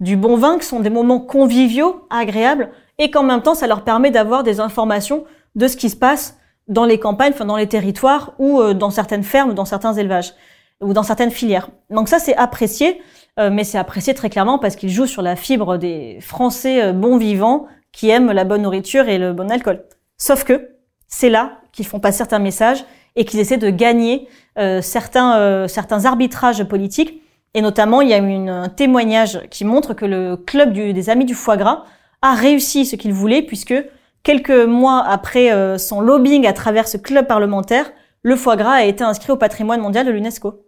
du 0.00 0.16
bon 0.16 0.36
vin, 0.36 0.58
qui 0.58 0.66
sont 0.66 0.80
des 0.80 0.90
moments 0.90 1.20
conviviaux, 1.20 2.06
agréables, 2.10 2.70
et 2.98 3.10
qu'en 3.10 3.22
même 3.22 3.42
temps, 3.42 3.54
ça 3.54 3.66
leur 3.66 3.84
permet 3.84 4.10
d'avoir 4.10 4.42
des 4.42 4.58
informations 4.58 5.24
de 5.54 5.68
ce 5.68 5.76
qui 5.76 5.90
se 5.90 5.96
passe 5.96 6.38
dans 6.66 6.84
les 6.84 6.98
campagnes, 6.98 7.32
enfin 7.32 7.44
dans 7.44 7.56
les 7.56 7.66
territoires 7.66 8.34
ou 8.38 8.60
euh, 8.60 8.74
dans 8.74 8.90
certaines 8.90 9.22
fermes, 9.22 9.54
dans 9.54 9.64
certains 9.64 9.94
élevages 9.94 10.34
ou 10.80 10.92
dans 10.92 11.02
certaines 11.02 11.30
filières. 11.30 11.68
Donc 11.90 12.08
ça, 12.08 12.18
c'est 12.18 12.36
apprécié, 12.36 12.90
euh, 12.90 13.02
mais 13.38 13.62
c'est 13.62 13.78
apprécié 13.78 14.14
très 14.14 14.30
clairement 14.30 14.58
parce 14.58 14.74
qu'il 14.74 14.90
joue 14.90 15.06
sur 15.06 15.22
la 15.22 15.36
fibre 15.36 15.76
des 15.76 16.18
Français 16.20 16.92
bons 16.92 17.18
vivants 17.18 17.66
qui 17.92 18.10
aiment 18.10 18.32
la 18.32 18.44
bonne 18.44 18.62
nourriture 18.62 19.08
et 19.08 19.18
le 19.18 19.32
bon 19.32 19.50
alcool. 19.50 19.84
Sauf 20.16 20.44
que 20.44 20.70
c'est 21.06 21.30
là 21.30 21.60
qu'ils 21.72 21.86
font 21.86 22.00
passer 22.00 22.18
certains 22.18 22.38
messages 22.38 22.84
et 23.16 23.24
qu'ils 23.24 23.40
essaient 23.40 23.58
de 23.58 23.70
gagner 23.70 24.28
euh, 24.58 24.80
certains, 24.82 25.38
euh, 25.38 25.68
certains 25.68 26.04
arbitrages 26.04 26.64
politiques. 26.64 27.22
Et 27.54 27.62
notamment, 27.62 28.00
il 28.00 28.08
y 28.08 28.14
a 28.14 28.18
eu 28.18 28.48
un 28.48 28.68
témoignage 28.68 29.40
qui 29.50 29.64
montre 29.64 29.94
que 29.94 30.04
le 30.04 30.36
club 30.36 30.72
des 30.72 31.10
Amis 31.10 31.24
du 31.24 31.34
foie 31.34 31.56
gras 31.56 31.84
a 32.22 32.34
réussi 32.34 32.84
ce 32.84 32.94
qu'il 32.94 33.12
voulait, 33.12 33.42
puisque 33.42 33.74
quelques 34.22 34.50
mois 34.50 35.02
après 35.04 35.50
euh, 35.50 35.78
son 35.78 36.00
lobbying 36.00 36.46
à 36.46 36.52
travers 36.52 36.86
ce 36.86 36.96
club 36.96 37.26
parlementaire, 37.26 37.90
le 38.22 38.36
foie 38.36 38.56
gras 38.56 38.74
a 38.74 38.84
été 38.84 39.02
inscrit 39.02 39.32
au 39.32 39.36
patrimoine 39.36 39.80
mondial 39.80 40.06
de 40.06 40.10
l'UNESCO. 40.10 40.62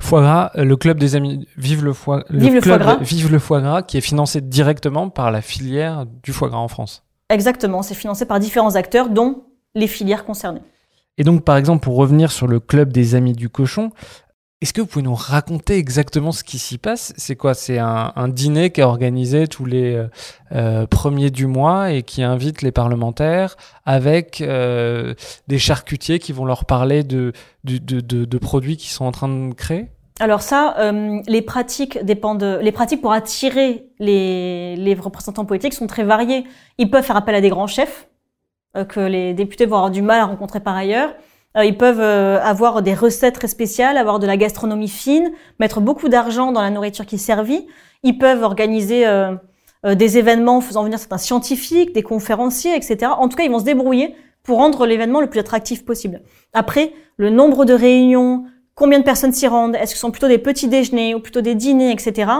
Foie 0.00 0.20
gras, 0.20 0.50
le 0.54 0.76
club 0.76 0.98
des 0.98 1.16
amis 1.16 1.48
Vive 1.56 1.84
le 1.84 1.92
foie, 1.92 2.24
Vive 2.30 2.54
le 2.54 2.60
foie 2.60 2.78
gras. 2.78 2.96
Vive 3.00 3.32
le 3.32 3.38
foie 3.38 3.60
gras, 3.60 3.82
qui 3.82 3.96
est 3.96 4.02
financé 4.02 4.40
directement 4.40 5.08
par 5.08 5.30
la 5.30 5.40
filière 5.40 6.06
du 6.22 6.32
foie 6.32 6.48
gras 6.48 6.58
en 6.58 6.68
France. 6.68 7.04
Exactement, 7.28 7.82
c'est 7.82 7.94
financé 7.94 8.24
par 8.26 8.38
différents 8.38 8.76
acteurs, 8.76 9.08
dont 9.08 9.44
les 9.74 9.86
filières 9.86 10.24
concernées. 10.24 10.62
Et 11.18 11.24
donc, 11.24 11.44
par 11.44 11.56
exemple, 11.56 11.82
pour 11.82 11.96
revenir 11.96 12.30
sur 12.30 12.46
le 12.46 12.60
club 12.60 12.92
des 12.92 13.14
amis 13.14 13.32
du 13.32 13.48
cochon, 13.48 13.90
est-ce 14.62 14.72
que 14.72 14.80
vous 14.80 14.86
pouvez 14.86 15.02
nous 15.02 15.14
raconter 15.14 15.76
exactement 15.76 16.32
ce 16.32 16.42
qui 16.42 16.58
s'y 16.58 16.78
passe? 16.78 17.12
C'est 17.18 17.36
quoi? 17.36 17.52
C'est 17.52 17.78
un, 17.78 18.28
dîner 18.28 18.70
qui 18.70 18.80
est 18.80 18.84
organisé 18.84 19.48
tous 19.48 19.66
les 19.66 19.94
euh, 19.94 20.08
euh, 20.52 20.86
premiers 20.86 21.28
du 21.28 21.46
mois 21.46 21.92
et 21.92 22.02
qui 22.02 22.22
invite 22.22 22.62
les 22.62 22.72
parlementaires 22.72 23.56
avec 23.84 24.40
euh, 24.40 25.12
des 25.46 25.58
charcutiers 25.58 26.18
qui 26.18 26.32
vont 26.32 26.46
leur 26.46 26.64
parler 26.64 27.04
de, 27.04 27.32
produits 28.40 28.78
qu'ils 28.78 28.90
sont 28.90 29.04
en 29.04 29.12
train 29.12 29.28
de 29.28 29.52
créer? 29.52 29.88
Alors 30.20 30.40
ça, 30.40 30.90
les 31.26 31.42
pratiques 31.42 32.02
dépendent. 32.02 32.58
Les 32.62 32.72
pratiques 32.72 33.02
pour 33.02 33.12
attirer 33.12 33.90
les, 33.98 34.96
représentants 34.98 35.44
politiques 35.44 35.74
sont 35.74 35.86
très 35.86 36.04
variées. 36.04 36.44
Ils 36.78 36.90
peuvent 36.90 37.04
faire 37.04 37.16
appel 37.16 37.34
à 37.34 37.42
des 37.42 37.50
grands 37.50 37.66
chefs, 37.66 38.08
que 38.88 39.00
les 39.00 39.34
députés 39.34 39.66
vont 39.66 39.76
avoir 39.76 39.90
du 39.90 40.00
mal 40.00 40.20
à 40.20 40.24
rencontrer 40.24 40.60
par 40.60 40.74
ailleurs. 40.74 41.12
Euh, 41.56 41.64
ils 41.64 41.76
peuvent 41.76 42.00
euh, 42.00 42.40
avoir 42.42 42.82
des 42.82 42.94
recettes 42.94 43.34
très 43.34 43.48
spéciales, 43.48 43.96
avoir 43.96 44.18
de 44.18 44.26
la 44.26 44.36
gastronomie 44.36 44.88
fine, 44.88 45.32
mettre 45.58 45.80
beaucoup 45.80 46.08
d'argent 46.08 46.52
dans 46.52 46.62
la 46.62 46.70
nourriture 46.70 47.06
qui 47.06 47.16
est 47.16 47.18
servie. 47.18 47.66
Ils 48.02 48.18
peuvent 48.18 48.42
organiser 48.42 49.04
des 49.84 50.18
événements 50.18 50.60
faisant 50.60 50.84
venir 50.84 50.98
certains 50.98 51.18
scientifiques, 51.18 51.92
des 51.92 52.02
conférenciers, 52.04 52.76
etc. 52.76 53.12
En 53.18 53.28
tout 53.28 53.36
cas, 53.36 53.42
ils 53.42 53.50
vont 53.50 53.58
se 53.58 53.64
débrouiller 53.64 54.14
pour 54.46 54.58
rendre 54.58 54.86
l'événement 54.86 55.20
le 55.20 55.28
plus 55.28 55.40
attractif 55.40 55.84
possible. 55.84 56.22
Après, 56.52 56.92
le 57.16 57.30
nombre 57.30 57.64
de 57.64 57.74
réunions, 57.74 58.44
combien 58.76 59.00
de 59.00 59.04
personnes 59.04 59.32
s'y 59.32 59.48
rendent, 59.48 59.74
est-ce 59.74 59.92
que 59.92 59.96
ce 59.96 60.00
sont 60.00 60.12
plutôt 60.12 60.28
des 60.28 60.38
petits 60.38 60.68
déjeuners 60.68 61.14
ou 61.16 61.20
plutôt 61.20 61.40
des 61.40 61.56
dîners, 61.56 61.90
etc. 61.90 62.30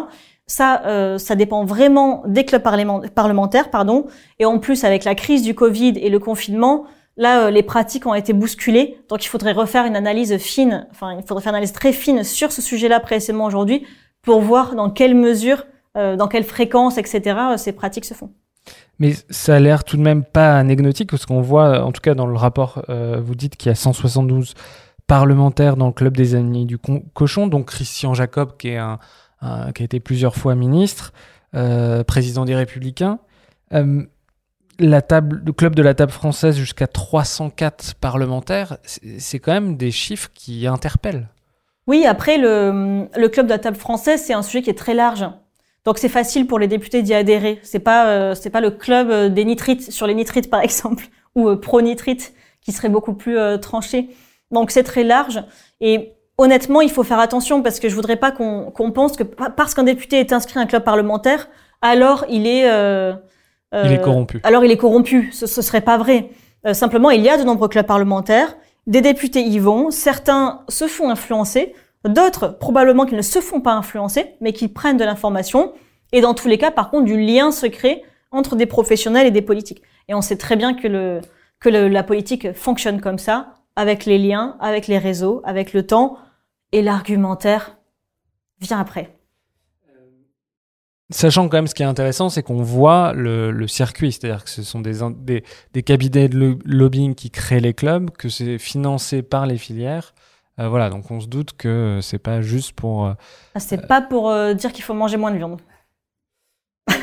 Ça, 0.47 0.83
euh, 0.87 1.19
ça 1.19 1.35
dépend 1.35 1.65
vraiment 1.65 2.23
des 2.27 2.45
clubs 2.45 2.63
parlementaires, 2.63 3.71
pardon. 3.71 4.07
Et 4.39 4.45
en 4.45 4.61
plus, 4.61 4.85
avec 4.85 5.03
la 5.03 5.17
crise 5.17 5.43
du 5.43 5.55
Covid 5.57 5.95
et 5.97 6.09
le 6.09 6.21
confinement, 6.21 6.85
là, 7.17 7.47
euh, 7.47 7.51
les 7.51 7.63
pratiques 7.63 8.07
ont 8.07 8.15
été 8.15 8.33
bousculées. 8.33 8.99
Donc, 9.09 9.25
il 9.25 9.29
faudrait 9.29 9.53
refaire 9.53 9.85
une 9.87 9.97
analyse 9.97 10.37
fine, 10.39 10.87
enfin, 10.91 11.17
il 11.19 11.27
faudrait 11.27 11.43
faire 11.43 11.53
une 11.53 11.57
analyse 11.57 11.73
très 11.73 11.93
fine 11.93 12.25
sur 12.25 12.53
ce 12.53 12.63
sujet-là 12.63 13.01
précisément 13.01 13.45
aujourd'hui 13.45 13.87
pour 14.23 14.41
voir 14.41 14.75
dans 14.75 14.91
quelle 14.91 15.15
mesure, 15.15 15.65
euh, 15.97 16.17
dans 16.17 16.29
quelle 16.29 16.45
fréquence, 16.45 16.99
etc., 16.99 17.39
ces 17.57 17.73
pratiques 17.73 18.05
se 18.05 18.15
font. 18.15 18.31
Mais 18.99 19.13
ça 19.31 19.57
a 19.57 19.61
l'air 19.61 19.85
tout 19.85 19.97
de 19.97 20.03
même 20.03 20.25
pas 20.25 20.59
anecdotique, 20.59 21.11
parce 21.11 21.27
qu'on 21.27 21.43
voit, 21.43 21.85
en 21.85 21.93
tout 21.93 22.01
cas 22.01 22.15
dans 22.15 22.27
le 22.27 22.35
rapport, 22.35 22.83
vous 22.89 23.35
dites 23.35 23.57
qu'il 23.57 23.69
y 23.69 23.73
a 23.73 23.77
172 23.77 24.55
parlementaires 25.07 25.77
dans 25.77 25.87
le 25.87 25.93
club 25.93 26.17
des 26.17 26.35
amis 26.35 26.65
du 26.65 26.79
cochon, 26.79 27.47
donc 27.47 27.67
Christian 27.67 28.15
Jacob, 28.15 28.57
qui 28.57 28.69
est 28.69 28.79
un, 28.79 28.99
euh, 29.43 29.71
qui 29.73 29.83
a 29.83 29.85
été 29.85 30.01
plusieurs 30.01 30.35
fois 30.35 30.55
ministre, 30.55 31.13
euh, 31.55 32.03
président 32.05 32.47
des 32.47 32.55
Républicains. 32.55 33.19
Euh, 33.75 34.03
la 34.79 35.03
table, 35.03 35.43
le 35.45 35.53
club 35.53 35.75
de 35.75 35.83
la 35.83 35.95
table 35.95 36.13
française 36.13 36.57
jusqu'à 36.57 36.87
304 36.87 37.95
parlementaires, 37.95 38.79
c'est 39.19 39.39
quand 39.39 39.53
même 39.53 39.77
des 39.77 39.91
chiffres 39.91 40.31
qui 40.35 40.67
interpellent. 40.67 41.29
Oui, 41.87 42.05
après, 42.05 42.39
le, 42.39 43.07
le 43.17 43.29
club 43.29 43.47
de 43.47 43.53
la 43.53 43.59
table 43.59 43.77
française, 43.77 44.23
c'est 44.25 44.33
un 44.33 44.43
sujet 44.43 44.63
qui 44.63 44.71
est 44.71 44.79
très 44.79 44.95
large. 44.95 45.25
Donc 45.85 45.99
c'est 45.99 46.09
facile 46.09 46.47
pour 46.47 46.59
les 46.59 46.67
députés 46.67 47.03
d'y 47.03 47.15
adhérer. 47.15 47.61
C'est 47.63 47.79
pas 47.79 48.35
c'est 48.35 48.51
pas 48.51 48.61
le 48.61 48.73
club 48.73 49.33
des 49.33 49.45
nitrites 49.45 49.93
sur 49.93 50.09
les 50.09 50.15
nitrites 50.15 50.51
par 50.51 50.61
exemple 50.65 51.05
ou 51.37 51.55
pro 51.55 51.81
nitrites 51.81 52.35
qui 52.61 52.73
serait 52.73 52.89
beaucoup 52.89 53.15
plus 53.15 53.39
tranché. 53.61 54.09
Donc 54.51 54.73
c'est 54.73 54.83
très 54.83 55.05
large 55.05 55.45
et 55.81 56.17
honnêtement, 56.39 56.81
il 56.81 56.91
faut 56.91 57.03
faire 57.03 57.19
attention 57.19 57.63
parce 57.63 57.81
que 57.81 57.89
je 57.89 57.95
voudrais 57.95 58.17
pas 58.17 58.31
qu'on 58.31 58.93
pense 58.93 59.17
que 59.17 59.23
parce 59.23 59.75
qu'un 59.75 59.85
député 59.85 60.21
est 60.21 60.33
inscrit 60.33 60.59
à 60.59 60.63
un 60.63 60.67
club 60.67 60.85
parlementaire, 60.85 61.49
alors 61.83 62.25
il 62.29 62.47
est 62.47 62.71
euh, 62.71 63.15
il 63.85 63.93
est 63.93 64.01
corrompu. 64.01 64.41
Alors 64.43 64.65
il 64.65 64.71
est 64.71 64.77
corrompu. 64.77 65.31
Ce, 65.33 65.47
ce 65.47 65.63
serait 65.63 65.81
pas 65.81 65.99
vrai. 65.99 66.31
Euh, 66.67 66.75
simplement, 66.75 67.11
il 67.11 67.23
y 67.23 67.29
a 67.29 67.37
de 67.37 67.45
nombreux 67.45 67.69
clubs 67.69 67.87
parlementaires. 67.87 68.57
Des 68.87 69.01
députés 69.01 69.43
y 69.43 69.59
vont. 69.59 69.91
Certains 69.91 70.63
se 70.69 70.87
font 70.87 71.11
influencer. 71.11 71.75
D'autres, 72.05 72.49
probablement, 72.49 73.05
qu'ils 73.05 73.17
ne 73.17 73.23
se 73.23 73.41
font 73.41 73.61
pas 73.61 73.73
influencer, 73.73 74.35
mais 74.41 74.53
qui 74.53 74.69
prennent 74.69 74.97
de 74.97 75.05
l'information. 75.05 75.73
Et 76.13 76.21
dans 76.21 76.35
tous 76.35 76.49
les 76.49 76.59
cas, 76.59 76.71
par 76.71 76.91
contre, 76.91 77.05
du 77.05 77.21
lien 77.21 77.51
secret 77.51 78.03
entre 78.31 78.55
des 78.55 78.67
professionnels 78.67 79.27
et 79.27 79.31
des 79.31 79.43
politiques. 79.43 79.83
Et 80.09 80.15
on 80.15 80.21
sait 80.21 80.37
très 80.37 80.57
bien 80.57 80.75
que, 80.75 80.87
le, 80.87 81.21
que 81.59 81.69
le, 81.69 81.89
la 81.89 82.03
politique 82.03 82.53
fonctionne 82.53 83.01
comme 83.01 83.19
ça, 83.19 83.55
avec 83.75 84.05
les 84.05 84.19
liens, 84.19 84.57
avec 84.61 84.87
les 84.87 84.99
réseaux, 84.99 85.43
avec 85.45 85.73
le 85.73 85.87
temps 85.87 86.17
et 86.73 86.83
l'argumentaire 86.83 87.77
vient 88.61 88.81
après. 88.81 89.16
Sachant 91.11 91.49
quand 91.49 91.59
même 91.59 91.69
ce 91.69 91.75
qui 91.75 91.85
est 91.85 91.87
intéressant, 91.87 92.29
c'est 92.31 92.43
qu'on 92.43 92.63
voit 92.63 93.13
le, 93.13 93.69
circuit, 93.69 94.11
c'est-à-dire 94.11 94.43
que 94.43 94.51
ce 94.51 94.65
sont 94.65 94.81
des, 94.81 95.45
des, 95.73 95.83
cabinets 95.85 96.29
de 96.29 96.59
lobbying 96.65 97.15
qui 97.15 97.31
créent 97.31 97.61
les 97.61 97.75
clubs, 97.75 98.11
que 98.11 98.29
c'est 98.29 98.59
financé 98.59 99.23
par 99.23 99.47
les 99.47 99.57
filières. 99.57 100.15
Euh, 100.59 100.69
voilà, 100.69 100.91
donc 100.91 101.11
on 101.11 101.21
se 101.21 101.29
doute 101.29 101.53
que 101.57 102.01
c'est 102.03 102.19
pas 102.19 102.43
juste 102.43 102.73
pour. 102.73 103.07
Euh, 103.07 103.13
ah, 103.55 103.61
c'est 103.61 103.87
pas 103.87 104.01
pour 104.03 104.31
euh, 104.31 104.55
dire 104.55 104.73
qu'il 104.73 104.83
faut 104.83 104.95
manger 104.95 105.17
moins 105.17 105.31
de 105.31 105.37
viande. 105.37 105.61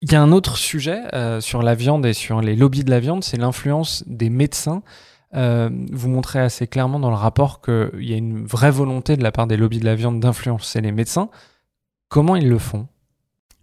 Il 0.00 0.12
y 0.12 0.14
a 0.14 0.22
un 0.22 0.30
autre 0.30 0.56
sujet 0.56 1.02
sur 1.40 1.60
la 1.60 1.74
viande 1.74 2.06
et 2.06 2.12
sur 2.12 2.40
les 2.40 2.54
lobbies 2.54 2.84
de 2.84 2.90
la 2.90 3.00
viande, 3.00 3.24
c'est 3.24 3.36
l'influence 3.36 4.04
des 4.06 4.30
médecins 4.30 4.84
euh, 5.34 5.68
vous 5.92 6.08
montrez 6.08 6.38
assez 6.38 6.66
clairement 6.66 6.98
dans 6.98 7.10
le 7.10 7.16
rapport 7.16 7.60
qu'il 7.60 7.90
y 8.08 8.14
a 8.14 8.16
une 8.16 8.44
vraie 8.44 8.70
volonté 8.70 9.16
de 9.16 9.22
la 9.22 9.32
part 9.32 9.46
des 9.46 9.56
lobbies 9.56 9.80
de 9.80 9.84
la 9.84 9.94
viande 9.94 10.20
d'influencer 10.20 10.80
les 10.80 10.92
médecins. 10.92 11.28
Comment 12.08 12.36
ils 12.36 12.48
le 12.48 12.58
font? 12.58 12.86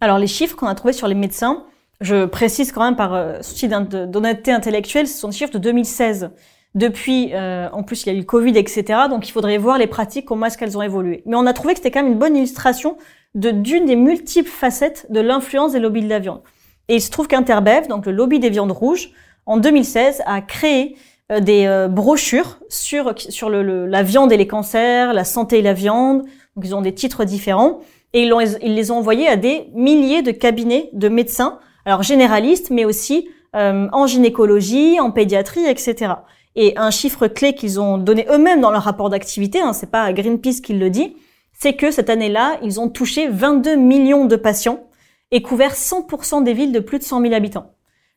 Alors 0.00 0.18
les 0.18 0.26
chiffres 0.26 0.56
qu'on 0.56 0.66
a 0.66 0.74
trouvés 0.74 0.92
sur 0.92 1.08
les 1.08 1.14
médecins, 1.14 1.64
je 2.00 2.26
précise 2.26 2.72
quand 2.72 2.84
même 2.84 2.96
par 2.96 3.14
euh, 3.14 3.42
souci 3.42 3.68
d'honnêteté 3.68 4.52
intellectuelle, 4.52 5.08
ce 5.08 5.18
sont 5.18 5.28
des 5.28 5.36
chiffres 5.36 5.52
de 5.52 5.58
2016. 5.58 6.30
Depuis, 6.74 7.30
euh, 7.32 7.70
en 7.72 7.82
plus, 7.82 8.04
il 8.04 8.08
y 8.08 8.10
a 8.10 8.12
eu 8.12 8.18
le 8.18 8.24
Covid, 8.24 8.58
etc. 8.58 8.84
Donc, 9.08 9.26
il 9.26 9.32
faudrait 9.32 9.56
voir 9.56 9.78
les 9.78 9.86
pratiques, 9.86 10.26
comment 10.26 10.44
est-ce 10.44 10.58
qu'elles 10.58 10.76
ont 10.76 10.82
évolué. 10.82 11.22
Mais 11.24 11.34
on 11.34 11.46
a 11.46 11.54
trouvé 11.54 11.72
que 11.72 11.78
c'était 11.78 11.90
quand 11.90 12.02
même 12.02 12.12
une 12.12 12.18
bonne 12.18 12.36
illustration 12.36 12.98
d'une 13.34 13.86
des 13.86 13.96
multiples 13.96 14.50
facettes 14.50 15.06
de 15.08 15.20
l'influence 15.20 15.72
des 15.72 15.78
lobbies 15.78 16.02
de 16.02 16.08
la 16.08 16.18
viande. 16.18 16.42
Et 16.88 16.96
il 16.96 17.00
se 17.00 17.10
trouve 17.10 17.28
qu'Interbev, 17.28 17.88
donc 17.88 18.04
le 18.04 18.12
lobby 18.12 18.40
des 18.40 18.50
viandes 18.50 18.72
rouges, 18.72 19.10
en 19.46 19.56
2016, 19.56 20.22
a 20.26 20.42
créé 20.42 20.96
des 21.30 21.66
euh, 21.66 21.88
brochures 21.88 22.58
sur, 22.68 23.14
sur 23.18 23.50
le, 23.50 23.86
la 23.86 24.02
viande 24.02 24.32
et 24.32 24.36
les 24.36 24.46
cancers, 24.46 25.12
la 25.12 25.24
santé 25.24 25.58
et 25.58 25.62
la 25.62 25.72
viande. 25.72 26.22
Donc, 26.54 26.64
ils 26.64 26.74
ont 26.74 26.82
des 26.82 26.94
titres 26.94 27.24
différents. 27.24 27.80
Et 28.12 28.22
ils, 28.22 28.58
ils 28.62 28.74
les 28.74 28.90
ont 28.90 28.98
envoyés 28.98 29.28
à 29.28 29.36
des 29.36 29.68
milliers 29.74 30.22
de 30.22 30.30
cabinets 30.30 30.88
de 30.92 31.08
médecins, 31.08 31.58
alors 31.84 32.02
généralistes, 32.02 32.70
mais 32.70 32.84
aussi 32.84 33.28
euh, 33.54 33.88
en 33.92 34.06
gynécologie, 34.06 35.00
en 35.00 35.10
pédiatrie, 35.10 35.66
etc. 35.66 36.14
Et 36.54 36.74
un 36.76 36.90
chiffre 36.90 37.26
clé 37.26 37.54
qu'ils 37.54 37.80
ont 37.80 37.98
donné 37.98 38.26
eux-mêmes 38.30 38.60
dans 38.60 38.70
leur 38.70 38.82
rapport 38.82 39.10
d'activité, 39.10 39.60
hein, 39.60 39.72
c'est 39.72 39.90
pas 39.90 40.12
Greenpeace 40.12 40.60
qui 40.62 40.74
le 40.74 40.88
dit, 40.88 41.16
c'est 41.52 41.74
que 41.74 41.90
cette 41.90 42.08
année-là, 42.08 42.58
ils 42.62 42.80
ont 42.80 42.88
touché 42.88 43.28
22 43.28 43.76
millions 43.76 44.24
de 44.24 44.36
patients 44.36 44.84
et 45.30 45.42
couvert 45.42 45.72
100% 45.72 46.44
des 46.44 46.52
villes 46.52 46.72
de 46.72 46.80
plus 46.80 46.98
de 46.98 47.04
100 47.04 47.20
000 47.20 47.34
habitants. 47.34 47.72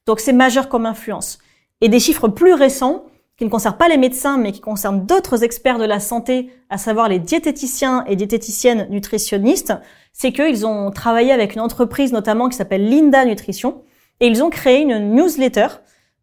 Donc 0.06 0.20
c'est 0.20 0.34
majeur 0.34 0.70
comme 0.70 0.86
influence 0.86 1.40
et 1.82 1.90
des 1.90 2.00
chiffres 2.00 2.28
plus 2.28 2.54
récents 2.54 3.06
qui 3.40 3.46
ne 3.46 3.50
concernent 3.50 3.78
pas 3.78 3.88
les 3.88 3.98
médecins, 3.98 4.38
mais 4.38 4.52
qui 4.52 4.60
concernent 4.60 5.06
d'autres 5.06 5.46
experts 5.46 5.80
de 5.80 5.86
la 5.86 6.02
santé, 6.02 6.50
à 6.70 6.78
savoir 6.78 7.08
les 7.08 7.20
diététiciens 7.20 8.04
et 8.06 8.18
diététiciennes 8.18 8.88
nutritionnistes, 8.90 9.74
c'est 10.12 10.34
qu'ils 10.34 10.66
ont 10.66 10.92
travaillé 10.92 11.32
avec 11.32 11.56
une 11.56 11.62
entreprise 11.62 12.12
notamment 12.12 12.50
qui 12.50 12.58
s'appelle 12.58 12.90
Linda 12.90 13.24
Nutrition, 13.24 13.82
et 14.20 14.28
ils 14.28 14.44
ont 14.44 14.50
créé 14.50 14.82
une 14.82 15.16
newsletter, 15.16 15.68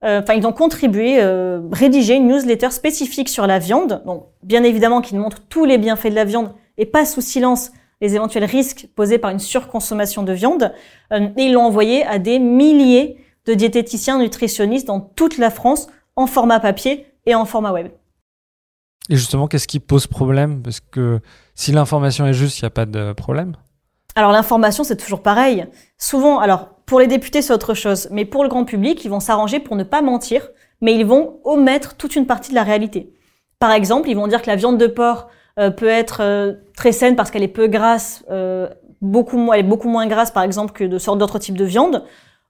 euh, 0.04 0.20
enfin 0.20 0.34
ils 0.34 0.46
ont 0.46 0.52
contribué, 0.52 1.22
euh, 1.22 1.62
rédigé 1.72 2.16
une 2.16 2.28
newsletter 2.28 2.70
spécifique 2.70 3.30
sur 3.30 3.46
la 3.46 3.58
viande, 3.58 4.02
donc 4.04 4.24
bien 4.42 4.62
évidemment 4.62 5.00
qui 5.00 5.16
montre 5.16 5.40
tous 5.48 5.64
les 5.64 5.78
bienfaits 5.78 6.08
de 6.10 6.16
la 6.16 6.26
viande 6.26 6.52
et 6.76 6.84
pas 6.84 7.06
sous 7.06 7.22
silence 7.22 7.72
les 8.02 8.14
éventuels 8.14 8.44
risques 8.44 8.88
posés 8.94 9.16
par 9.16 9.30
une 9.30 9.38
surconsommation 9.38 10.22
de 10.22 10.34
viande, 10.34 10.74
euh, 11.14 11.28
et 11.38 11.44
ils 11.44 11.54
l'ont 11.54 11.64
envoyé 11.64 12.04
à 12.04 12.18
des 12.18 12.38
milliers 12.38 13.16
de 13.46 13.54
diététiciens 13.54 14.18
nutritionnistes 14.18 14.86
dans 14.86 15.00
toute 15.00 15.38
la 15.38 15.50
France 15.50 15.88
en 16.16 16.26
format 16.26 16.60
papier 16.60 17.06
et 17.26 17.34
en 17.34 17.44
format 17.44 17.72
web. 17.72 17.88
Et 19.08 19.16
justement, 19.16 19.46
qu'est-ce 19.46 19.68
qui 19.68 19.80
pose 19.80 20.06
problème? 20.06 20.62
Parce 20.62 20.80
que 20.80 21.20
si 21.54 21.72
l'information 21.72 22.26
est 22.26 22.34
juste, 22.34 22.58
il 22.58 22.64
n'y 22.64 22.68
a 22.68 22.70
pas 22.70 22.86
de 22.86 23.12
problème? 23.12 23.56
Alors 24.16 24.32
l'information, 24.32 24.82
c'est 24.82 24.96
toujours 24.96 25.22
pareil. 25.22 25.66
Souvent, 25.98 26.38
alors 26.38 26.70
pour 26.86 27.00
les 27.00 27.06
députés, 27.06 27.42
c'est 27.42 27.52
autre 27.52 27.74
chose. 27.74 28.08
Mais 28.10 28.24
pour 28.24 28.42
le 28.42 28.48
grand 28.48 28.64
public, 28.64 29.04
ils 29.04 29.10
vont 29.10 29.20
s'arranger 29.20 29.60
pour 29.60 29.76
ne 29.76 29.84
pas 29.84 30.02
mentir, 30.02 30.48
mais 30.80 30.94
ils 30.94 31.06
vont 31.06 31.40
omettre 31.44 31.96
toute 31.96 32.16
une 32.16 32.26
partie 32.26 32.50
de 32.50 32.54
la 32.54 32.62
réalité. 32.62 33.12
Par 33.58 33.72
exemple, 33.72 34.08
ils 34.08 34.16
vont 34.16 34.26
dire 34.26 34.42
que 34.42 34.48
la 34.48 34.56
viande 34.56 34.78
de 34.78 34.86
porc 34.86 35.28
euh, 35.58 35.70
peut 35.70 35.88
être 35.88 36.22
euh, 36.22 36.54
très 36.76 36.92
saine 36.92 37.16
parce 37.16 37.30
qu'elle 37.30 37.42
est 37.42 37.48
peu 37.48 37.66
grasse, 37.66 38.24
euh, 38.30 38.68
beaucoup, 39.00 39.52
elle 39.52 39.60
est 39.60 39.62
beaucoup 39.62 39.88
moins 39.88 40.06
grasse, 40.06 40.30
par 40.30 40.42
exemple, 40.42 40.72
que 40.72 40.84
de 40.84 40.98
sortes 40.98 41.18
d'autres 41.18 41.38
types 41.38 41.56
de 41.56 41.64
viande. 41.64 42.04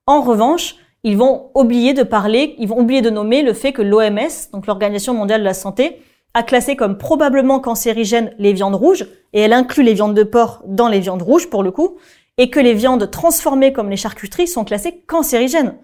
En 0.07 0.22
revanche, 0.22 0.76
ils 1.05 1.16
vont 1.16 1.51
oublier 1.55 1.94
de 1.94 2.03
parler, 2.03 2.55
ils 2.59 2.68
vont 2.68 2.80
oublier 2.80 3.03
de 3.03 3.11
nommer 3.11 3.42
le 3.42 3.53
fait 3.53 3.72
que 3.72 3.82
l'OMS, 3.82 4.51
donc 4.53 4.66
l'Organisation 4.66 5.14
mondiale 5.14 5.40
de 5.40 5.44
la 5.47 5.55
santé, 5.55 6.03
a 6.34 6.42
classé 6.42 6.76
comme 6.76 6.99
probablement 6.99 7.61
cancérigènes 7.61 8.34
les 8.38 8.53
viandes 8.53 8.74
rouges, 8.74 9.07
et 9.32 9.40
elle 9.40 9.53
inclut 9.53 9.82
les 9.82 9.94
viandes 9.94 10.14
de 10.14 10.22
porc 10.22 10.62
dans 10.66 10.88
les 10.88 11.01
viandes 11.01 11.22
rouges 11.22 11.49
pour 11.49 11.62
le 11.62 11.70
coup, 11.70 11.97
et 12.38 12.51
que 12.51 12.61
les 12.61 12.74
viandes 12.74 13.11
transformées 13.11 13.72
comme 13.72 13.88
les 13.88 13.97
charcuteries 13.97 14.49
sont 14.49 14.64
classées 14.64 15.03
cancérigènes. 15.07 15.76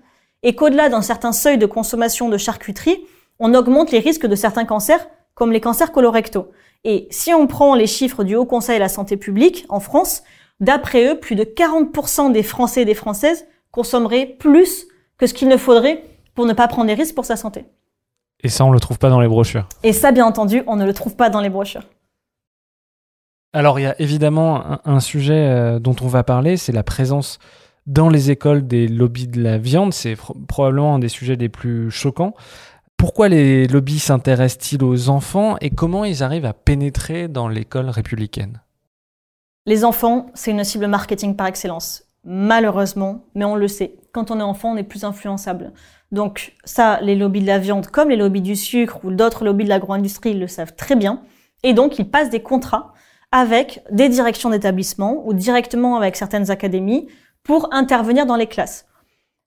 Et 0.42 0.54
qu'au-delà 0.54 0.88
d'un 0.88 1.02
certain 1.02 1.32
seuil 1.32 1.56
de 1.56 1.66
consommation 1.66 2.28
de 2.28 2.36
charcuterie, 2.36 3.04
on 3.38 3.54
augmente 3.54 3.92
les 3.92 4.00
risques 4.00 4.26
de 4.26 4.36
certains 4.36 4.64
cancers, 4.64 5.08
comme 5.34 5.52
les 5.52 5.60
cancers 5.60 5.92
colorectaux. 5.92 6.50
Et 6.84 7.06
si 7.10 7.32
on 7.32 7.46
prend 7.46 7.74
les 7.74 7.86
chiffres 7.86 8.24
du 8.24 8.34
Haut 8.34 8.44
Conseil 8.44 8.76
à 8.76 8.80
la 8.80 8.88
santé 8.88 9.16
publique 9.16 9.64
en 9.68 9.80
France, 9.80 10.22
d'après 10.60 11.06
eux, 11.06 11.18
plus 11.18 11.36
de 11.36 11.44
40% 11.44 12.32
des 12.32 12.42
Français 12.42 12.82
et 12.82 12.84
des 12.84 12.94
Françaises 12.94 13.46
consommeraient 13.70 14.26
plus 14.26 14.86
que 15.22 15.28
ce 15.28 15.34
qu'il 15.34 15.46
ne 15.46 15.56
faudrait 15.56 16.02
pour 16.34 16.46
ne 16.46 16.52
pas 16.52 16.66
prendre 16.66 16.88
des 16.88 16.94
risques 16.94 17.14
pour 17.14 17.24
sa 17.24 17.36
santé. 17.36 17.64
Et 18.42 18.48
ça, 18.48 18.64
on 18.64 18.70
ne 18.70 18.74
le 18.74 18.80
trouve 18.80 18.98
pas 18.98 19.08
dans 19.08 19.20
les 19.20 19.28
brochures. 19.28 19.68
Et 19.84 19.92
ça, 19.92 20.10
bien 20.10 20.26
entendu, 20.26 20.64
on 20.66 20.74
ne 20.74 20.84
le 20.84 20.92
trouve 20.92 21.14
pas 21.14 21.30
dans 21.30 21.40
les 21.40 21.48
brochures. 21.48 21.84
Alors, 23.52 23.78
il 23.78 23.84
y 23.84 23.86
a 23.86 23.94
évidemment 24.00 24.80
un, 24.84 24.98
sujet 24.98 25.48
euh, 25.48 25.78
dont 25.78 25.94
on 26.02 26.08
va 26.08 26.24
parler, 26.24 26.56
c'est 26.56 26.72
la 26.72 26.82
présence 26.82 27.38
dans 27.86 28.08
les 28.08 28.32
écoles 28.32 28.66
des 28.66 28.88
lobbies 28.88 29.28
de 29.28 29.40
la 29.40 29.58
viande. 29.58 29.92
C'est 29.92 30.16
probablement 30.48 30.96
un 30.96 30.98
des 30.98 31.08
sujets 31.08 31.36
les 31.36 31.48
plus 31.48 31.88
choquants. 31.92 32.34
Pourquoi 32.96 33.28
les 33.28 33.68
lobbies 33.68 34.00
s'intéressent-ils 34.00 34.82
aux 34.82 35.08
enfants 35.08 35.56
et 35.60 35.70
comment 35.70 36.04
ils 36.04 36.24
arrivent 36.24 36.46
à 36.46 36.52
pénétrer 36.52 37.28
dans 37.28 37.46
l'école 37.46 37.90
républicaine? 37.90 38.60
Les 39.66 39.84
enfants, 39.84 40.26
c'est 40.34 40.50
une 40.50 40.64
cible 40.64 40.88
marketing 40.88 41.36
par 41.36 41.46
excellence. 41.46 42.02
Malheureusement, 42.24 43.24
mais 43.34 43.44
on 43.44 43.56
le 43.56 43.68
sait, 43.68 43.96
quand 44.12 44.30
on 44.30 44.38
est 44.38 44.44
enfant, 44.44 44.72
on 44.72 44.76
est 44.76 44.84
plus 44.84 45.04
influençable. 45.04 45.72
Donc 46.12 46.52
ça, 46.64 47.00
les 47.00 47.16
lobbies 47.16 47.40
de 47.40 47.46
la 47.46 47.58
viande, 47.58 47.88
comme 47.88 48.10
les 48.10 48.16
lobbies 48.16 48.42
du 48.42 48.54
sucre 48.54 49.00
ou 49.04 49.10
d'autres 49.10 49.44
lobbies 49.44 49.64
de 49.64 49.68
l'agro-industrie, 49.70 50.30
ils 50.30 50.40
le 50.40 50.46
savent 50.46 50.74
très 50.76 50.94
bien. 50.94 51.22
Et 51.64 51.72
donc, 51.72 51.98
ils 51.98 52.08
passent 52.08 52.30
des 52.30 52.42
contrats 52.42 52.92
avec 53.32 53.82
des 53.90 54.08
directions 54.08 54.50
d'établissement 54.50 55.26
ou 55.26 55.32
directement 55.32 55.96
avec 55.96 56.16
certaines 56.16 56.50
académies 56.50 57.08
pour 57.42 57.72
intervenir 57.72 58.26
dans 58.26 58.36
les 58.36 58.46
classes. 58.46 58.86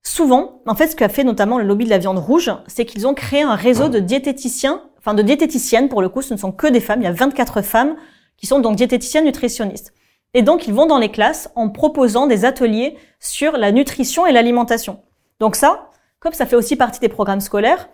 Souvent, 0.03 0.61
en 0.67 0.76
fait, 0.76 0.88
ce 0.88 0.95
qu'a 0.95 1.09
fait 1.09 1.23
notamment 1.23 1.57
le 1.57 1.65
lobby 1.65 1.86
de 1.86 1.89
la 1.89 1.97
viande 1.97 2.19
rouge, 2.19 2.51
c'est 2.67 2.86
qu'ils 2.86 3.07
ont 3.07 3.13
créé 3.13 3.41
un 3.41 3.55
réseau 3.55 3.88
de 3.89 3.99
diététiciens, 3.99 4.82
enfin 4.97 5.13
de 5.13 5.21
diététiciennes 5.21 5.88
pour 5.88 6.01
le 6.01 6.09
coup, 6.09 6.21
ce 6.21 6.34
ne 6.34 6.39
sont 6.39 6.51
que 6.51 6.67
des 6.67 6.80
femmes, 6.80 7.01
il 7.01 7.05
y 7.05 7.07
a 7.07 7.11
24 7.11 7.61
femmes 7.61 7.95
qui 8.38 8.47
sont 8.47 8.59
donc 8.59 8.76
diététiciennes 8.76 9.26
nutritionnistes. 9.26 9.93
Et 10.36 10.41
donc, 10.41 10.67
ils 10.67 10.73
vont 10.73 10.86
dans 10.86 10.97
les 10.97 11.09
classes 11.09 11.49
en 11.55 11.69
proposant 11.69 12.27
des 12.27 12.43
ateliers 12.43 12.97
sur 13.21 13.53
la 13.53 13.71
nutrition 13.71 14.27
et 14.27 14.33
l'alimentation. 14.33 14.99
Donc 15.39 15.55
ça, 15.55 15.89
comme 16.19 16.33
ça 16.33 16.45
fait 16.45 16.57
aussi 16.57 16.75
partie 16.75 16.99
des 16.99 17.07
programmes 17.07 17.39
scolaires, 17.39 17.89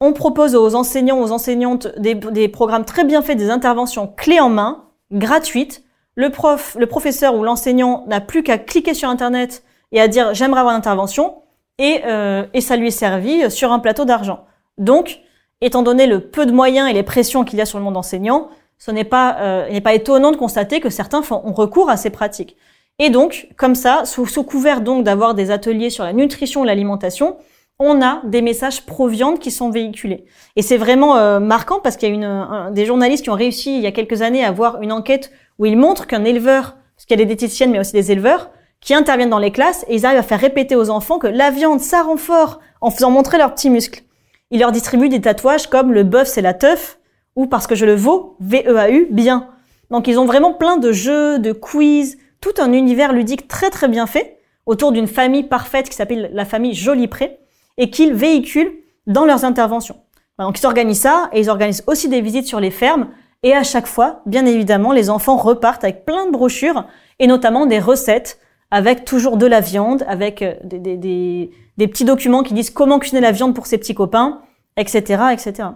on 0.00 0.12
propose 0.12 0.54
aux 0.54 0.76
enseignants, 0.76 1.20
aux 1.20 1.32
enseignantes 1.32 1.88
des, 1.98 2.48
programmes 2.48 2.84
très 2.84 3.04
bien 3.04 3.20
faits, 3.20 3.36
des 3.36 3.50
interventions 3.50 4.06
clés 4.06 4.38
en 4.38 4.48
main, 4.48 4.84
gratuites. 5.10 5.82
Le 6.14 6.30
prof, 6.30 6.76
le 6.78 6.86
professeur 6.86 7.34
ou 7.34 7.42
l'enseignant 7.42 8.04
n'a 8.06 8.20
plus 8.20 8.44
qu'à 8.44 8.58
cliquer 8.58 8.94
sur 8.94 9.08
Internet 9.08 9.64
et 9.90 10.00
à 10.00 10.06
dire 10.06 10.34
j'aimerais 10.34 10.60
avoir 10.60 10.74
une 10.74 10.78
intervention 10.78 11.42
et, 11.78 12.02
euh, 12.06 12.44
et 12.54 12.60
ça 12.60 12.76
lui 12.76 12.88
est 12.88 12.90
servi 12.92 13.50
sur 13.50 13.72
un 13.72 13.80
plateau 13.80 14.04
d'argent. 14.04 14.44
Donc, 14.78 15.18
étant 15.60 15.82
donné 15.82 16.06
le 16.06 16.20
peu 16.20 16.46
de 16.46 16.52
moyens 16.52 16.88
et 16.88 16.92
les 16.92 17.02
pressions 17.02 17.42
qu'il 17.42 17.58
y 17.58 17.62
a 17.62 17.66
sur 17.66 17.78
le 17.78 17.84
monde 17.84 17.96
enseignant, 17.96 18.50
ce 18.84 18.90
n'est 18.90 19.04
pas, 19.04 19.36
euh, 19.38 19.66
il 19.68 19.74
n'est 19.74 19.80
pas 19.80 19.94
étonnant 19.94 20.32
de 20.32 20.36
constater 20.36 20.80
que 20.80 20.90
certains 20.90 21.22
font, 21.22 21.40
ont 21.44 21.52
recours 21.52 21.88
à 21.88 21.96
ces 21.96 22.10
pratiques. 22.10 22.56
Et 22.98 23.10
donc, 23.10 23.46
comme 23.56 23.76
ça, 23.76 24.04
sous, 24.06 24.26
sous 24.26 24.42
couvert 24.42 24.80
donc 24.80 25.04
d'avoir 25.04 25.34
des 25.34 25.52
ateliers 25.52 25.88
sur 25.88 26.02
la 26.02 26.12
nutrition 26.12 26.64
et 26.64 26.66
l'alimentation, 26.66 27.36
on 27.78 28.02
a 28.02 28.22
des 28.24 28.42
messages 28.42 28.84
pro-viande 28.84 29.38
qui 29.38 29.52
sont 29.52 29.70
véhiculés. 29.70 30.24
Et 30.56 30.62
c'est 30.62 30.78
vraiment 30.78 31.16
euh, 31.16 31.38
marquant 31.38 31.78
parce 31.78 31.96
qu'il 31.96 32.08
y 32.08 32.12
a 32.12 32.14
une, 32.16 32.74
des 32.74 32.84
journalistes 32.84 33.22
qui 33.22 33.30
ont 33.30 33.36
réussi 33.36 33.76
il 33.76 33.82
y 33.82 33.86
a 33.86 33.92
quelques 33.92 34.20
années 34.20 34.44
à 34.44 34.50
voir 34.50 34.82
une 34.82 34.90
enquête 34.90 35.30
où 35.60 35.66
ils 35.66 35.78
montrent 35.78 36.08
qu'un 36.08 36.24
éleveur, 36.24 36.76
parce 36.96 37.06
qu'il 37.06 37.16
y 37.16 37.22
a 37.22 37.24
des 37.24 37.26
diététiciennes 37.26 37.70
mais 37.70 37.78
aussi 37.78 37.92
des 37.92 38.10
éleveurs, 38.10 38.50
qui 38.80 38.94
interviennent 38.94 39.30
dans 39.30 39.38
les 39.38 39.52
classes 39.52 39.84
et 39.86 39.94
ils 39.94 40.06
arrivent 40.06 40.18
à 40.18 40.24
faire 40.24 40.40
répéter 40.40 40.74
aux 40.74 40.90
enfants 40.90 41.20
que 41.20 41.28
la 41.28 41.52
viande, 41.52 41.78
ça 41.78 42.02
rend 42.02 42.16
fort 42.16 42.58
en 42.80 42.90
faisant 42.90 43.12
montrer 43.12 43.38
leurs 43.38 43.54
petits 43.54 43.70
muscles. 43.70 44.02
Ils 44.50 44.58
leur 44.58 44.72
distribuent 44.72 45.08
des 45.08 45.20
tatouages 45.20 45.68
comme 45.68 45.92
le 45.92 46.02
bœuf 46.02 46.26
c'est 46.26 46.42
la 46.42 46.52
teuf 46.52 46.98
ou 47.36 47.46
parce 47.46 47.66
que 47.66 47.74
je 47.74 47.86
le 47.86 47.94
vaux, 47.94 48.36
V-E-A-U, 48.40 49.08
bien. 49.10 49.48
Donc 49.90 50.08
ils 50.08 50.18
ont 50.18 50.24
vraiment 50.24 50.54
plein 50.54 50.76
de 50.76 50.92
jeux, 50.92 51.38
de 51.38 51.52
quiz, 51.52 52.18
tout 52.40 52.54
un 52.58 52.72
univers 52.72 53.12
ludique 53.12 53.48
très 53.48 53.70
très 53.70 53.88
bien 53.88 54.06
fait 54.06 54.38
autour 54.66 54.92
d'une 54.92 55.06
famille 55.06 55.44
parfaite 55.44 55.88
qui 55.88 55.96
s'appelle 55.96 56.30
la 56.32 56.44
famille 56.44 56.74
Jolipré 56.74 57.38
et 57.78 57.90
qu'ils 57.90 58.14
véhiculent 58.14 58.72
dans 59.06 59.24
leurs 59.24 59.44
interventions. 59.44 59.96
Donc 60.38 60.58
ils 60.58 60.66
organisent 60.66 61.00
ça 61.00 61.28
et 61.32 61.40
ils 61.40 61.50
organisent 61.50 61.84
aussi 61.86 62.08
des 62.08 62.20
visites 62.20 62.46
sur 62.46 62.60
les 62.60 62.70
fermes 62.70 63.08
et 63.42 63.54
à 63.54 63.64
chaque 63.64 63.86
fois, 63.86 64.22
bien 64.24 64.46
évidemment, 64.46 64.92
les 64.92 65.10
enfants 65.10 65.36
repartent 65.36 65.84
avec 65.84 66.04
plein 66.04 66.26
de 66.26 66.30
brochures 66.30 66.86
et 67.18 67.26
notamment 67.26 67.66
des 67.66 67.80
recettes 67.80 68.38
avec 68.70 69.04
toujours 69.04 69.36
de 69.36 69.46
la 69.46 69.60
viande, 69.60 70.04
avec 70.08 70.42
euh, 70.42 70.54
des, 70.64 70.78
des, 70.78 70.96
des, 70.96 71.50
des, 71.76 71.88
petits 71.88 72.06
documents 72.06 72.42
qui 72.42 72.54
disent 72.54 72.70
comment 72.70 72.98
cuisiner 72.98 73.20
la 73.20 73.32
viande 73.32 73.54
pour 73.54 73.66
ses 73.66 73.76
petits 73.76 73.94
copains, 73.94 74.40
etc., 74.78 75.24
etc. 75.32 75.68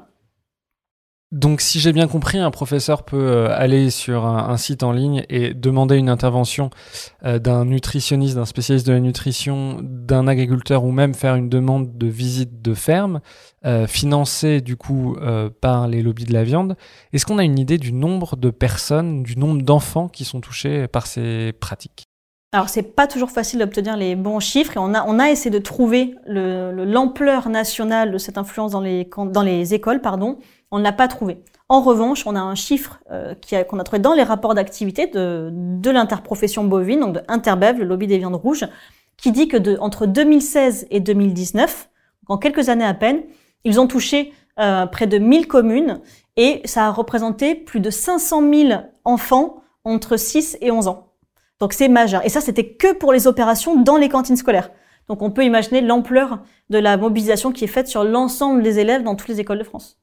Donc, 1.32 1.60
si 1.60 1.80
j'ai 1.80 1.92
bien 1.92 2.06
compris, 2.06 2.38
un 2.38 2.52
professeur 2.52 3.02
peut 3.02 3.16
euh, 3.16 3.48
aller 3.50 3.90
sur 3.90 4.26
un, 4.26 4.56
site 4.56 4.84
en 4.84 4.92
ligne 4.92 5.24
et 5.28 5.54
demander 5.54 5.96
une 5.96 6.08
intervention 6.08 6.70
euh, 7.24 7.40
d'un 7.40 7.64
nutritionniste, 7.64 8.36
d'un 8.36 8.44
spécialiste 8.44 8.86
de 8.86 8.92
la 8.92 9.00
nutrition, 9.00 9.80
d'un 9.82 10.28
agriculteur 10.28 10.84
ou 10.84 10.92
même 10.92 11.14
faire 11.14 11.34
une 11.34 11.48
demande 11.48 11.98
de 11.98 12.06
visite 12.06 12.62
de 12.62 12.74
ferme, 12.74 13.20
euh, 13.64 13.88
financée 13.88 14.60
du 14.60 14.76
coup 14.76 15.16
par 15.60 15.88
les 15.88 16.00
lobbies 16.00 16.26
de 16.26 16.32
la 16.32 16.44
viande. 16.44 16.76
Est-ce 17.12 17.26
qu'on 17.26 17.38
a 17.38 17.44
une 17.44 17.58
idée 17.58 17.78
du 17.78 17.92
nombre 17.92 18.36
de 18.36 18.50
personnes, 18.50 19.24
du 19.24 19.36
nombre 19.36 19.62
d'enfants 19.62 20.08
qui 20.08 20.24
sont 20.24 20.40
touchés 20.40 20.86
par 20.86 21.08
ces 21.08 21.52
pratiques? 21.52 22.04
Alors 22.52 22.68
c'est 22.68 22.82
pas 22.82 23.06
toujours 23.06 23.30
facile 23.30 23.58
d'obtenir 23.58 23.96
les 23.96 24.14
bons 24.14 24.40
chiffres 24.40 24.76
et 24.76 24.78
on 24.78 24.94
a, 24.94 25.04
on 25.04 25.18
a 25.18 25.30
essayé 25.30 25.50
de 25.50 25.58
trouver 25.58 26.14
l'ampleur 26.26 27.48
nationale 27.48 28.12
de 28.12 28.18
cette 28.18 28.38
influence 28.38 28.72
dans 28.72 28.80
les, 28.80 29.10
dans 29.32 29.42
les 29.42 29.74
écoles, 29.74 30.00
pardon. 30.00 30.38
On 30.70 30.78
ne 30.78 30.82
l'a 30.82 30.92
pas 30.92 31.08
trouvé. 31.08 31.42
En 31.68 31.80
revanche, 31.80 32.26
on 32.26 32.36
a 32.36 32.40
un 32.40 32.54
chiffre 32.54 33.00
euh, 33.10 33.34
qu'on 33.68 33.78
a, 33.78 33.84
trouvé 33.84 34.00
dans 34.00 34.14
les 34.14 34.22
rapports 34.22 34.54
d'activité 34.54 35.06
de, 35.06 35.90
l'interprofession 35.90 36.64
bovine, 36.64 37.00
donc 37.00 37.14
de 37.14 37.20
Interbev, 37.28 37.78
le 37.78 37.84
lobby 37.84 38.06
des 38.06 38.18
viandes 38.18 38.36
rouges, 38.36 38.66
qui 39.16 39.32
dit 39.32 39.48
que 39.48 39.78
entre 39.80 40.06
2016 40.06 40.86
et 40.90 41.00
2019, 41.00 41.88
en 42.28 42.38
quelques 42.38 42.68
années 42.68 42.84
à 42.84 42.94
peine, 42.94 43.22
ils 43.64 43.80
ont 43.80 43.86
touché 43.86 44.32
euh, 44.60 44.86
près 44.86 45.06
de 45.06 45.18
1000 45.18 45.48
communes 45.48 46.00
et 46.36 46.62
ça 46.64 46.86
a 46.86 46.90
représenté 46.90 47.54
plus 47.54 47.80
de 47.80 47.90
500 47.90 48.42
000 48.52 48.80
enfants 49.04 49.62
entre 49.84 50.16
6 50.16 50.58
et 50.60 50.70
11 50.70 50.88
ans. 50.88 51.12
Donc 51.58 51.72
c'est 51.72 51.88
majeur. 51.88 52.24
Et 52.24 52.28
ça, 52.28 52.40
c'était 52.40 52.74
que 52.74 52.92
pour 52.92 53.12
les 53.12 53.26
opérations 53.26 53.80
dans 53.80 53.96
les 53.96 54.08
cantines 54.08 54.36
scolaires. 54.36 54.70
Donc 55.08 55.22
on 55.22 55.30
peut 55.30 55.44
imaginer 55.44 55.80
l'ampleur 55.80 56.40
de 56.70 56.78
la 56.78 56.96
mobilisation 56.96 57.52
qui 57.52 57.64
est 57.64 57.68
faite 57.68 57.88
sur 57.88 58.04
l'ensemble 58.04 58.62
des 58.62 58.78
élèves 58.78 59.02
dans 59.02 59.14
toutes 59.14 59.28
les 59.28 59.40
écoles 59.40 59.58
de 59.58 59.64
France. 59.64 59.98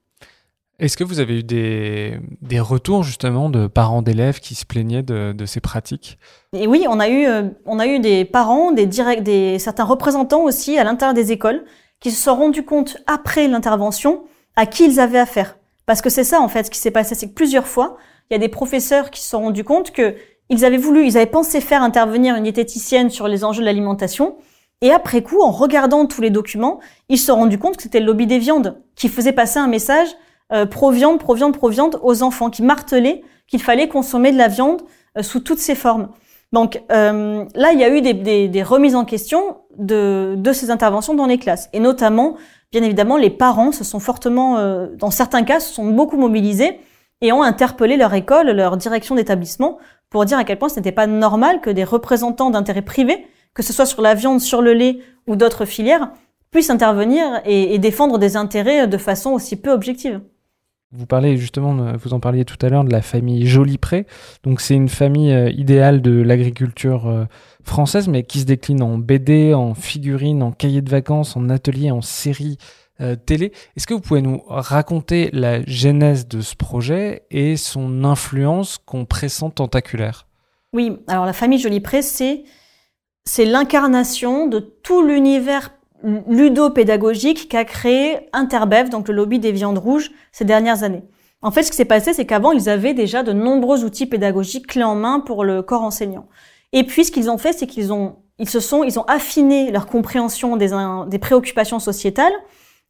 Est-ce 0.84 0.98
que 0.98 1.06
vous 1.06 1.22
avez 1.22 1.40
eu 1.40 1.44
des, 1.44 2.20
des 2.42 2.60
retours 2.60 3.04
justement 3.04 3.50
de 3.50 3.68
parents 3.68 4.02
d'élèves 4.02 4.42
qui 4.42 4.54
se 4.54 4.66
plaignaient 4.66 5.02
de, 5.02 5.32
de 5.32 5.46
ces 5.46 5.62
pratiques? 5.62 6.20
Oui, 6.52 6.86
on 6.90 7.00
a 7.00 7.08
eu, 7.08 7.26
euh, 7.26 7.44
on 7.66 7.80
a 7.80 7.88
eu 7.88 8.00
des 8.00 8.26
parents, 8.26 8.74
des, 8.74 8.86
direct, 8.86 9.24
des 9.24 9.60
certains 9.60 9.86
représentants 9.86 10.44
aussi 10.44 10.78
à 10.78 10.84
l'intérieur 10.84 11.14
des 11.14 11.32
écoles 11.32 11.64
qui 12.02 12.12
se 12.12 12.22
sont 12.22 12.36
rendus 12.36 12.66
compte 12.66 12.98
après 13.08 13.48
l'intervention 13.48 14.26
à 14.58 14.66
qui 14.66 14.84
ils 14.84 15.00
avaient 15.00 15.20
affaire. 15.20 15.58
Parce 15.86 16.02
que 16.02 16.10
c'est 16.10 16.26
ça 16.26 16.42
en 16.42 16.50
fait 16.50 16.66
ce 16.66 16.70
qui 16.70 16.80
s'est 16.80 16.92
passé, 16.92 17.16
c'est 17.16 17.30
que 17.30 17.34
plusieurs 17.34 17.68
fois, 17.68 17.96
il 18.30 18.34
y 18.34 18.36
a 18.36 18.40
des 18.40 18.50
professeurs 18.50 19.10
qui 19.10 19.22
se 19.22 19.30
sont 19.30 19.40
rendus 19.40 19.64
compte 19.64 19.92
que 19.92 20.16
ils 20.50 20.66
avaient 20.66 20.76
voulu, 20.76 21.06
ils 21.06 21.16
avaient 21.16 21.26
pensé 21.28 21.62
faire 21.62 21.82
intervenir 21.82 22.36
une 22.36 22.44
diététicienne 22.44 23.10
sur 23.10 23.30
les 23.30 23.46
enjeux 23.46 23.62
de 23.62 23.66
l'alimentation. 23.66 24.36
Et 24.82 24.92
après 24.92 25.24
coup, 25.24 25.42
en 25.42 25.52
regardant 25.52 26.06
tous 26.08 26.20
les 26.20 26.30
documents, 26.30 26.82
ils 27.08 27.18
se 27.18 27.28
sont 27.28 27.36
rendus 27.36 27.58
compte 27.58 27.78
que 27.78 27.84
c'était 27.84 28.02
le 28.02 28.06
lobby 28.06 28.28
des 28.28 28.38
viandes 28.38 28.82
qui 28.98 29.08
faisait 29.08 29.32
passer 29.32 29.60
un 29.60 29.68
message 29.68 30.10
euh, 30.54 30.66
pro-viande, 30.66 31.20
pro-viande, 31.20 31.56
pro-viande 31.58 32.00
aux 32.04 32.24
enfants, 32.24 32.50
qui 32.50 32.64
martelait 32.64 33.24
qu'il 33.48 33.62
fallait 33.62 33.88
consommer 33.88 34.32
de 34.32 34.38
la 34.38 34.48
viande 34.48 34.82
euh, 35.18 35.24
sous 35.24 35.40
toutes 35.40 35.60
ses 35.60 35.76
formes. 35.76 36.10
Donc 36.52 36.82
euh, 36.92 37.46
là, 37.56 37.72
il 37.72 37.80
y 37.80 37.84
a 37.84 37.90
eu 37.90 38.02
des, 38.02 38.14
des, 38.14 38.48
des 38.48 38.64
remises 38.64 38.96
en 38.96 39.06
question 39.06 39.58
de, 39.78 40.36
de, 40.38 40.54
ces 40.54 40.70
interventions 40.70 41.16
dans 41.16 41.26
les 41.26 41.40
classes. 41.40 41.70
Et 41.74 41.80
notamment, 41.80 42.36
bien 42.72 42.84
évidemment, 42.84 43.18
les 43.18 43.32
parents 43.32 43.72
se 43.72 43.84
sont 43.84 44.00
fortement, 44.00 44.58
euh, 44.58 44.88
dans 44.96 45.12
certains 45.12 45.44
cas, 45.44 45.60
se 45.60 45.74
sont 45.74 45.86
beaucoup 45.86 46.18
mobilisés 46.18 46.80
et 47.22 47.32
ont 47.32 47.42
interpellé 47.42 47.98
leur 47.98 48.14
école, 48.14 48.52
leur 48.52 48.78
direction 48.78 49.16
d'établissement 49.16 49.80
pour 50.10 50.26
dire 50.26 50.38
à 50.38 50.44
quel 50.44 50.60
point 50.60 50.70
ce 50.70 50.76
n'était 50.76 50.92
pas 50.92 51.08
normal 51.08 51.62
que 51.62 51.72
des 51.72 51.84
représentants 51.84 52.52
d'intérêts 52.52 52.84
privés 52.84 53.26
que 53.54 53.64
ce 53.64 53.74
soit 53.74 53.86
sur 53.86 54.02
la 54.02 54.16
viande, 54.16 54.42
sur 54.42 54.62
le 54.62 54.74
lait 54.74 55.00
ou 55.28 55.36
d'autres 55.36 55.66
filières, 55.66 56.12
puissent 56.52 56.70
intervenir 56.70 57.42
et, 57.46 57.78
défendre 57.80 58.18
des 58.18 58.36
intérêts 58.36 58.88
de 58.88 58.98
façon 58.98 59.32
aussi 59.32 59.56
peu 59.56 59.72
objective. 59.72 60.22
Vous 60.96 61.08
parlez 61.08 61.38
justement, 61.38 61.96
vous 61.98 62.14
en 62.14 62.20
parliez 62.20 62.46
tout 62.46 62.64
à 62.64 62.70
l'heure 62.70 62.84
de 62.84 62.92
la 62.92 63.02
famille 63.02 63.48
Jolipré. 63.48 64.06
Donc 64.44 64.62
c'est 64.62 64.76
une 64.76 64.90
famille 64.90 65.34
euh, 65.34 65.50
idéale 65.50 66.04
de 66.04 66.22
l'agriculture 66.22 67.08
euh, 67.08 67.26
française, 67.64 68.08
mais 68.08 68.22
qui 68.22 68.40
se 68.40 68.46
décline 68.46 68.84
en 68.84 69.00
BD, 69.00 69.56
en 69.56 69.74
figurines, 69.74 70.44
en 70.44 70.52
cahiers 70.52 70.84
de 70.84 70.92
vacances, 70.92 71.36
en 71.36 71.50
ateliers, 71.50 71.90
en 71.90 72.02
séries 72.02 72.60
euh, 73.02 73.16
télé. 73.16 73.54
Est-ce 73.76 73.88
que 73.88 73.96
vous 73.96 74.02
pouvez 74.02 74.22
nous 74.22 74.44
raconter 74.48 75.32
la 75.34 75.66
genèse 75.66 76.28
de 76.28 76.42
ce 76.42 76.56
projet 76.56 77.24
et 77.32 77.58
son 77.58 78.04
influence 78.04 78.78
qu'on 78.78 79.06
pressent 79.06 79.50
tentaculaire? 79.50 80.28
Oui, 80.74 81.00
alors 81.08 81.26
la 81.26 81.34
famille 81.34 81.60
Jolipré, 81.60 82.04
c'est 82.04 82.44
c'est 83.26 83.46
l'incarnation 83.46 84.48
de 84.48 84.60
tout 84.60 85.04
l'univers 85.04 85.72
ludo-pédagogique 86.04 87.50
qu'a 87.50 87.66
créé 87.66 88.30
Interbev, 88.34 88.90
donc 88.90 89.08
le 89.08 89.14
lobby 89.14 89.40
des 89.40 89.52
viandes 89.52 89.78
rouges, 89.78 90.12
ces 90.32 90.46
dernières 90.46 90.84
années. 90.84 91.04
En 91.42 91.52
fait, 91.52 91.64
ce 91.64 91.72
qui 91.72 91.78
s'est 91.78 91.86
passé, 91.86 92.14
c'est 92.14 92.26
qu'avant, 92.26 92.52
ils 92.52 92.70
avaient 92.70 92.94
déjà 92.94 93.24
de 93.24 93.34
nombreux 93.34 93.84
outils 93.84 94.06
pédagogiques 94.06 94.68
clés 94.68 94.84
en 94.84 94.96
main 94.96 95.20
pour 95.20 95.44
le 95.44 95.62
corps 95.62 95.84
enseignant. 95.84 96.28
Et 96.72 96.84
puis, 96.86 97.06
ce 97.06 97.12
qu'ils 97.12 97.30
ont 97.30 97.38
fait, 97.38 97.54
c'est 97.54 97.68
qu'ils 97.68 97.92
ont, 97.92 98.16
ils 98.40 98.50
se 98.50 98.60
sont, 98.60 98.84
ils 98.84 98.98
ont 98.98 99.04
affiné 99.04 99.72
leur 99.72 99.86
compréhension 99.88 100.56
des, 100.56 100.70
des 101.08 101.20
préoccupations 101.20 101.80
sociétales 101.80 102.34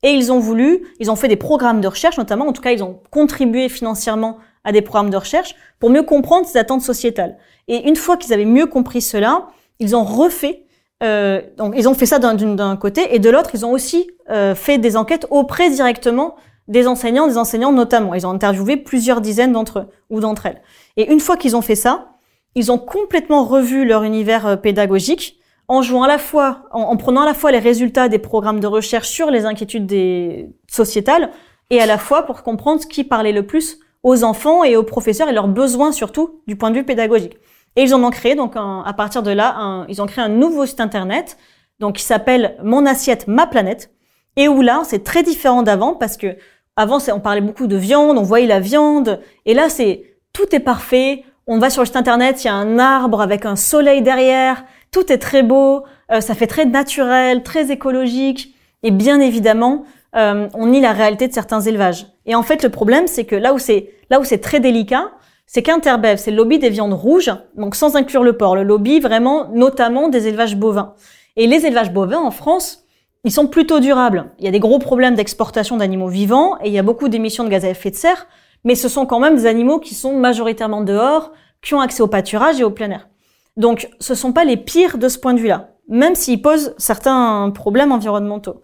et 0.03 0.11
ils 0.11 0.31
ont 0.31 0.39
voulu, 0.39 0.85
ils 0.99 1.09
ont 1.09 1.15
fait 1.15 1.27
des 1.27 1.35
programmes 1.35 1.81
de 1.81 1.87
recherche, 1.87 2.17
notamment, 2.17 2.47
en 2.47 2.53
tout 2.53 2.61
cas, 2.61 2.71
ils 2.71 2.83
ont 2.83 2.99
contribué 3.09 3.69
financièrement 3.69 4.37
à 4.63 4.71
des 4.71 4.81
programmes 4.81 5.09
de 5.09 5.17
recherche 5.17 5.55
pour 5.79 5.89
mieux 5.89 6.03
comprendre 6.03 6.45
ces 6.47 6.57
attentes 6.57 6.81
sociétales. 6.81 7.37
Et 7.67 7.87
une 7.87 7.95
fois 7.95 8.17
qu'ils 8.17 8.33
avaient 8.33 8.45
mieux 8.45 8.67
compris 8.67 9.01
cela, 9.01 9.47
ils 9.79 9.95
ont 9.95 10.03
refait 10.03 10.65
euh, 11.03 11.41
donc 11.57 11.73
ils 11.77 11.89
ont 11.89 11.93
fait 11.93 12.05
ça 12.05 12.19
d'un 12.19 12.77
côté 12.77 13.13
et 13.13 13.19
de 13.19 13.29
l'autre 13.29 13.51
ils 13.53 13.65
ont 13.65 13.71
aussi 13.71 14.09
euh, 14.29 14.55
fait 14.55 14.77
des 14.77 14.95
enquêtes 14.95 15.27
auprès 15.29 15.69
directement 15.69 16.35
des 16.69 16.87
enseignants, 16.87 17.27
des 17.27 17.37
enseignants 17.37 17.73
notamment. 17.73 18.13
Ils 18.13 18.25
ont 18.25 18.29
interviewé 18.29 18.77
plusieurs 18.77 19.19
dizaines 19.19 19.51
d'entre 19.51 19.79
eux 19.79 19.87
ou 20.09 20.19
d'entre 20.21 20.45
elles. 20.45 20.61
Et 20.95 21.11
une 21.11 21.19
fois 21.19 21.35
qu'ils 21.35 21.55
ont 21.57 21.61
fait 21.61 21.75
ça, 21.75 22.13
ils 22.55 22.71
ont 22.71 22.77
complètement 22.77 23.43
revu 23.43 23.85
leur 23.85 24.03
univers 24.03 24.47
euh, 24.47 24.55
pédagogique 24.55 25.39
en 25.67 25.81
jouant 25.81 26.03
à 26.03 26.07
la 26.07 26.17
fois, 26.17 26.65
en, 26.71 26.95
prenant 26.97 27.21
à 27.21 27.25
la 27.25 27.33
fois 27.33 27.51
les 27.51 27.59
résultats 27.59 28.09
des 28.09 28.19
programmes 28.19 28.59
de 28.59 28.67
recherche 28.67 29.07
sur 29.07 29.31
les 29.31 29.45
inquiétudes 29.45 29.85
des 29.85 30.49
sociétales 30.69 31.31
et 31.69 31.79
à 31.79 31.85
la 31.85 31.97
fois 31.97 32.23
pour 32.23 32.43
comprendre 32.43 32.81
ce 32.81 32.87
qui 32.87 33.03
parlait 33.03 33.31
le 33.31 33.47
plus 33.47 33.79
aux 34.03 34.25
enfants 34.25 34.65
et 34.65 34.75
aux 34.75 34.83
professeurs 34.83 35.29
et 35.29 35.33
leurs 35.33 35.47
besoins 35.47 35.93
surtout 35.93 36.41
du 36.47 36.57
point 36.57 36.69
de 36.69 36.75
vue 36.75 36.83
pédagogique. 36.83 37.37
Et 37.75 37.83
ils 37.83 37.95
en 37.95 38.03
ont 38.03 38.11
créé, 38.11 38.35
donc 38.35 38.53
à 38.55 38.93
partir 38.93 39.23
de 39.23 39.31
là, 39.31 39.55
un, 39.57 39.85
ils 39.87 40.01
ont 40.01 40.05
créé 40.05 40.23
un 40.23 40.29
nouveau 40.29 40.65
site 40.65 40.79
internet, 40.79 41.37
donc 41.79 41.95
qui 41.95 42.03
s'appelle 42.03 42.55
Mon 42.63 42.85
assiette, 42.85 43.27
ma 43.27 43.47
planète, 43.47 43.91
et 44.35 44.47
où 44.47 44.61
là, 44.61 44.81
c'est 44.85 45.03
très 45.03 45.23
différent 45.23 45.63
d'avant 45.63 45.93
parce 45.93 46.17
que 46.17 46.37
avant, 46.75 46.97
on 47.11 47.19
parlait 47.19 47.41
beaucoup 47.41 47.67
de 47.67 47.75
viande, 47.75 48.17
on 48.17 48.23
voyait 48.23 48.47
la 48.47 48.59
viande, 48.59 49.19
et 49.45 49.53
là, 49.53 49.69
c'est 49.69 50.03
tout 50.33 50.55
est 50.55 50.59
parfait. 50.59 51.23
On 51.45 51.59
va 51.59 51.69
sur 51.69 51.81
le 51.81 51.85
site 51.85 51.97
internet, 51.97 52.43
il 52.43 52.47
y 52.47 52.49
a 52.49 52.55
un 52.55 52.79
arbre 52.79 53.21
avec 53.21 53.45
un 53.45 53.55
soleil 53.55 54.01
derrière, 54.01 54.63
tout 54.91 55.11
est 55.11 55.17
très 55.17 55.43
beau, 55.43 55.83
euh, 56.11 56.21
ça 56.21 56.35
fait 56.35 56.47
très 56.47 56.65
naturel, 56.65 57.43
très 57.43 57.71
écologique, 57.71 58.55
et 58.81 58.91
bien 58.91 59.19
évidemment, 59.19 59.83
euh, 60.15 60.47
on 60.53 60.67
nie 60.67 60.79
la 60.79 60.93
réalité 60.93 61.27
de 61.27 61.33
certains 61.33 61.61
élevages. 61.61 62.07
Et 62.25 62.33
en 62.33 62.43
fait, 62.43 62.63
le 62.63 62.69
problème, 62.69 63.07
c'est 63.07 63.25
que 63.25 63.35
là 63.35 63.53
où 63.53 63.59
c'est 63.59 63.89
là 64.09 64.19
où 64.19 64.23
c'est 64.23 64.37
très 64.39 64.59
délicat, 64.59 65.11
c'est 65.45 65.61
qu'Interbev, 65.61 66.17
c'est 66.17 66.31
le 66.31 66.37
lobby 66.37 66.59
des 66.59 66.69
viandes 66.69 66.93
rouges, 66.93 67.31
donc 67.55 67.75
sans 67.75 67.95
inclure 67.95 68.23
le 68.23 68.37
porc, 68.37 68.55
le 68.55 68.63
lobby 68.63 68.99
vraiment 68.99 69.49
notamment 69.49 70.09
des 70.09 70.27
élevages 70.27 70.55
bovins. 70.55 70.95
Et 71.35 71.47
les 71.47 71.65
élevages 71.65 71.91
bovins 71.91 72.21
en 72.21 72.31
France, 72.31 72.85
ils 73.23 73.31
sont 73.31 73.47
plutôt 73.47 73.79
durables. 73.79 74.31
Il 74.39 74.45
y 74.45 74.47
a 74.47 74.51
des 74.51 74.59
gros 74.59 74.79
problèmes 74.79 75.15
d'exportation 75.15 75.77
d'animaux 75.77 76.09
vivants 76.09 76.57
et 76.61 76.67
il 76.67 76.73
y 76.73 76.79
a 76.79 76.83
beaucoup 76.83 77.07
d'émissions 77.07 77.43
de 77.43 77.49
gaz 77.49 77.65
à 77.65 77.69
effet 77.69 77.91
de 77.91 77.95
serre, 77.95 78.27
mais 78.63 78.75
ce 78.75 78.89
sont 78.89 79.05
quand 79.05 79.19
même 79.19 79.35
des 79.35 79.45
animaux 79.45 79.79
qui 79.79 79.95
sont 79.95 80.13
majoritairement 80.13 80.81
dehors, 80.81 81.31
qui 81.61 81.73
ont 81.73 81.81
accès 81.81 82.03
au 82.03 82.07
pâturage 82.07 82.59
et 82.59 82.63
au 82.63 82.71
plein 82.71 82.91
air. 82.91 83.07
Donc 83.55 83.89
ce 83.99 84.15
sont 84.15 84.33
pas 84.33 84.45
les 84.45 84.57
pires 84.57 84.97
de 84.97 85.07
ce 85.07 85.19
point 85.19 85.33
de 85.33 85.39
vue-là, 85.39 85.69
même 85.87 86.15
s'ils 86.15 86.41
posent 86.41 86.73
certains 86.77 87.49
problèmes 87.51 87.91
environnementaux. 87.91 88.61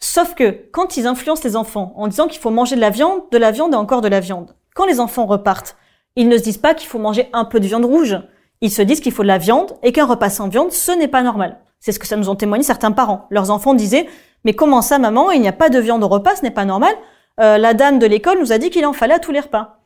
Sauf 0.00 0.34
que 0.34 0.68
quand 0.72 0.96
ils 0.96 1.06
influencent 1.06 1.44
les 1.44 1.54
enfants 1.56 1.92
en 1.96 2.08
disant 2.08 2.26
qu'il 2.26 2.40
faut 2.40 2.50
manger 2.50 2.74
de 2.74 2.80
la 2.80 2.90
viande, 2.90 3.20
de 3.30 3.38
la 3.38 3.52
viande 3.52 3.72
et 3.74 3.76
encore 3.76 4.00
de 4.00 4.08
la 4.08 4.20
viande, 4.20 4.56
quand 4.74 4.86
les 4.86 4.98
enfants 4.98 5.26
repartent 5.26 5.76
ils 6.16 6.28
ne 6.28 6.36
se 6.36 6.42
disent 6.42 6.58
pas 6.58 6.74
qu'il 6.74 6.88
faut 6.88 6.98
manger 6.98 7.28
un 7.32 7.44
peu 7.44 7.60
de 7.60 7.66
viande 7.66 7.84
rouge. 7.84 8.18
Ils 8.60 8.70
se 8.70 8.82
disent 8.82 9.00
qu'il 9.00 9.12
faut 9.12 9.22
de 9.22 9.28
la 9.28 9.38
viande 9.38 9.72
et 9.82 9.92
qu'un 9.92 10.06
repas 10.06 10.30
sans 10.30 10.48
viande, 10.48 10.72
ce 10.72 10.92
n'est 10.92 11.08
pas 11.08 11.22
normal. 11.22 11.58
C'est 11.80 11.92
ce 11.92 11.98
que 11.98 12.06
ça 12.06 12.16
nous 12.16 12.28
ont 12.28 12.36
témoigné 12.36 12.62
certains 12.62 12.92
parents. 12.92 13.26
Leurs 13.30 13.50
enfants 13.50 13.74
disaient, 13.74 14.06
mais 14.44 14.54
comment 14.54 14.82
ça, 14.82 14.98
maman, 14.98 15.30
il 15.30 15.40
n'y 15.40 15.48
a 15.48 15.52
pas 15.52 15.68
de 15.68 15.78
viande 15.78 16.04
au 16.04 16.08
repas, 16.08 16.36
ce 16.36 16.42
n'est 16.42 16.50
pas 16.50 16.64
normal. 16.64 16.94
Euh, 17.40 17.58
la 17.58 17.74
dame 17.74 17.98
de 17.98 18.06
l'école 18.06 18.38
nous 18.38 18.52
a 18.52 18.58
dit 18.58 18.70
qu'il 18.70 18.86
en 18.86 18.92
fallait 18.92 19.14
à 19.14 19.18
tous 19.18 19.32
les 19.32 19.40
repas. 19.40 19.78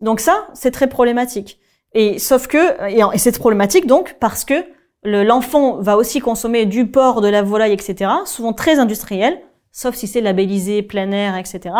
Donc 0.00 0.20
ça, 0.20 0.48
c'est 0.54 0.70
très 0.70 0.88
problématique. 0.88 1.58
Et 1.92 2.18
sauf 2.18 2.46
que, 2.48 2.88
et, 2.90 3.18
c'est 3.18 3.38
problématique 3.38 3.86
donc 3.86 4.16
parce 4.18 4.44
que 4.44 4.64
l'enfant 5.04 5.76
va 5.80 5.96
aussi 5.96 6.20
consommer 6.20 6.66
du 6.66 6.86
porc, 6.86 7.20
de 7.20 7.28
la 7.28 7.42
volaille, 7.42 7.72
etc., 7.72 8.10
souvent 8.24 8.52
très 8.52 8.78
industriel, 8.78 9.40
sauf 9.74 9.96
si 9.96 10.06
c'est 10.06 10.20
labellisé 10.20 10.82
plein 10.82 11.10
air, 11.10 11.36
etc. 11.36 11.74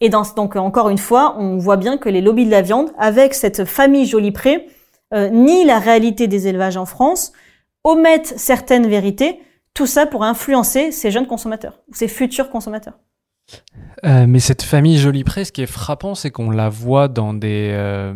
Et 0.00 0.10
donc 0.10 0.56
encore 0.56 0.90
une 0.90 0.98
fois, 0.98 1.36
on 1.38 1.56
voit 1.56 1.76
bien 1.76 1.96
que 1.96 2.08
les 2.10 2.20
lobbies 2.20 2.44
de 2.44 2.50
la 2.50 2.60
viande, 2.60 2.90
avec 2.98 3.32
cette 3.32 3.64
famille 3.64 4.04
Jolipré, 4.04 4.66
euh, 5.14 5.30
nient 5.30 5.64
la 5.64 5.78
réalité 5.78 6.26
des 6.26 6.48
élevages 6.48 6.76
en 6.76 6.86
France, 6.86 7.32
omettent 7.84 8.34
certaines 8.36 8.88
vérités, 8.88 9.38
tout 9.74 9.86
ça 9.86 10.06
pour 10.06 10.24
influencer 10.24 10.90
ces 10.90 11.12
jeunes 11.12 11.28
consommateurs, 11.28 11.78
ou 11.88 11.94
ces 11.94 12.08
futurs 12.08 12.50
consommateurs. 12.50 12.98
Euh, 14.04 14.26
mais 14.26 14.40
cette 14.40 14.62
famille 14.62 14.98
Jolipré, 14.98 15.44
ce 15.44 15.52
qui 15.52 15.62
est 15.62 15.66
frappant, 15.66 16.16
c'est 16.16 16.32
qu'on 16.32 16.50
la 16.50 16.68
voit 16.68 17.06
dans 17.06 17.32
des, 17.32 17.70
euh, 17.72 18.12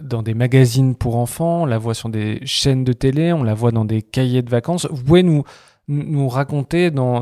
dans 0.00 0.22
des 0.22 0.32
magazines 0.32 0.94
pour 0.94 1.16
enfants, 1.16 1.64
on 1.64 1.66
la 1.66 1.76
voit 1.76 1.92
sur 1.92 2.08
des 2.08 2.40
chaînes 2.46 2.84
de 2.84 2.94
télé, 2.94 3.34
on 3.34 3.44
la 3.44 3.52
voit 3.52 3.70
dans 3.70 3.84
des 3.84 4.00
cahiers 4.00 4.40
de 4.40 4.48
vacances. 4.48 4.88
Vous 4.90 5.04
pouvez 5.04 5.22
nous, 5.22 5.44
nous 5.88 6.28
raconter 6.30 6.90
dans 6.90 7.20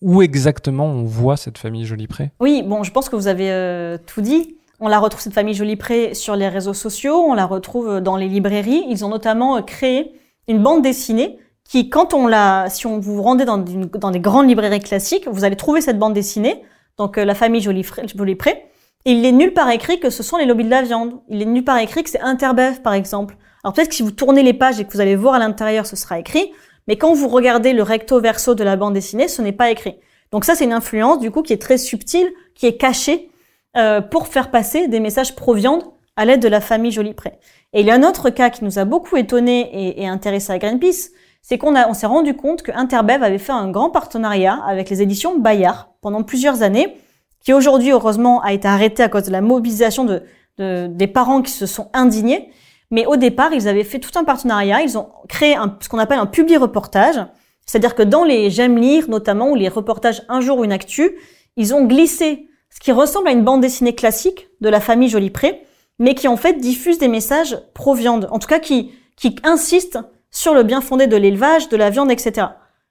où 0.00 0.22
exactement 0.22 0.86
on 0.86 1.04
voit 1.04 1.36
cette 1.36 1.58
famille 1.58 1.84
Jolipré? 1.84 2.32
Oui, 2.40 2.62
bon, 2.62 2.82
je 2.82 2.92
pense 2.92 3.08
que 3.08 3.16
vous 3.16 3.28
avez 3.28 3.50
euh, 3.50 3.98
tout 4.06 4.20
dit. 4.20 4.56
On 4.80 4.88
la 4.88 5.00
retrouve, 5.00 5.20
cette 5.20 5.34
famille 5.34 5.54
Jolipré, 5.54 6.14
sur 6.14 6.36
les 6.36 6.48
réseaux 6.48 6.74
sociaux, 6.74 7.16
on 7.16 7.34
la 7.34 7.46
retrouve 7.46 7.88
euh, 7.88 8.00
dans 8.00 8.16
les 8.16 8.28
librairies. 8.28 8.84
Ils 8.88 9.04
ont 9.04 9.08
notamment 9.08 9.56
euh, 9.56 9.62
créé 9.62 10.12
une 10.46 10.62
bande 10.62 10.82
dessinée 10.82 11.38
qui, 11.64 11.90
quand 11.90 12.14
on 12.14 12.26
la, 12.26 12.66
si 12.70 12.86
on 12.86 12.98
vous 12.98 13.20
rendez 13.22 13.44
dans, 13.44 13.58
dans 13.58 14.10
des 14.10 14.20
grandes 14.20 14.48
librairies 14.48 14.80
classiques, 14.80 15.28
vous 15.28 15.44
allez 15.44 15.56
trouver 15.56 15.80
cette 15.80 15.98
bande 15.98 16.14
dessinée, 16.14 16.62
donc 16.96 17.16
la 17.18 17.34
famille 17.34 17.60
Jolipré. 17.60 18.70
Et 19.04 19.12
il 19.12 19.24
est 19.24 19.32
nulle 19.32 19.52
part 19.52 19.70
écrit 19.70 20.00
que 20.00 20.10
ce 20.10 20.22
sont 20.22 20.38
les 20.38 20.46
lobbies 20.46 20.64
de 20.64 20.70
la 20.70 20.82
viande. 20.82 21.20
Il 21.28 21.42
est 21.42 21.44
nulle 21.44 21.64
part 21.64 21.78
écrit 21.78 22.02
que 22.02 22.10
c'est 22.10 22.20
Interbev, 22.20 22.80
par 22.80 22.94
exemple. 22.94 23.36
Alors 23.62 23.74
peut-être 23.74 23.88
que 23.88 23.94
si 23.94 24.02
vous 24.02 24.12
tournez 24.12 24.42
les 24.42 24.54
pages 24.54 24.80
et 24.80 24.84
que 24.84 24.92
vous 24.92 25.00
allez 25.00 25.16
voir 25.16 25.34
à 25.34 25.38
l'intérieur, 25.38 25.86
ce 25.86 25.96
sera 25.96 26.18
écrit. 26.18 26.52
Mais 26.88 26.96
quand 26.96 27.12
vous 27.12 27.28
regardez 27.28 27.72
le 27.72 27.82
recto 27.82 28.20
verso 28.20 28.54
de 28.54 28.64
la 28.64 28.76
bande 28.76 28.94
dessinée, 28.94 29.28
ce 29.28 29.42
n'est 29.42 29.52
pas 29.52 29.70
écrit. 29.70 29.96
Donc 30.32 30.44
ça, 30.44 30.54
c'est 30.54 30.64
une 30.64 30.72
influence 30.72 31.20
du 31.20 31.30
coup 31.30 31.42
qui 31.42 31.52
est 31.52 31.62
très 31.62 31.78
subtile, 31.78 32.28
qui 32.54 32.66
est 32.66 32.76
cachée 32.76 33.30
euh, 33.76 34.00
pour 34.00 34.26
faire 34.26 34.50
passer 34.50 34.88
des 34.88 34.98
messages 34.98 35.36
pro-viande 35.36 35.84
à 36.16 36.24
l'aide 36.24 36.40
de 36.40 36.48
la 36.48 36.60
famille 36.60 36.90
Jolipré. 36.90 37.34
Et 37.72 37.80
il 37.80 37.86
y 37.86 37.90
a 37.90 37.94
un 37.94 38.02
autre 38.02 38.30
cas 38.30 38.50
qui 38.50 38.64
nous 38.64 38.78
a 38.78 38.84
beaucoup 38.84 39.16
étonné 39.16 39.60
et, 39.72 40.02
et 40.02 40.08
intéressé 40.08 40.52
à 40.52 40.58
Greenpeace, 40.58 41.10
c'est 41.42 41.58
qu'on 41.58 41.76
on 41.76 41.94
s'est 41.94 42.06
rendu 42.06 42.34
compte 42.34 42.62
que 42.62 42.72
Interbev 42.72 43.22
avait 43.22 43.38
fait 43.38 43.52
un 43.52 43.70
grand 43.70 43.90
partenariat 43.90 44.58
avec 44.66 44.90
les 44.90 45.02
éditions 45.02 45.38
Bayard 45.38 45.90
pendant 46.00 46.22
plusieurs 46.22 46.62
années, 46.62 46.96
qui 47.40 47.52
aujourd'hui 47.52 47.92
heureusement 47.92 48.40
a 48.42 48.52
été 48.52 48.66
arrêté 48.66 49.02
à 49.02 49.08
cause 49.08 49.24
de 49.24 49.30
la 49.30 49.40
mobilisation 49.40 50.04
de, 50.04 50.22
de, 50.58 50.88
des 50.88 51.06
parents 51.06 51.42
qui 51.42 51.52
se 51.52 51.66
sont 51.66 51.88
indignés. 51.92 52.50
Mais 52.90 53.06
au 53.06 53.16
départ, 53.16 53.52
ils 53.52 53.68
avaient 53.68 53.84
fait 53.84 53.98
tout 53.98 54.16
un 54.18 54.24
partenariat. 54.24 54.82
Ils 54.82 54.96
ont 54.96 55.08
créé 55.28 55.54
un, 55.54 55.76
ce 55.80 55.88
qu'on 55.88 55.98
appelle 55.98 56.18
un 56.18 56.26
public 56.26 56.58
reportage. 56.58 57.20
C'est-à-dire 57.66 57.94
que 57.94 58.02
dans 58.02 58.24
les 58.24 58.50
J'aime 58.50 58.78
lire, 58.78 59.08
notamment, 59.08 59.50
ou 59.50 59.54
les 59.54 59.68
reportages 59.68 60.22
Un 60.28 60.40
jour, 60.40 60.64
une 60.64 60.72
actu, 60.72 61.16
ils 61.56 61.74
ont 61.74 61.84
glissé 61.84 62.48
ce 62.70 62.80
qui 62.80 62.92
ressemble 62.92 63.28
à 63.28 63.32
une 63.32 63.44
bande 63.44 63.60
dessinée 63.60 63.94
classique 63.94 64.48
de 64.60 64.68
la 64.68 64.80
famille 64.80 65.08
Jolipré, 65.08 65.62
mais 65.98 66.14
qui 66.14 66.28
en 66.28 66.36
fait 66.36 66.54
diffuse 66.54 66.98
des 66.98 67.08
messages 67.08 67.58
pro-viande. 67.74 68.28
En 68.30 68.38
tout 68.38 68.48
cas, 68.48 68.58
qui, 68.58 68.92
qui 69.16 69.36
insistent 69.42 69.98
sur 70.30 70.54
le 70.54 70.62
bien 70.62 70.80
fondé 70.80 71.06
de 71.06 71.16
l'élevage, 71.16 71.68
de 71.68 71.76
la 71.76 71.90
viande, 71.90 72.10
etc. 72.10 72.48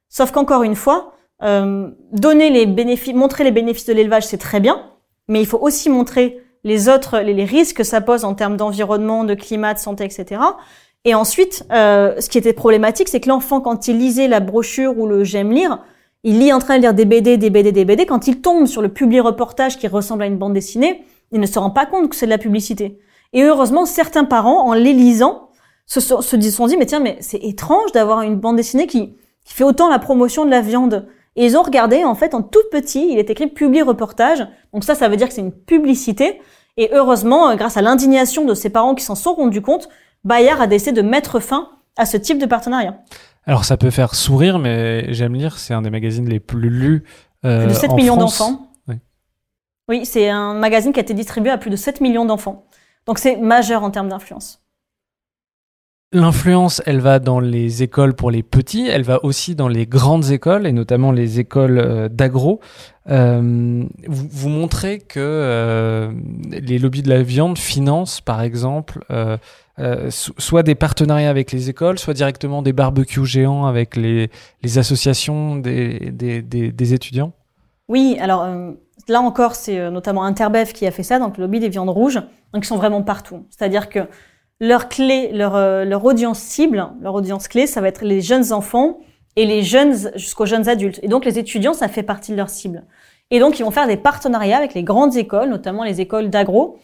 Sauf 0.09 0.31
qu'encore 0.31 0.63
une 0.63 0.75
fois, 0.75 1.13
euh, 1.43 1.89
donner 2.11 2.49
les 2.49 2.65
bénéfices, 2.65 3.13
montrer 3.13 3.43
les 3.43 3.51
bénéfices 3.51 3.85
de 3.85 3.93
l'élevage, 3.93 4.25
c'est 4.25 4.37
très 4.37 4.59
bien, 4.59 4.91
mais 5.27 5.39
il 5.39 5.45
faut 5.45 5.59
aussi 5.59 5.89
montrer 5.89 6.41
les 6.64 6.89
autres, 6.89 7.20
les, 7.20 7.45
risques 7.45 7.78
que 7.78 7.84
ça 7.84 8.01
pose 8.01 8.26
en 8.26 8.34
termes 8.34 8.58
d'environnement, 8.58 9.24
de 9.24 9.34
climat, 9.34 9.74
de 9.74 9.80
santé, 9.80 10.03
etc. 10.03 10.41
Et 11.05 11.16
ensuite, 11.16 11.66
euh, 11.72 12.20
ce 12.20 12.30
qui 12.30 12.38
était 12.38 12.53
problématique, 12.53 13.08
c'est 13.08 13.20
que 13.20 13.30
l'enfant, 13.30 13.62
quand 13.62 13.88
il 13.88 13.97
lisait 13.97 14.28
la 14.28 14.39
brochure 14.39 14.97
ou 14.97 15.08
le 15.08 15.24
j'aime 15.24 15.51
lire, 15.51 15.80
il 16.24 16.39
lit 16.39 16.51
en 16.51 16.60
train 16.60 16.78
de 16.78 16.82
lire 16.82 16.93
des 16.93 17.05
BD, 17.05 17.38
des 17.38 17.49
BD, 17.49 17.72
des 17.72 17.86
BD. 17.86 18.05
Quand 18.05 18.28
il 18.28 18.41
tombe 18.41 18.66
sur 18.66 18.82
le 18.82 18.89
public 18.89 19.22
reportage 19.22 19.78
qui 19.78 19.88
ressemble 19.88 20.24
à 20.24 20.26
une 20.26 20.38
bande 20.38 20.53
dessinée, 20.53 21.05
il 21.32 21.39
ne 21.39 21.45
se 21.45 21.60
rend 21.60 21.70
pas 21.70 21.86
compte 21.86 22.10
que 22.10 22.16
c'est 22.16 22.26
de 22.26 22.32
la 22.32 22.38
publicité. 22.38 22.99
Et 23.34 23.43
heureusement, 23.43 23.86
certains 23.86 24.24
parents, 24.24 24.68
en 24.68 24.74
les 24.74 24.93
lisant, 24.93 25.49
se, 25.86 25.99
sont- 25.99 26.22
se 26.22 26.39
sont 26.41 26.68
dit, 26.68 26.78
mais 26.78 26.86
tiens, 26.86 26.99
mais 26.99 27.18
c'est 27.22 27.39
étrange 27.43 27.91
d'avoir 27.93 28.22
une 28.22 28.36
bande 28.36 28.58
dessinée 28.58 28.88
qui, 28.88 29.16
qui 29.45 29.53
fait 29.53 29.64
autant 29.64 29.89
la 29.89 29.99
promotion 29.99 30.45
de 30.45 30.51
la 30.51 30.62
viande. 30.62 31.08
Et 31.38 31.45
ils 31.45 31.55
ont 31.55 31.61
regardé, 31.61 32.03
en 32.03 32.15
fait, 32.15 32.33
en 32.33 32.41
tout 32.41 32.63
petit, 32.71 33.09
il 33.11 33.19
est 33.19 33.29
écrit 33.29 33.47
publi 33.47 33.83
reportage. 33.83 34.45
Donc 34.73 34.83
ça, 34.83 34.95
ça 34.95 35.07
veut 35.07 35.17
dire 35.17 35.27
que 35.27 35.33
c'est 35.33 35.41
une 35.41 35.53
publicité. 35.53 36.41
Et 36.77 36.89
heureusement, 36.91 37.49
euh, 37.49 37.55
grâce 37.55 37.77
à 37.77 37.81
l'indignation 37.83 38.43
de 38.43 38.55
ses 38.55 38.71
parents 38.71 38.95
qui 38.95 39.03
s'en 39.03 39.15
sont 39.15 39.35
rendus 39.35 39.61
compte, 39.61 39.88
Bayard 40.23 40.59
a 40.59 40.67
décidé 40.67 40.91
de 40.91 41.07
mettre 41.07 41.39
fin 41.39 41.69
à 41.95 42.05
ce 42.07 42.17
type 42.17 42.39
de 42.39 42.47
partenariat. 42.47 42.97
Alors 43.45 43.65
ça 43.65 43.77
peut 43.77 43.91
faire 43.91 44.15
sourire, 44.15 44.57
mais 44.59 45.13
j'aime 45.13 45.35
lire, 45.35 45.57
c'est 45.57 45.73
un 45.73 45.83
des 45.83 45.89
magazines 45.89 46.27
les 46.27 46.39
plus 46.39 46.69
lus 46.69 47.03
euh, 47.45 47.63
Plus 47.63 47.69
de 47.69 47.73
7 47.73 47.91
en 47.91 47.95
millions 47.95 48.17
d'enfants. 48.17 48.67
Oui. 48.88 48.95
Oui, 49.88 50.05
c'est 50.05 50.29
un 50.29 50.55
magazine 50.55 50.91
qui 50.91 50.99
a 50.99 51.03
été 51.03 51.13
distribué 51.13 51.51
à 51.51 51.57
plus 51.57 51.69
de 51.69 51.75
7 51.75 52.01
millions 52.01 52.25
d'enfants. 52.25 52.65
Donc 53.05 53.19
c'est 53.19 53.38
majeur 53.38 53.83
en 53.83 53.91
termes 53.91 54.09
d'influence. 54.09 54.66
L'influence, 56.14 56.82
elle 56.86 57.01
va 57.01 57.20
dans 57.20 57.41
les 57.41 57.84
écoles 57.84 58.14
pour 58.14 58.32
les 58.32 58.41
petits, 58.41 58.88
elle 58.88 59.03
va 59.03 59.26
aussi 59.26 59.55
dans 59.55 59.68
les 59.68 59.86
grandes 59.86 60.32
écoles, 60.32 60.66
et 60.66 60.72
notamment 60.72 61.12
les 61.12 61.41
écoles 61.41 61.80
euh, 61.80 62.08
d'agro. 62.08 62.62
Euh, 63.10 63.84
vous, 64.08 64.49
montrez 64.49 64.99
que 64.99 65.20
euh, 65.20 66.14
les 66.49 66.80
lobbies 66.80 67.01
de 67.01 67.10
la 67.10 67.24
viande 67.24 67.58
financent, 67.58 68.22
par 68.22 68.41
exemple, 68.41 69.05
so- 70.10 70.34
soit 70.38 70.64
des 70.64 70.76
partenariats 70.76 71.30
avec 71.30 71.51
les 71.51 71.70
écoles, 71.70 71.99
soit 71.99 72.14
directement 72.14 72.62
des 72.62 72.72
barbecues 72.72 73.26
géants 73.26 73.66
avec 73.66 73.97
les, 73.97 74.30
associations 74.78 75.58
des, 75.58 76.93
étudiants? 76.93 77.34
Oui, 77.89 78.18
alors 78.22 78.47
là 79.10 79.22
encore, 79.22 79.55
c'est 79.55 79.91
notamment 79.91 80.24
Interbev 80.24 80.72
qui 80.72 80.88
a 80.88 80.91
fait 80.91 81.03
ça, 81.03 81.20
donc 81.20 81.38
le 81.38 81.43
lobby 81.43 81.60
des 81.60 81.70
viandes 81.70 81.89
rouges. 81.89 82.22
Donc 82.53 82.64
ils 82.64 82.68
sont 82.68 82.78
vraiment 82.78 83.03
partout. 83.03 83.45
C'est-à-dire 83.49 83.89
que 83.89 84.08
leur 84.60 84.89
clé, 84.89 85.30
leur, 85.32 85.55
euh, 85.55 85.86
leur 85.86 86.03
audience 86.05 86.39
cible, 86.39 86.88
leur 87.01 87.14
audience 87.14 87.47
clé, 87.47 87.68
ça 87.68 87.82
va 87.82 87.88
être 87.88 88.03
les 88.03 88.22
jeunes 88.22 88.53
enfants 88.53 88.99
et 89.36 89.45
les 89.45 89.62
jeunes 89.62 90.12
jusqu'aux 90.16 90.45
jeunes 90.45 90.68
adultes. 90.68 90.99
Et 91.03 91.08
donc 91.08 91.26
les 91.26 91.38
étudiants, 91.38 91.74
ça 91.74 91.88
fait 91.88 92.03
partie 92.03 92.32
de 92.32 92.38
leur 92.38 92.49
cible. 92.49 92.84
Et 93.30 93.39
donc 93.39 93.60
ils 93.60 93.64
vont 93.64 93.72
faire 93.72 93.88
des 93.88 93.97
partenariats 93.97 94.58
avec 94.58 94.74
les 94.74 94.84
grandes 94.84 95.16
écoles, 95.16 95.49
notamment 95.49 95.84
les 95.84 96.01
écoles 96.01 96.30
d'agro, 96.30 96.80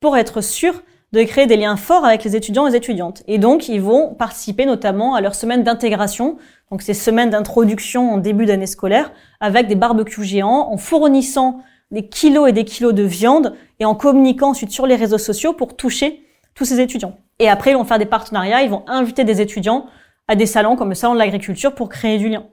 pour 0.00 0.16
être 0.16 0.40
sûrs 0.40 0.82
de 1.12 1.22
créer 1.22 1.46
des 1.46 1.56
liens 1.56 1.76
forts 1.76 2.04
avec 2.04 2.22
les 2.24 2.36
étudiants 2.36 2.66
et 2.66 2.70
les 2.70 2.76
étudiantes. 2.76 3.22
Et 3.26 3.38
donc 3.38 3.68
ils 3.68 3.80
vont 3.80 4.14
participer 4.14 4.64
notamment 4.64 5.14
à 5.14 5.20
leur 5.20 5.34
semaine 5.34 5.62
d'intégration, 5.62 6.36
donc 6.70 6.82
ces 6.82 6.94
semaines 6.94 7.30
d'introduction 7.30 8.12
en 8.12 8.18
début 8.18 8.46
d'année 8.46 8.66
scolaire, 8.66 9.12
avec 9.40 9.66
des 9.66 9.74
barbecues 9.74 10.24
géants, 10.24 10.70
en 10.70 10.76
fournissant 10.76 11.60
des 11.90 12.08
kilos 12.08 12.48
et 12.48 12.52
des 12.52 12.64
kilos 12.64 12.94
de 12.94 13.02
viande 13.02 13.54
et 13.80 13.84
en 13.84 13.94
communiquant 13.94 14.50
ensuite 14.50 14.70
sur 14.70 14.86
les 14.86 14.96
réseaux 14.96 15.18
sociaux 15.18 15.54
pour 15.54 15.76
toucher 15.76 16.22
tous 16.58 16.64
ces 16.64 16.80
étudiants. 16.80 17.16
Et 17.38 17.48
après, 17.48 17.70
ils 17.70 17.76
vont 17.76 17.84
faire 17.84 18.00
des 18.00 18.04
partenariats, 18.04 18.62
ils 18.62 18.70
vont 18.70 18.82
inviter 18.88 19.22
des 19.22 19.40
étudiants 19.40 19.86
à 20.26 20.34
des 20.34 20.44
salons 20.44 20.74
comme 20.74 20.88
le 20.88 20.96
salon 20.96 21.14
de 21.14 21.18
l'agriculture 21.20 21.72
pour 21.72 21.88
créer 21.88 22.18
du 22.18 22.28
lien. 22.28 22.46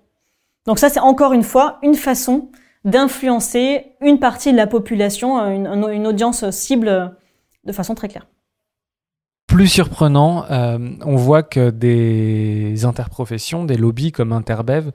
Donc 0.68 0.78
ça, 0.78 0.89
c'est 0.89 0.99
encore 0.99 1.34
une 1.34 1.41
fois 1.41 1.80
une 1.82 1.95
façon 1.95 2.49
d'influencer 2.84 3.93
une 4.01 4.20
partie 4.20 4.51
de 4.51 4.58
la 4.58 4.68
population, 4.68 5.39
euh, 5.39 5.89
une, 5.91 6.06
audience 6.06 6.47
cible 6.51 6.88
euh, 6.88 7.08
de 7.64 7.72
façon 7.72 7.95
très 7.95 8.08
claire. 8.08 8.28
Plus 9.47 9.68
surprenant, 9.68 10.45
euh, 10.51 10.78
on 11.03 11.16
voit 11.16 11.41
que 11.41 11.72
des 11.72 12.86
interprofessions, 12.86 13.66
des 13.66 13.78
lobbies 13.78 14.12
comme 14.12 14.34
Interbev, 14.34 14.91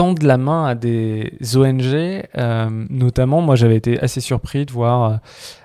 tendent 0.00 0.22
la 0.22 0.38
main 0.38 0.64
à 0.64 0.74
des 0.74 1.30
ONG. 1.56 1.82
euh, 1.84 2.70
notamment, 2.88 3.42
moi 3.42 3.54
j'avais 3.54 3.76
été 3.76 4.00
assez 4.00 4.22
surpris 4.22 4.64
de 4.64 4.72
voir 4.72 5.20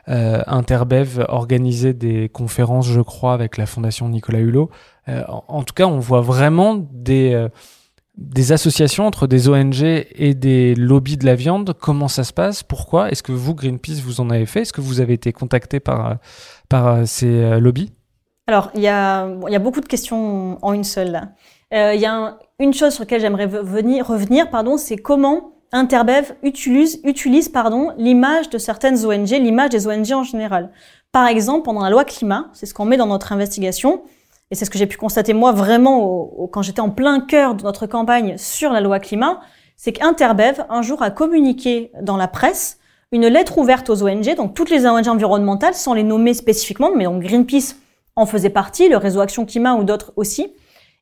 euh, 0.09 0.41
Interbev 0.45 1.23
organiser 1.29 1.93
des 1.93 2.27
conférences, 2.27 2.85
je 2.89 2.99
crois, 2.99 3.33
avec 3.33 3.55
la 3.55 3.65
Fondation 3.65 4.09
Nicolas 4.09 4.39
Hulot. 4.39 4.69
Euh, 5.07 5.23
en, 5.47 5.63
tout 5.63 5.73
cas, 5.73 5.85
on 5.85 5.99
voit 5.99 6.19
vraiment 6.19 6.75
des, 6.75 7.31
euh, 7.33 8.53
associations 8.53 9.07
entre 9.07 9.25
des 9.25 9.47
ONG 9.47 9.81
et 9.83 10.33
des 10.33 10.75
lobbies 10.75 11.15
de 11.15 11.25
la 11.25 11.35
viande. 11.35 11.73
Comment 11.79 12.09
ça 12.09 12.25
se 12.25 12.33
passe? 12.33 12.61
Pourquoi? 12.61 13.11
Est-ce 13.11 13.23
que 13.23 13.31
vous, 13.31 13.55
Greenpeace, 13.55 14.01
vous 14.01 14.19
en 14.19 14.29
avez 14.29 14.47
fait? 14.47 14.63
Est-ce 14.63 14.73
que 14.73 14.81
vous 14.81 14.99
avez 14.99 15.13
été 15.13 15.31
contacté 15.31 15.79
par, 15.79 16.07
euh, 16.07 16.15
euh, 16.73 17.05
ces 17.05 17.27
euh, 17.27 17.61
lobbies? 17.61 17.93
Alors, 18.47 18.69
il 18.75 18.81
y 18.81 18.89
a, 18.89 19.29
il 19.47 19.53
y 19.53 19.55
a 19.55 19.59
beaucoup 19.59 19.79
de 19.79 19.87
questions 19.87 20.57
en 20.61 20.73
une 20.73 20.83
seule 20.83 21.11
là. 21.11 21.29
Euh, 21.73 21.93
il 21.95 22.01
y 22.01 22.05
a 22.05 22.13
un- 22.13 22.37
une 22.59 22.73
chose 22.73 22.93
sur 22.93 23.03
laquelle 23.03 23.21
j'aimerais 23.21 23.47
ve- 23.47 23.61
venir, 23.63 24.07
revenir, 24.07 24.49
pardon, 24.49 24.77
c'est 24.77 24.97
comment 24.97 25.51
Interbev 25.71 26.35
utilise, 26.43 27.01
utilise 27.03 27.49
pardon, 27.49 27.91
l'image 27.97 28.49
de 28.49 28.57
certaines 28.57 29.03
ONG, 29.05 29.29
l'image 29.31 29.71
des 29.71 29.87
ONG 29.87 30.13
en 30.13 30.23
général. 30.23 30.69
Par 31.11 31.27
exemple, 31.27 31.63
pendant 31.63 31.81
la 31.81 31.89
loi 31.89 32.05
climat, 32.05 32.47
c'est 32.53 32.65
ce 32.65 32.73
qu'on 32.73 32.85
met 32.85 32.97
dans 32.97 33.07
notre 33.07 33.33
investigation, 33.33 34.03
et 34.51 34.55
c'est 34.55 34.63
ce 34.65 34.69
que 34.69 34.77
j'ai 34.77 34.85
pu 34.85 34.95
constater 34.97 35.33
moi 35.33 35.51
vraiment 35.51 36.03
au- 36.03 36.33
au- 36.43 36.47
quand 36.47 36.61
j'étais 36.61 36.81
en 36.81 36.91
plein 36.91 37.19
cœur 37.19 37.55
de 37.55 37.63
notre 37.63 37.87
campagne 37.87 38.37
sur 38.37 38.71
la 38.71 38.79
loi 38.79 38.99
climat, 38.99 39.41
c'est 39.75 39.91
qu'Interbev, 39.91 40.63
un 40.69 40.81
jour, 40.81 41.01
a 41.01 41.09
communiqué 41.09 41.91
dans 42.01 42.15
la 42.15 42.27
presse 42.27 42.77
une 43.11 43.27
lettre 43.27 43.57
ouverte 43.57 43.89
aux 43.89 44.03
ONG, 44.03 44.35
donc 44.35 44.53
toutes 44.53 44.69
les 44.69 44.85
ONG 44.85 45.07
environnementales, 45.07 45.73
sans 45.73 45.93
les 45.93 46.03
nommer 46.03 46.33
spécifiquement, 46.33 46.91
mais 46.95 47.05
donc 47.05 47.21
Greenpeace 47.21 47.75
en 48.15 48.25
faisait 48.25 48.49
partie, 48.49 48.87
le 48.87 48.97
réseau 48.97 49.19
Action 49.19 49.45
Climat 49.45 49.75
ou 49.75 49.83
d'autres 49.83 50.13
aussi. 50.15 50.53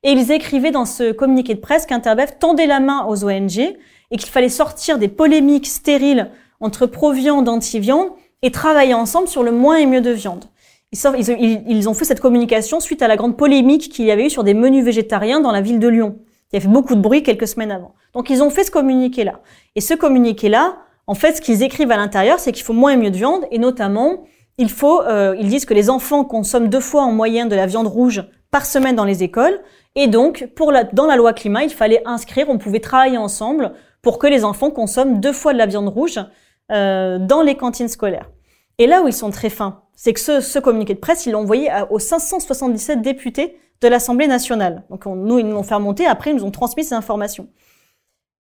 Et 0.04 0.12
ils 0.12 0.32
écrivaient 0.32 0.72
dans 0.72 0.86
ce 0.86 1.12
communiqué 1.12 1.54
de 1.54 1.60
presse 1.60 1.86
qu'Interbev 1.86 2.38
tendait 2.40 2.68
la 2.68 2.80
main 2.80 3.06
aux 3.08 3.24
ONG 3.24 3.58
et 3.60 4.18
qu'il 4.18 4.30
fallait 4.30 4.50
sortir 4.50 4.98
des 4.98 5.08
polémiques 5.08 5.68
stériles 5.68 6.30
entre 6.60 6.86
pro-viande, 6.86 7.48
anti-viande 7.48 8.10
et 8.42 8.52
travailler 8.52 8.94
ensemble 8.94 9.28
sur 9.28 9.44
le 9.44 9.52
moins 9.52 9.78
et 9.78 9.86
mieux 9.86 10.02
de 10.02 10.12
viande. 10.12 10.46
Ils, 10.92 11.90
ont 11.90 11.94
fait 11.96 12.06
cette 12.06 12.20
communication 12.20 12.80
suite 12.80 13.02
à 13.02 13.08
la 13.08 13.16
grande 13.16 13.36
polémique 13.36 13.90
qu'il 13.92 14.06
y 14.06 14.12
avait 14.12 14.28
eu 14.28 14.30
sur 14.30 14.44
des 14.44 14.54
menus 14.54 14.86
végétariens 14.86 15.40
dans 15.40 15.52
la 15.52 15.62
ville 15.62 15.80
de 15.80 15.88
Lyon, 15.88 16.20
qui 16.52 16.58
a 16.58 16.60
fait 16.60 16.68
beaucoup 16.68 16.94
de 16.94 17.02
bruit 17.02 17.24
quelques 17.24 17.48
semaines 17.48 17.72
avant. 17.72 17.96
Donc 18.14 18.30
ils 18.30 18.44
ont 18.44 18.52
fait 18.52 18.64
ce 18.64 18.70
communiqué-là. 18.70 19.40
Et 19.76 19.82
ce 19.82 19.96
communiqué-là, 19.96 20.78
en 21.08 21.16
fait, 21.16 21.38
ce 21.38 21.42
qu'ils 21.42 21.64
écrivent 21.64 21.92
à 21.92 21.98
l'intérieur, 21.98 22.40
c'est 22.40 22.52
qu'il 22.52 22.64
faut 22.64 22.74
moins 22.74 22.92
et 22.92 22.98
mieux 22.98 23.10
de 23.10 23.18
viande, 23.18 23.46
et 23.50 23.58
notamment, 23.58 24.26
il 24.60 24.70
faut, 24.70 25.02
euh, 25.02 25.36
ils 25.40 25.48
disent 25.48 25.66
que 25.66 25.74
les 25.74 25.90
enfants 25.90 26.24
consomment 26.26 26.70
deux 26.70 26.80
fois 26.80 27.04
en 27.04 27.12
moyenne 27.12 27.50
de 27.50 27.56
la 27.56 27.66
viande 27.66 27.88
rouge 27.88 28.24
par 28.52 28.68
semaine 28.68 28.96
dans 28.96 29.04
les 29.04 29.24
écoles, 29.24 29.60
et 29.96 30.08
donc, 30.08 30.50
pour 30.56 30.72
la, 30.72 30.84
dans 30.86 31.06
la 31.06 31.16
loi 31.16 31.34
climat, 31.34 31.64
il 31.64 31.70
fallait 31.70 32.02
inscrire, 32.06 32.50
on 32.50 32.58
pouvait 32.58 32.80
travailler 32.80 33.18
ensemble 33.18 33.74
pour 34.02 34.18
que 34.20 34.28
les 34.28 34.44
enfants 34.44 34.72
consomment 34.72 35.20
deux 35.20 35.34
fois 35.34 35.54
de 35.54 35.58
la 35.58 35.66
viande 35.66 35.88
rouge 35.90 36.20
euh, 36.72 37.20
dans 37.20 37.42
les 37.42 37.56
cantines 37.56 37.88
scolaires. 37.88 38.30
Et 38.80 38.88
là 38.88 39.04
où 39.04 39.08
ils 39.08 39.14
sont 39.14 39.30
très 39.30 39.50
fins, 39.50 39.82
c'est 39.96 40.14
que 40.14 40.20
ce, 40.20 40.42
ce 40.42 40.58
communiqué 40.60 40.94
de 40.96 41.00
presse, 41.00 41.26
ils 41.26 41.32
l'ont 41.32 41.42
envoyé 41.42 41.70
aux 41.92 42.00
577 42.00 43.02
députés 43.02 43.58
de 43.82 43.88
l'Assemblée 43.88 44.28
nationale. 44.28 44.84
Donc 44.90 45.06
on- 45.06 45.16
nous, 45.16 45.38
ils 45.40 45.46
nous 45.46 45.54
l'ont 45.54 45.64
fait 45.64 45.76
remonter, 45.76 46.06
après 46.08 46.32
ils 46.32 46.36
nous 46.38 46.44
ont 46.44 46.52
transmis 46.52 46.84
ces 46.84 46.96
informations. 46.96 47.48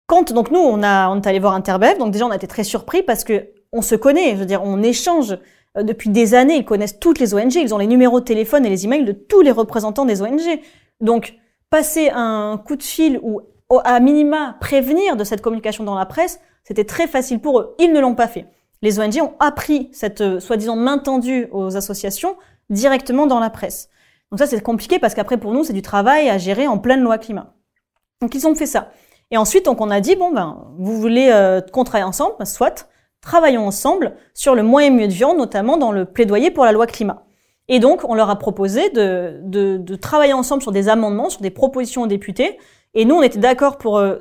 Quand 0.06 0.32
donc 0.32 0.50
nous, 0.50 0.58
on, 0.60 0.82
a, 0.82 1.08
on 1.10 1.20
est 1.20 1.26
allé 1.26 1.38
voir 1.38 1.54
Interbev, 1.54 1.98
donc 1.98 2.12
déjà 2.12 2.26
on 2.26 2.30
a 2.30 2.36
été 2.36 2.46
très 2.46 2.64
surpris 2.64 3.02
parce 3.02 3.24
que 3.24 3.48
on 3.72 3.82
se 3.82 3.94
connaît, 3.94 4.30
je 4.32 4.36
veux 4.36 4.46
dire, 4.46 4.62
on 4.64 4.82
échange 4.82 5.38
euh, 5.78 5.82
depuis 5.82 6.10
des 6.10 6.34
années, 6.34 6.56
ils 6.56 6.64
connaissent 6.64 6.98
toutes 6.98 7.18
les 7.18 7.34
ONG, 7.34 7.54
ils 7.54 7.74
ont 7.74 7.78
les 7.78 7.86
numéros 7.86 8.20
de 8.20 8.24
téléphone 8.24 8.66
et 8.66 8.68
les 8.70 8.84
emails 8.84 9.04
de 9.04 9.12
tous 9.12 9.40
les 9.42 9.50
représentants 9.50 10.04
des 10.04 10.22
ONG. 10.22 10.40
Donc 11.00 11.34
passer 11.72 12.10
un 12.14 12.60
coup 12.62 12.76
de 12.76 12.82
fil 12.82 13.18
ou 13.22 13.40
à 13.82 13.98
minima 13.98 14.58
prévenir 14.60 15.16
de 15.16 15.24
cette 15.24 15.40
communication 15.40 15.84
dans 15.84 15.94
la 15.94 16.04
presse, 16.04 16.38
c'était 16.64 16.84
très 16.84 17.08
facile 17.08 17.40
pour 17.40 17.58
eux. 17.58 17.74
Ils 17.78 17.94
ne 17.94 17.98
l'ont 17.98 18.14
pas 18.14 18.28
fait. 18.28 18.46
Les 18.82 19.00
ONG 19.00 19.22
ont 19.22 19.32
appris 19.40 19.88
cette 19.90 20.20
euh, 20.20 20.38
soi-disant 20.38 20.76
main 20.76 20.98
tendue 20.98 21.48
aux 21.50 21.74
associations 21.74 22.36
directement 22.68 23.26
dans 23.26 23.40
la 23.40 23.48
presse. 23.48 23.88
Donc 24.30 24.38
ça 24.38 24.46
c'est 24.46 24.60
compliqué 24.60 24.98
parce 24.98 25.14
qu'après 25.14 25.38
pour 25.38 25.54
nous 25.54 25.64
c'est 25.64 25.72
du 25.72 25.80
travail 25.80 26.28
à 26.28 26.36
gérer 26.36 26.66
en 26.66 26.76
pleine 26.76 27.00
loi 27.00 27.16
climat. 27.16 27.54
Donc 28.20 28.34
ils 28.34 28.46
ont 28.46 28.54
fait 28.54 28.66
ça. 28.66 28.90
Et 29.30 29.38
ensuite 29.38 29.64
donc 29.64 29.80
on 29.80 29.90
a 29.90 30.00
dit 30.00 30.14
bon 30.14 30.30
ben 30.30 30.66
vous 30.78 31.00
voulez 31.00 31.30
euh, 31.32 31.62
qu'on 31.62 31.84
travaille 31.84 32.04
ensemble, 32.04 32.34
soit 32.44 32.86
travaillons 33.22 33.66
ensemble 33.66 34.14
sur 34.34 34.54
le 34.54 34.62
et 34.82 34.90
mieux 34.90 35.08
de 35.08 35.12
viande, 35.12 35.38
notamment 35.38 35.78
dans 35.78 35.90
le 35.90 36.04
plaidoyer 36.04 36.50
pour 36.50 36.66
la 36.66 36.72
loi 36.72 36.86
climat. 36.86 37.24
Et 37.68 37.78
donc, 37.78 38.02
on 38.08 38.14
leur 38.14 38.28
a 38.28 38.36
proposé 38.38 38.90
de, 38.90 39.38
de, 39.42 39.76
de 39.76 39.94
travailler 39.94 40.32
ensemble 40.32 40.62
sur 40.62 40.72
des 40.72 40.88
amendements, 40.88 41.30
sur 41.30 41.40
des 41.40 41.50
propositions 41.50 42.02
aux 42.02 42.06
députés. 42.06 42.58
Et 42.94 43.04
nous, 43.04 43.14
on 43.14 43.22
était 43.22 43.38
d'accord 43.38 43.78
pour 43.78 43.98
euh, 43.98 44.16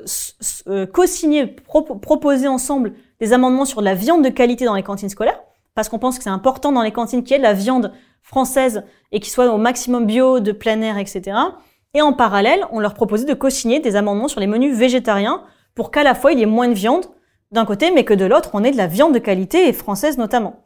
euh, 0.67 0.85
co-signer, 0.85 1.47
pro- 1.47 1.81
proposer 1.81 2.47
ensemble 2.47 2.93
des 3.19 3.33
amendements 3.33 3.65
sur 3.65 3.81
de 3.81 3.85
la 3.85 3.95
viande 3.95 4.23
de 4.23 4.29
qualité 4.29 4.65
dans 4.65 4.75
les 4.75 4.83
cantines 4.83 5.09
scolaires, 5.09 5.41
parce 5.75 5.89
qu'on 5.89 5.99
pense 5.99 6.17
que 6.17 6.23
c'est 6.23 6.29
important 6.29 6.71
dans 6.71 6.81
les 6.81 6.91
cantines 6.91 7.23
qu'il 7.23 7.31
y 7.31 7.35
ait 7.35 7.39
de 7.39 7.43
la 7.43 7.53
viande 7.53 7.91
française 8.21 8.83
et 9.11 9.19
qui 9.19 9.29
soit 9.29 9.51
au 9.51 9.57
maximum 9.57 10.05
bio, 10.05 10.39
de 10.39 10.51
plein 10.51 10.79
air, 10.81 10.97
etc. 10.97 11.37
Et 11.93 12.01
en 12.01 12.13
parallèle, 12.13 12.65
on 12.71 12.79
leur 12.79 12.93
proposait 12.93 13.25
de 13.25 13.33
co-signer 13.33 13.79
des 13.79 13.95
amendements 13.97 14.29
sur 14.29 14.39
les 14.39 14.47
menus 14.47 14.77
végétariens 14.77 15.43
pour 15.75 15.91
qu'à 15.91 16.03
la 16.03 16.15
fois 16.15 16.31
il 16.31 16.39
y 16.39 16.43
ait 16.43 16.45
moins 16.45 16.69
de 16.69 16.73
viande 16.73 17.05
d'un 17.51 17.65
côté, 17.65 17.91
mais 17.91 18.05
que 18.05 18.13
de 18.13 18.23
l'autre, 18.23 18.51
on 18.53 18.63
ait 18.63 18.71
de 18.71 18.77
la 18.77 18.87
viande 18.87 19.13
de 19.13 19.19
qualité 19.19 19.67
et 19.67 19.73
française 19.73 20.17
notamment. 20.17 20.63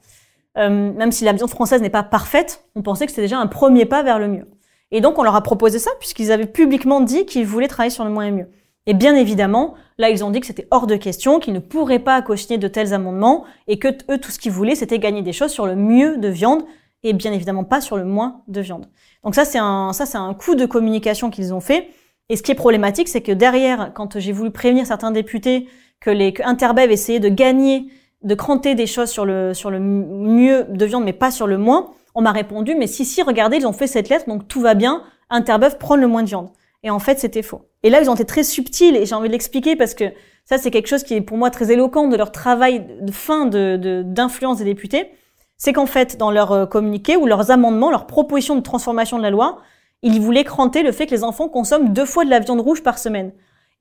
Euh, 0.57 0.93
même 0.93 1.11
si 1.11 1.25
la 1.25 1.33
viande 1.33 1.49
française 1.49 1.81
n'est 1.81 1.89
pas 1.89 2.03
parfaite, 2.03 2.65
on 2.75 2.81
pensait 2.81 3.05
que 3.05 3.11
c'était 3.11 3.23
déjà 3.23 3.39
un 3.39 3.47
premier 3.47 3.85
pas 3.85 4.03
vers 4.03 4.19
le 4.19 4.27
mieux. 4.27 4.47
Et 4.91 5.01
donc, 5.01 5.17
on 5.17 5.23
leur 5.23 5.35
a 5.35 5.41
proposé 5.41 5.79
ça, 5.79 5.91
puisqu'ils 5.99 6.31
avaient 6.31 6.45
publiquement 6.45 7.01
dit 7.01 7.25
qu'ils 7.25 7.45
voulaient 7.45 7.67
travailler 7.67 7.89
sur 7.89 8.05
le 8.05 8.11
moins 8.11 8.25
et 8.25 8.31
mieux. 8.31 8.47
Et 8.87 8.93
bien 8.93 9.15
évidemment, 9.15 9.73
là, 9.97 10.09
ils 10.09 10.23
ont 10.23 10.29
dit 10.29 10.39
que 10.39 10.45
c'était 10.45 10.67
hors 10.71 10.87
de 10.87 10.95
question, 10.95 11.39
qu'ils 11.39 11.53
ne 11.53 11.59
pourraient 11.59 11.99
pas 11.99 12.21
cautionner 12.21 12.57
de 12.57 12.67
tels 12.67 12.93
amendements, 12.93 13.45
et 13.67 13.79
que 13.79 13.89
eux, 14.11 14.19
tout 14.19 14.31
ce 14.31 14.39
qu'ils 14.39 14.51
voulaient, 14.51 14.75
c'était 14.75 14.99
gagner 14.99 15.23
des 15.23 15.33
choses 15.33 15.51
sur 15.51 15.65
le 15.65 15.75
mieux 15.75 16.17
de 16.17 16.27
viande. 16.27 16.63
et 17.03 17.13
bien 17.13 17.33
évidemment 17.33 17.63
pas 17.63 17.81
sur 17.81 17.97
le 17.97 18.05
moins 18.05 18.41
de 18.47 18.61
viande. 18.61 18.87
Donc 19.23 19.35
ça, 19.35 19.45
c'est 19.45 19.59
un, 19.59 19.93
ça, 19.93 20.05
c'est 20.07 20.17
un 20.17 20.33
coup 20.33 20.55
de 20.55 20.65
communication 20.65 21.29
qu'ils 21.29 21.53
ont 21.53 21.59
fait. 21.59 21.89
Et 22.29 22.35
ce 22.35 22.41
qui 22.41 22.51
est 22.51 22.55
problématique, 22.55 23.07
c'est 23.07 23.21
que 23.21 23.31
derrière, 23.31 23.91
quand 23.93 24.19
j'ai 24.19 24.31
voulu 24.31 24.49
prévenir 24.49 24.87
certains 24.87 25.11
députés 25.11 25.67
que 25.99 26.09
les 26.09 26.33
que 26.33 26.41
Interbev 26.43 26.91
essayait 26.91 27.19
de 27.19 27.29
gagner, 27.29 27.87
de 28.25 28.35
cranter 28.35 28.75
des 28.75 28.87
choses 28.87 29.09
sur 29.09 29.25
le 29.25 29.53
sur 29.53 29.71
le 29.71 29.79
mieux 29.79 30.65
de 30.69 30.85
viande, 30.85 31.05
mais 31.05 31.13
pas 31.13 31.31
sur 31.31 31.47
le 31.47 31.57
moins, 31.57 31.91
on 32.13 32.21
m'a 32.21 32.31
répondu, 32.31 32.75
mais 32.75 32.87
si 32.87 33.05
si, 33.05 33.21
regardez, 33.21 33.57
ils 33.57 33.67
ont 33.67 33.73
fait 33.73 33.87
cette 33.87 34.09
lettre, 34.09 34.25
donc 34.27 34.47
tout 34.47 34.59
va 34.59 34.73
bien. 34.73 35.03
Interbev 35.29 35.77
prend 35.77 35.95
le 35.95 36.07
moins 36.07 36.23
de 36.23 36.27
viande. 36.27 36.49
Et 36.83 36.89
en 36.89 36.99
fait, 36.99 37.19
c'était 37.19 37.41
faux. 37.41 37.61
Et 37.83 37.89
là, 37.89 38.01
ils 38.01 38.09
ont 38.09 38.15
été 38.15 38.25
très 38.25 38.43
subtils, 38.43 38.95
et 38.95 39.05
j'ai 39.05 39.15
envie 39.15 39.29
de 39.29 39.33
l'expliquer 39.33 39.75
parce 39.75 39.93
que 39.93 40.05
ça, 40.43 40.57
c'est 40.57 40.69
quelque 40.69 40.87
chose 40.87 41.03
qui 41.03 41.15
est 41.15 41.21
pour 41.21 41.37
moi 41.37 41.49
très 41.49 41.71
éloquent 41.71 42.07
de 42.07 42.17
leur 42.17 42.31
travail 42.31 42.85
de 43.01 43.11
fin 43.11 43.45
de 43.45 44.03
d'influence 44.03 44.57
des 44.57 44.65
députés 44.65 45.09
c'est 45.57 45.73
qu'en 45.73 45.85
fait, 45.85 46.17
dans 46.17 46.31
leur 46.31 46.51
euh, 46.51 46.65
communiqué 46.65 47.15
ou 47.15 47.25
leurs 47.25 47.51
amendements, 47.51 47.91
leurs 47.91 48.07
propositions 48.07 48.55
de 48.55 48.61
transformation 48.61 49.17
de 49.17 49.23
la 49.23 49.29
loi, 49.29 49.59
ils 50.01 50.19
voulaient 50.19 50.43
cranter 50.43 50.83
le 50.83 50.91
fait 50.91 51.07
que 51.07 51.11
les 51.11 51.23
enfants 51.23 51.47
consomment 51.47 51.93
deux 51.93 52.05
fois 52.05 52.25
de 52.25 52.29
la 52.29 52.39
viande 52.39 52.59
rouge 52.59 52.83
par 52.83 52.99
semaine. 52.99 53.31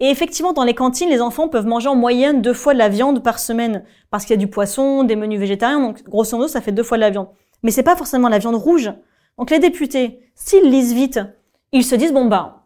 Et 0.00 0.10
effectivement, 0.10 0.52
dans 0.52 0.64
les 0.64 0.74
cantines, 0.74 1.08
les 1.08 1.20
enfants 1.20 1.48
peuvent 1.48 1.66
manger 1.66 1.88
en 1.88 1.94
moyenne 1.94 2.42
deux 2.42 2.52
fois 2.52 2.74
de 2.74 2.78
la 2.78 2.88
viande 2.88 3.22
par 3.22 3.38
semaine, 3.38 3.84
parce 4.10 4.24
qu'il 4.24 4.34
y 4.34 4.38
a 4.38 4.44
du 4.44 4.48
poisson, 4.48 5.04
des 5.04 5.16
menus 5.16 5.38
végétariens, 5.38 5.80
donc 5.80 6.02
grosso 6.04 6.36
modo, 6.36 6.48
ça 6.48 6.60
fait 6.60 6.72
deux 6.72 6.82
fois 6.82 6.96
de 6.96 7.02
la 7.02 7.10
viande. 7.10 7.28
Mais 7.62 7.70
c'est 7.70 7.82
pas 7.82 7.96
forcément 7.96 8.28
la 8.28 8.38
viande 8.38 8.56
rouge. 8.56 8.92
Donc 9.38 9.50
les 9.50 9.60
députés, 9.60 10.20
s'ils 10.34 10.68
lisent 10.68 10.94
vite, 10.94 11.20
ils 11.72 11.84
se 11.84 11.94
disent, 11.94 12.12
bon 12.12 12.26
bah, 12.26 12.64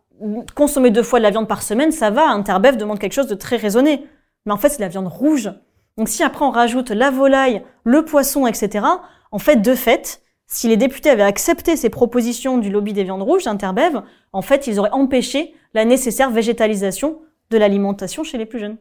consommer 0.54 0.90
deux 0.90 1.02
fois 1.02 1.18
de 1.18 1.24
la 1.24 1.30
viande 1.30 1.48
par 1.48 1.62
semaine, 1.62 1.92
ça 1.92 2.10
va, 2.10 2.28
Interbev 2.28 2.76
demande 2.76 2.98
quelque 2.98 3.12
chose 3.12 3.28
de 3.28 3.34
très 3.34 3.56
raisonné. 3.56 4.06
Mais 4.46 4.52
en 4.52 4.56
fait, 4.56 4.70
c'est 4.70 4.80
la 4.80 4.88
viande 4.88 5.06
rouge. 5.06 5.50
Donc 5.96 6.08
si 6.08 6.22
après 6.22 6.44
on 6.44 6.50
rajoute 6.50 6.90
la 6.90 7.10
volaille, 7.10 7.62
le 7.84 8.04
poisson, 8.04 8.46
etc., 8.46 8.84
en 9.30 9.38
fait, 9.38 9.56
de 9.56 9.74
fait, 9.74 10.22
si 10.46 10.68
les 10.68 10.76
députés 10.78 11.10
avaient 11.10 11.22
accepté 11.22 11.76
ces 11.76 11.90
propositions 11.90 12.56
du 12.56 12.70
lobby 12.70 12.94
des 12.94 13.04
viandes 13.04 13.22
rouges, 13.22 13.46
Interbev, 13.46 14.00
en 14.32 14.42
fait, 14.42 14.66
ils 14.66 14.78
auraient 14.78 14.90
empêché 14.92 15.54
la 15.74 15.84
nécessaire 15.84 16.30
végétalisation 16.30 17.20
de 17.50 17.58
l'alimentation 17.58 18.24
chez 18.24 18.38
les 18.38 18.46
plus 18.46 18.58
jeunes. 18.58 18.76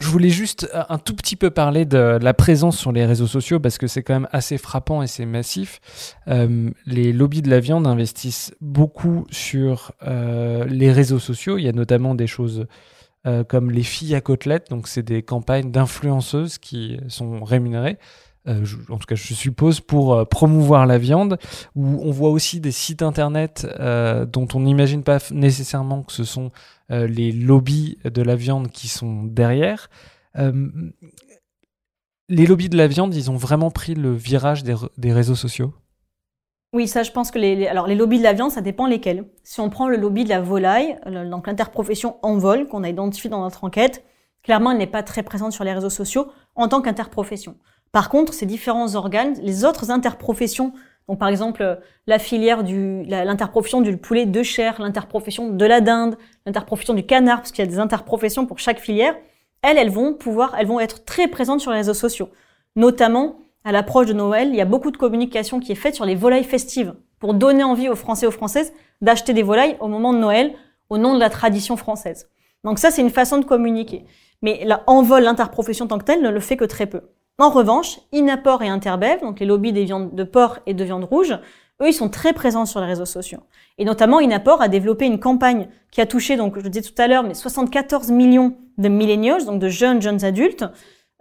Je 0.00 0.08
voulais 0.08 0.30
juste 0.30 0.70
un 0.88 0.96
tout 0.96 1.14
petit 1.14 1.36
peu 1.36 1.50
parler 1.50 1.84
de 1.84 2.18
la 2.22 2.32
présence 2.32 2.78
sur 2.78 2.90
les 2.90 3.04
réseaux 3.04 3.26
sociaux 3.26 3.60
parce 3.60 3.76
que 3.76 3.86
c'est 3.86 4.02
quand 4.02 4.14
même 4.14 4.28
assez 4.32 4.56
frappant 4.56 5.02
et 5.02 5.06
c'est 5.06 5.26
massif. 5.26 5.78
Euh, 6.26 6.70
les 6.86 7.12
lobbies 7.12 7.42
de 7.42 7.50
la 7.50 7.60
viande 7.60 7.86
investissent 7.86 8.54
beaucoup 8.62 9.26
sur 9.30 9.92
euh, 10.02 10.64
les 10.64 10.90
réseaux 10.90 11.18
sociaux. 11.18 11.58
Il 11.58 11.64
y 11.64 11.68
a 11.68 11.72
notamment 11.72 12.14
des 12.14 12.26
choses 12.26 12.66
euh, 13.26 13.44
comme 13.44 13.70
les 13.70 13.82
filles 13.82 14.14
à 14.14 14.22
côtelettes. 14.22 14.70
Donc, 14.70 14.88
c'est 14.88 15.02
des 15.02 15.22
campagnes 15.22 15.70
d'influenceuses 15.70 16.56
qui 16.56 16.98
sont 17.08 17.44
rémunérées. 17.44 17.98
Euh, 18.48 18.64
en 18.88 18.98
tout 18.98 19.06
cas, 19.06 19.14
je 19.14 19.34
suppose, 19.34 19.80
pour 19.80 20.14
euh, 20.14 20.24
promouvoir 20.24 20.86
la 20.86 20.98
viande, 20.98 21.38
où 21.74 22.00
on 22.02 22.10
voit 22.10 22.30
aussi 22.30 22.60
des 22.60 22.72
sites 22.72 23.02
internet 23.02 23.66
dont 24.32 24.48
on 24.54 24.60
n'imagine 24.60 25.02
pas 25.02 25.18
nécessairement 25.30 26.02
que 26.02 26.12
ce 26.12 26.24
sont 26.24 26.50
les 26.88 27.30
lobbies 27.32 27.98
de 28.04 28.22
la 28.22 28.36
viande 28.36 28.68
qui 28.70 28.88
sont 28.88 29.22
derrière. 29.24 29.90
les 32.28 32.46
lobbies 32.46 32.68
de 32.68 32.76
la 32.76 32.88
viande, 32.88 33.14
ils 33.14 33.30
ont 33.30 33.36
vraiment 33.36 33.70
pris 33.70 33.94
le 33.94 34.12
virage 34.12 34.64
des 34.64 35.12
réseaux 35.12 35.36
sociaux? 35.36 35.72
Oui, 36.72 36.86
ça, 36.86 37.02
je 37.02 37.10
pense 37.10 37.32
que 37.32 37.38
les, 37.38 37.66
alors 37.66 37.88
les 37.88 37.96
lobbies 37.96 38.18
de 38.18 38.22
la 38.22 38.32
viande, 38.32 38.52
ça 38.52 38.60
dépend 38.60 38.86
lesquels. 38.86 39.24
Si 39.42 39.60
on 39.60 39.70
prend 39.70 39.88
le 39.88 39.96
lobby 39.96 40.22
de 40.22 40.28
la 40.28 40.40
volaille, 40.40 40.96
donc 41.28 41.48
l'interprofession 41.48 42.16
en 42.22 42.38
vol 42.38 42.68
qu'on 42.68 42.84
a 42.84 42.88
identifié 42.88 43.28
dans 43.28 43.40
notre 43.40 43.64
enquête, 43.64 44.04
clairement, 44.44 44.70
elle 44.70 44.78
n'est 44.78 44.86
pas 44.86 45.02
très 45.02 45.24
présente 45.24 45.52
sur 45.52 45.64
les 45.64 45.72
réseaux 45.72 45.90
sociaux 45.90 46.30
en 46.54 46.68
tant 46.68 46.80
qu'interprofession. 46.80 47.56
Par 47.92 48.08
contre, 48.08 48.32
ces 48.32 48.46
différents 48.46 48.94
organes, 48.94 49.34
les 49.42 49.64
autres 49.64 49.90
interprofessions, 49.90 50.72
donc 51.08 51.18
par 51.18 51.28
exemple 51.28 51.80
la 52.06 52.18
filière 52.20 52.62
du, 52.62 53.02
l'interprofession 53.02 53.80
du 53.80 53.96
poulet 53.96 54.26
de 54.26 54.42
chair, 54.42 54.80
l'interprofession 54.80 55.50
de 55.50 55.64
la 55.64 55.80
dinde, 55.80 56.16
l'interprofession 56.46 56.94
du 56.94 57.04
canard, 57.04 57.38
parce 57.38 57.50
qu'il 57.50 57.64
y 57.64 57.68
a 57.68 57.70
des 57.70 57.80
interprofessions 57.80 58.46
pour 58.46 58.60
chaque 58.60 58.78
filière, 58.78 59.16
elles, 59.62 59.76
elles 59.76 59.90
vont 59.90 60.14
pouvoir, 60.14 60.54
elles 60.58 60.66
vont 60.66 60.78
être 60.78 61.04
très 61.04 61.26
présentes 61.26 61.60
sur 61.60 61.72
les 61.72 61.78
réseaux 61.78 61.94
sociaux, 61.94 62.30
notamment 62.76 63.40
à 63.64 63.72
l'approche 63.72 64.06
de 64.06 64.12
Noël, 64.12 64.48
il 64.50 64.54
y 64.54 64.60
a 64.60 64.66
beaucoup 64.66 64.90
de 64.90 64.96
communication 64.96 65.60
qui 65.60 65.72
est 65.72 65.76
faite 65.76 65.94
sur 65.94 66.06
les 66.06 66.14
volailles 66.14 66.44
festives 66.44 66.94
pour 67.18 67.34
donner 67.34 67.64
envie 67.64 67.88
aux 67.88 67.96
Français 67.96 68.24
et 68.24 68.28
aux 68.28 68.32
Françaises 68.32 68.72
d'acheter 69.00 69.34
des 69.34 69.42
volailles 69.42 69.76
au 69.80 69.88
moment 69.88 70.12
de 70.12 70.18
Noël 70.18 70.54
au 70.88 70.98
nom 70.98 71.14
de 71.14 71.20
la 71.20 71.30
tradition 71.30 71.76
française. 71.76 72.28
Donc 72.64 72.78
ça, 72.78 72.90
c'est 72.90 73.02
une 73.02 73.10
façon 73.10 73.38
de 73.38 73.44
communiquer. 73.44 74.04
Mais 74.42 74.64
là, 74.64 74.82
en 74.86 75.02
vol, 75.02 75.22
l'interprofession 75.22 75.86
tant 75.86 75.98
que 75.98 76.04
telle 76.04 76.22
ne 76.22 76.30
le 76.30 76.40
fait 76.40 76.56
que 76.56 76.64
très 76.64 76.86
peu. 76.86 77.02
En 77.40 77.48
revanche, 77.48 78.00
Inaport 78.12 78.62
et 78.62 78.68
Interbev, 78.68 79.22
donc 79.22 79.40
les 79.40 79.46
lobbies 79.46 79.72
des 79.72 79.84
viandes 79.84 80.14
de 80.14 80.24
porc 80.24 80.58
et 80.66 80.74
de 80.74 80.84
viande 80.84 81.04
rouge, 81.04 81.38
eux, 81.80 81.88
ils 81.88 81.94
sont 81.94 82.10
très 82.10 82.34
présents 82.34 82.66
sur 82.66 82.80
les 82.80 82.86
réseaux 82.86 83.06
sociaux. 83.06 83.40
Et 83.78 83.86
notamment, 83.86 84.20
Inaport 84.20 84.60
a 84.60 84.68
développé 84.68 85.06
une 85.06 85.18
campagne 85.18 85.68
qui 85.90 86.02
a 86.02 86.06
touché, 86.06 86.36
donc 86.36 86.58
je 86.58 86.62
le 86.62 86.68
disais 86.68 86.86
tout 86.86 87.00
à 87.00 87.08
l'heure, 87.08 87.22
mais 87.22 87.32
74 87.32 88.10
millions 88.10 88.58
de 88.76 88.88
millennials, 88.90 89.46
donc 89.46 89.58
de 89.58 89.70
jeunes, 89.70 90.02
jeunes 90.02 90.22
adultes, 90.22 90.66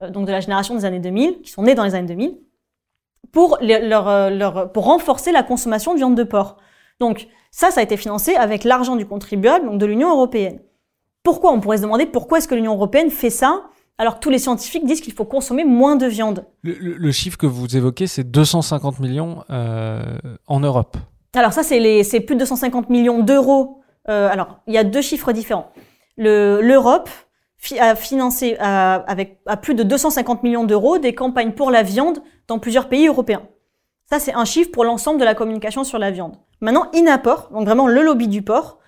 euh, 0.01 0.09
donc 0.09 0.27
de 0.27 0.33
la 0.33 0.41
génération 0.41 0.75
des 0.75 0.83
années 0.83 0.99
2000, 0.99 1.41
qui 1.41 1.51
sont 1.51 1.63
nés 1.63 1.73
dans 1.73 1.85
les 1.85 1.95
années 1.95 2.07
2000, 2.07 2.37
pour, 3.31 3.57
leur, 3.61 4.09
euh, 4.09 4.29
leur, 4.29 4.73
pour 4.73 4.83
renforcer 4.85 5.31
la 5.31 5.43
consommation 5.43 5.93
de 5.93 5.99
viande 5.99 6.15
de 6.15 6.23
porc. 6.23 6.57
Donc 6.99 7.29
ça, 7.49 7.71
ça 7.71 7.79
a 7.79 7.83
été 7.83 7.95
financé 7.95 8.35
avec 8.35 8.65
l'argent 8.65 8.97
du 8.97 9.05
contribuable, 9.05 9.67
donc 9.67 9.79
de 9.79 9.85
l'Union 9.85 10.11
européenne. 10.11 10.59
Pourquoi? 11.23 11.53
On 11.53 11.61
pourrait 11.61 11.77
se 11.77 11.83
demander 11.83 12.05
pourquoi 12.05 12.39
est-ce 12.39 12.49
que 12.49 12.55
l'Union 12.55 12.73
européenne 12.73 13.09
fait 13.09 13.29
ça 13.29 13.69
alors 13.99 14.15
que 14.15 14.21
tous 14.21 14.29
les 14.29 14.39
scientifiques 14.39 14.85
disent 14.85 15.01
qu'il 15.01 15.13
faut 15.13 15.25
consommer 15.25 15.65
moins 15.65 15.97
de 15.97 16.07
viande. 16.07 16.45
Le, 16.63 16.73
le, 16.73 17.11
chiffre 17.11 17.37
que 17.37 17.45
vous 17.45 17.75
évoquez, 17.75 18.07
c'est 18.07 18.23
250 18.23 18.99
millions 18.99 19.43
euh, 19.51 20.01
en 20.47 20.61
Europe. 20.61 20.97
Alors 21.35 21.51
ça, 21.51 21.63
c'est 21.63 22.19
plus 22.21 22.35
de 22.35 22.39
250 22.39 22.89
millions 22.89 23.21
d'euros. 23.21 23.81
Euh, 24.07 24.29
alors, 24.31 24.61
il 24.67 24.73
y 24.73 24.77
a 24.77 24.85
deux 24.85 25.01
chiffres 25.01 25.33
différents. 25.33 25.71
L'Europe, 26.17 27.09
a 27.77 27.93
financé 27.93 28.55
à, 28.59 28.95
avec 28.95 29.41
à 29.45 29.57
plus 29.57 29.75
de 29.75 29.83
250 29.83 30.43
millions 30.43 30.63
d'euros 30.63 30.97
des 30.97 31.13
campagnes 31.13 31.51
pour 31.51 31.69
la 31.69 31.83
viande 31.83 32.19
dans 32.47 32.57
plusieurs 32.57 32.87
pays 32.87 33.07
européens. 33.07 33.43
Ça, 34.09 34.17
c'est 34.17 34.33
un 34.33 34.45
chiffre 34.45 34.71
pour 34.71 34.85
l'ensemble 34.85 35.19
de 35.19 35.25
la 35.25 35.35
communication 35.35 35.83
sur 35.83 35.99
la 35.99 36.09
viande. 36.09 36.37
Maintenant, 36.61 36.89
Inaport, 36.93 37.49
donc 37.51 37.65
vraiment 37.65 37.85
le 37.85 38.01
lobby 38.01 38.29
du 38.29 38.41
porc, 38.43 38.79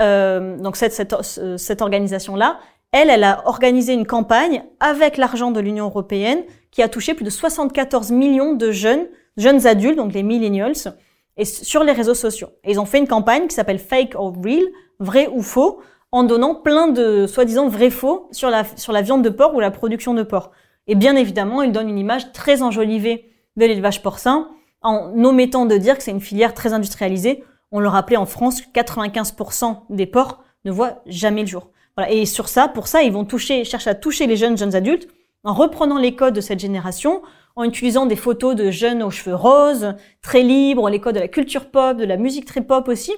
euh, 0.00 0.56
donc 0.56 0.76
cette, 0.76 0.94
cette, 0.94 1.14
cette 1.58 1.82
organisation-là, 1.82 2.58
elle, 2.94 3.10
elle 3.10 3.24
a 3.24 3.42
organisé 3.46 3.92
une 3.92 4.06
campagne 4.06 4.62
avec 4.78 5.16
l'argent 5.16 5.50
de 5.50 5.58
l'Union 5.58 5.86
européenne 5.86 6.44
qui 6.70 6.80
a 6.80 6.88
touché 6.88 7.14
plus 7.14 7.24
de 7.24 7.30
74 7.30 8.12
millions 8.12 8.54
de 8.54 8.70
jeunes, 8.70 9.08
jeunes 9.36 9.66
adultes, 9.66 9.96
donc 9.96 10.12
les 10.12 10.22
millennials, 10.22 10.94
et 11.36 11.44
sur 11.44 11.82
les 11.82 11.90
réseaux 11.90 12.14
sociaux. 12.14 12.50
Et 12.62 12.70
ils 12.70 12.78
ont 12.78 12.84
fait 12.84 12.98
une 12.98 13.08
campagne 13.08 13.48
qui 13.48 13.54
s'appelle 13.56 13.80
Fake 13.80 14.14
or 14.14 14.32
Real, 14.40 14.62
vrai 15.00 15.26
ou 15.26 15.42
faux, 15.42 15.80
en 16.12 16.22
donnant 16.22 16.54
plein 16.54 16.86
de 16.86 17.26
soi-disant 17.26 17.66
vrais 17.66 17.90
faux 17.90 18.28
sur 18.30 18.48
la, 18.48 18.62
sur 18.76 18.92
la 18.92 19.02
viande 19.02 19.22
de 19.22 19.28
porc 19.28 19.56
ou 19.56 19.60
la 19.60 19.72
production 19.72 20.14
de 20.14 20.22
porc. 20.22 20.52
Et 20.86 20.94
bien 20.94 21.16
évidemment, 21.16 21.62
il 21.62 21.72
donne 21.72 21.88
une 21.88 21.98
image 21.98 22.32
très 22.32 22.62
enjolivée 22.62 23.28
de 23.56 23.66
l'élevage 23.66 24.02
porcin, 24.02 24.50
en 24.82 25.12
omettant 25.24 25.66
de 25.66 25.76
dire 25.76 25.96
que 25.96 26.04
c'est 26.04 26.12
une 26.12 26.20
filière 26.20 26.54
très 26.54 26.72
industrialisée. 26.72 27.42
On 27.72 27.80
le 27.80 27.88
rappelait 27.88 28.18
en 28.18 28.26
France, 28.26 28.62
95% 28.72 29.78
des 29.90 30.06
porcs 30.06 30.44
ne 30.64 30.70
voient 30.70 31.02
jamais 31.06 31.40
le 31.40 31.48
jour. 31.48 31.70
Voilà. 31.96 32.12
Et 32.12 32.26
sur 32.26 32.48
ça, 32.48 32.68
pour 32.68 32.88
ça, 32.88 33.02
ils 33.02 33.12
vont 33.12 33.24
toucher, 33.24 33.64
chercher 33.64 33.90
à 33.90 33.94
toucher 33.94 34.26
les 34.26 34.36
jeunes, 34.36 34.56
jeunes 34.56 34.74
adultes 34.74 35.08
en 35.44 35.52
reprenant 35.52 35.98
les 35.98 36.16
codes 36.16 36.34
de 36.34 36.40
cette 36.40 36.58
génération, 36.58 37.22
en 37.54 37.64
utilisant 37.64 38.06
des 38.06 38.16
photos 38.16 38.56
de 38.56 38.70
jeunes 38.70 39.02
aux 39.02 39.10
cheveux 39.10 39.36
roses, 39.36 39.94
très 40.22 40.42
libres, 40.42 40.88
les 40.88 41.00
codes 41.00 41.14
de 41.14 41.20
la 41.20 41.28
culture 41.28 41.70
pop, 41.70 41.96
de 41.96 42.04
la 42.04 42.16
musique 42.16 42.46
très 42.46 42.62
pop 42.62 42.88
aussi, 42.88 43.12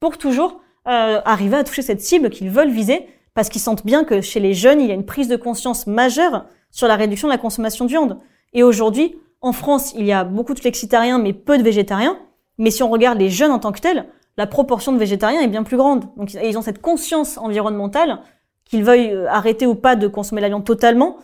pour 0.00 0.18
toujours 0.18 0.60
euh, 0.88 1.20
arriver 1.24 1.56
à 1.56 1.64
toucher 1.64 1.82
cette 1.82 2.00
cible 2.00 2.30
qu'ils 2.30 2.50
veulent 2.50 2.70
viser 2.70 3.06
parce 3.34 3.50
qu'ils 3.50 3.60
sentent 3.60 3.84
bien 3.84 4.04
que 4.04 4.22
chez 4.22 4.40
les 4.40 4.54
jeunes, 4.54 4.80
il 4.80 4.88
y 4.88 4.90
a 4.90 4.94
une 4.94 5.04
prise 5.04 5.28
de 5.28 5.36
conscience 5.36 5.86
majeure 5.86 6.46
sur 6.70 6.88
la 6.88 6.96
réduction 6.96 7.28
de 7.28 7.32
la 7.32 7.38
consommation 7.38 7.84
de 7.84 7.90
viande. 7.90 8.18
Et 8.54 8.62
aujourd'hui, 8.62 9.16
en 9.42 9.52
France, 9.52 9.92
il 9.94 10.06
y 10.06 10.12
a 10.12 10.24
beaucoup 10.24 10.54
de 10.54 10.58
flexitariens, 10.58 11.18
mais 11.18 11.34
peu 11.34 11.58
de 11.58 11.62
végétariens. 11.62 12.18
Mais 12.56 12.70
si 12.70 12.82
on 12.82 12.90
regarde 12.90 13.18
les 13.18 13.28
jeunes 13.28 13.50
en 13.50 13.58
tant 13.58 13.72
que 13.72 13.80
tels, 13.80 14.06
la 14.36 14.46
proportion 14.46 14.92
de 14.92 14.98
végétariens 14.98 15.40
est 15.40 15.48
bien 15.48 15.62
plus 15.62 15.76
grande. 15.76 16.04
Donc 16.16 16.34
ils 16.34 16.58
ont 16.58 16.62
cette 16.62 16.80
conscience 16.80 17.38
environnementale, 17.38 18.20
qu'ils 18.64 18.84
veuillent 18.84 19.12
euh, 19.12 19.30
arrêter 19.30 19.66
ou 19.66 19.74
pas 19.74 19.96
de 19.96 20.08
consommer 20.08 20.40
la 20.40 20.48
viande 20.48 20.64
totalement, 20.64 21.18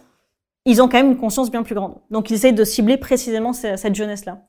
ils 0.65 0.81
ont 0.81 0.89
quand 0.89 0.99
même 0.99 1.13
une 1.13 1.19
conscience 1.19 1.51
bien 1.51 1.63
plus 1.63 1.75
grande. 1.75 1.97
Donc 2.11 2.31
ils 2.31 2.35
essayent 2.35 2.53
de 2.53 2.65
cibler 2.65 2.97
précisément 2.97 3.53
cette 3.53 3.95
jeunesse-là. 3.95 4.47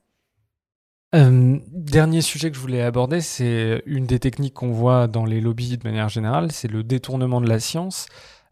Euh, 1.15 1.57
dernier 1.71 2.21
sujet 2.21 2.49
que 2.49 2.55
je 2.55 2.61
voulais 2.61 2.81
aborder, 2.81 3.21
c'est 3.21 3.83
une 3.85 4.05
des 4.05 4.19
techniques 4.19 4.53
qu'on 4.53 4.71
voit 4.71 5.07
dans 5.07 5.25
les 5.25 5.41
lobbies 5.41 5.77
de 5.77 5.87
manière 5.87 6.09
générale, 6.09 6.51
c'est 6.51 6.67
le 6.67 6.83
détournement 6.83 7.41
de 7.41 7.47
la 7.47 7.59
science. 7.59 8.07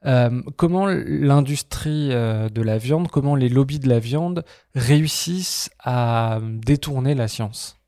Euh, 0.05 0.41
comment 0.57 0.87
l'industrie 0.87 2.09
de 2.09 2.61
la 2.61 2.77
viande, 2.79 3.09
comment 3.09 3.35
les 3.35 3.49
lobbies 3.49 3.79
de 3.79 3.89
la 3.89 3.99
viande 3.99 4.43
réussissent 4.73 5.69
à 5.83 6.39
détourner 6.41 7.13
la 7.13 7.27
science? 7.27 7.80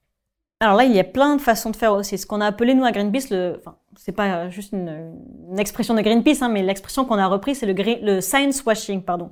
Alors 0.63 0.77
là, 0.77 0.85
il 0.85 0.95
y 0.95 0.99
a 0.99 1.03
plein 1.03 1.35
de 1.35 1.41
façons 1.41 1.71
de 1.71 1.75
faire 1.75 1.93
aussi. 1.93 2.17
Ce 2.17 2.25
qu'on 2.25 2.39
a 2.39 2.45
appelé 2.45 2.73
nous 2.73 2.85
à 2.85 2.93
Greenpeace, 2.93 3.31
le, 3.31 3.57
enfin, 3.59 3.75
c'est 3.97 4.13
pas 4.13 4.49
juste 4.49 4.71
une, 4.71 5.19
expression 5.57 5.93
de 5.93 5.99
Greenpeace, 5.99 6.41
hein, 6.41 6.47
mais 6.47 6.63
l'expression 6.63 7.03
qu'on 7.03 7.17
a 7.17 7.27
repris, 7.27 7.53
c'est 7.53 7.65
le, 7.65 7.73
le 7.73 8.21
science 8.21 8.63
washing, 8.63 9.03
pardon. 9.03 9.27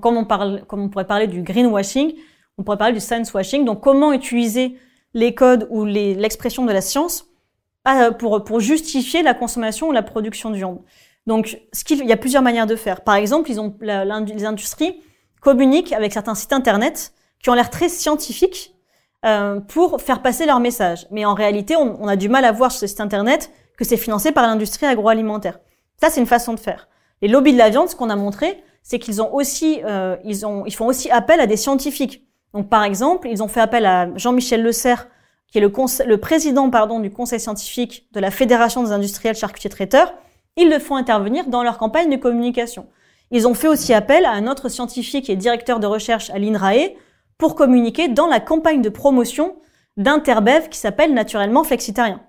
Comme 0.00 0.16
on 0.16 0.88
pourrait 0.88 1.06
parler 1.06 1.28
du 1.28 1.42
greenwashing, 1.42 2.14
On 2.58 2.64
pourrait 2.64 2.76
parler 2.76 2.92
du 2.92 2.98
science 3.00 3.32
washing, 3.32 3.64
donc 3.64 3.82
comment 3.82 4.12
utiliser 4.12 4.76
les 5.12 5.32
codes 5.32 5.68
ou 5.70 5.84
l'expression 5.84 6.64
de 6.64 6.72
la 6.72 6.80
science 6.80 7.26
euh, 7.86 8.10
pour, 8.10 8.58
justifier 8.58 9.22
la 9.22 9.34
consommation 9.34 9.90
ou 9.90 9.92
la 9.92 10.02
production 10.02 10.50
de 10.50 10.56
viande. 10.56 10.80
Donc, 11.28 11.56
il 11.88 12.04
y 12.04 12.12
a 12.12 12.16
plusieurs 12.16 12.42
manières 12.42 12.66
de 12.66 12.74
faire. 12.74 13.02
Par 13.02 13.14
exemple, 13.14 13.48
ils 13.48 13.60
ont, 13.60 13.72
les 13.80 14.44
industries 14.44 15.00
communiquent 15.40 15.92
avec 15.92 16.12
certains 16.12 16.34
sites 16.34 16.52
internet 16.52 17.12
qui 17.40 17.50
ont 17.50 17.54
l'air 17.54 17.70
très 17.70 17.88
scientifiques 17.88 18.73
euh, 19.24 19.60
pour 19.60 20.00
faire 20.00 20.22
passer 20.22 20.46
leur 20.46 20.60
message. 20.60 21.06
Mais 21.10 21.24
en 21.24 21.34
réalité, 21.34 21.76
on, 21.76 22.02
on, 22.02 22.08
a 22.08 22.16
du 22.16 22.28
mal 22.28 22.44
à 22.44 22.52
voir 22.52 22.70
sur 22.70 22.80
ces 22.80 22.88
sites 22.88 23.00
internet 23.00 23.50
que 23.76 23.84
c'est 23.84 23.96
financé 23.96 24.32
par 24.32 24.46
l'industrie 24.46 24.86
agroalimentaire. 24.86 25.58
Ça, 26.00 26.10
c'est 26.10 26.20
une 26.20 26.26
façon 26.26 26.52
de 26.52 26.60
faire. 26.60 26.88
Les 27.22 27.28
lobbies 27.28 27.52
de 27.52 27.58
la 27.58 27.70
viande, 27.70 27.88
ce 27.88 27.96
qu'on 27.96 28.10
a 28.10 28.16
montré, 28.16 28.62
c'est 28.82 28.98
qu'ils 28.98 29.22
ont 29.22 29.34
aussi, 29.34 29.80
euh, 29.84 30.16
ils 30.24 30.44
ont, 30.44 30.64
ils 30.66 30.74
font 30.74 30.86
aussi 30.86 31.10
appel 31.10 31.40
à 31.40 31.46
des 31.46 31.56
scientifiques. 31.56 32.24
Donc, 32.52 32.68
par 32.68 32.84
exemple, 32.84 33.28
ils 33.28 33.42
ont 33.42 33.48
fait 33.48 33.60
appel 33.60 33.86
à 33.86 34.08
Jean-Michel 34.16 34.62
Le 34.62 34.72
Serre, 34.72 35.08
qui 35.50 35.58
est 35.58 35.60
le, 35.62 35.72
le 36.06 36.18
président, 36.18 36.68
pardon, 36.68 37.00
du 37.00 37.10
conseil 37.10 37.40
scientifique 37.40 38.06
de 38.12 38.20
la 38.20 38.30
Fédération 38.30 38.82
des 38.82 38.92
industriels 38.92 39.36
charcutiers 39.36 39.70
traiteurs. 39.70 40.14
Ils 40.56 40.68
le 40.68 40.78
font 40.78 40.96
intervenir 40.96 41.46
dans 41.46 41.62
leur 41.62 41.78
campagne 41.78 42.10
de 42.10 42.16
communication. 42.16 42.86
Ils 43.30 43.48
ont 43.48 43.54
fait 43.54 43.68
aussi 43.68 43.94
appel 43.94 44.24
à 44.26 44.30
un 44.30 44.46
autre 44.46 44.68
scientifique 44.68 45.30
et 45.30 45.36
directeur 45.36 45.80
de 45.80 45.86
recherche 45.86 46.30
à 46.30 46.38
l'INRAE 46.38 46.94
pour 47.38 47.54
communiquer 47.54 48.08
dans 48.08 48.26
la 48.26 48.40
campagne 48.40 48.82
de 48.82 48.88
promotion 48.88 49.56
d'Interbev 49.96 50.68
qui 50.68 50.78
s'appelle 50.78 51.14
naturellement 51.14 51.64
Flexitarien. 51.64 52.20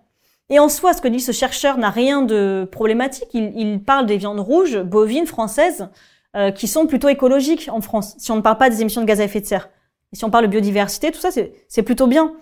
Et 0.49 0.59
en 0.59 0.69
soi, 0.69 0.93
ce 0.93 1.01
que 1.01 1.07
dit 1.07 1.19
ce 1.19 1.31
chercheur 1.31 1.77
n'a 1.77 1.89
rien 1.89 2.21
de 2.21 2.67
problématique. 2.71 3.27
Il, 3.33 3.83
parle 3.83 4.05
des 4.05 4.17
viandes 4.17 4.39
rouges, 4.39 4.77
bovines, 4.79 5.25
françaises, 5.25 5.89
euh, 6.35 6.51
qui 6.51 6.67
sont 6.67 6.85
plutôt 6.85 7.09
écologiques 7.09 7.69
en 7.71 7.81
France, 7.81 8.15
si 8.19 8.31
on 8.31 8.35
ne 8.35 8.41
parle 8.41 8.57
pas 8.57 8.69
des 8.69 8.81
émissions 8.81 9.01
de 9.01 9.07
gaz 9.07 9.21
à 9.21 9.23
effet 9.23 9.41
de 9.41 9.45
serre. 9.45 9.69
Et 10.13 10.17
si 10.17 10.23
on 10.23 10.29
parle 10.29 10.45
de 10.45 10.49
biodiversité, 10.49 11.11
tout 11.11 11.19
ça, 11.19 11.29
c'est 11.31 11.83
plutôt 11.83 12.07
bien. 12.07 12.33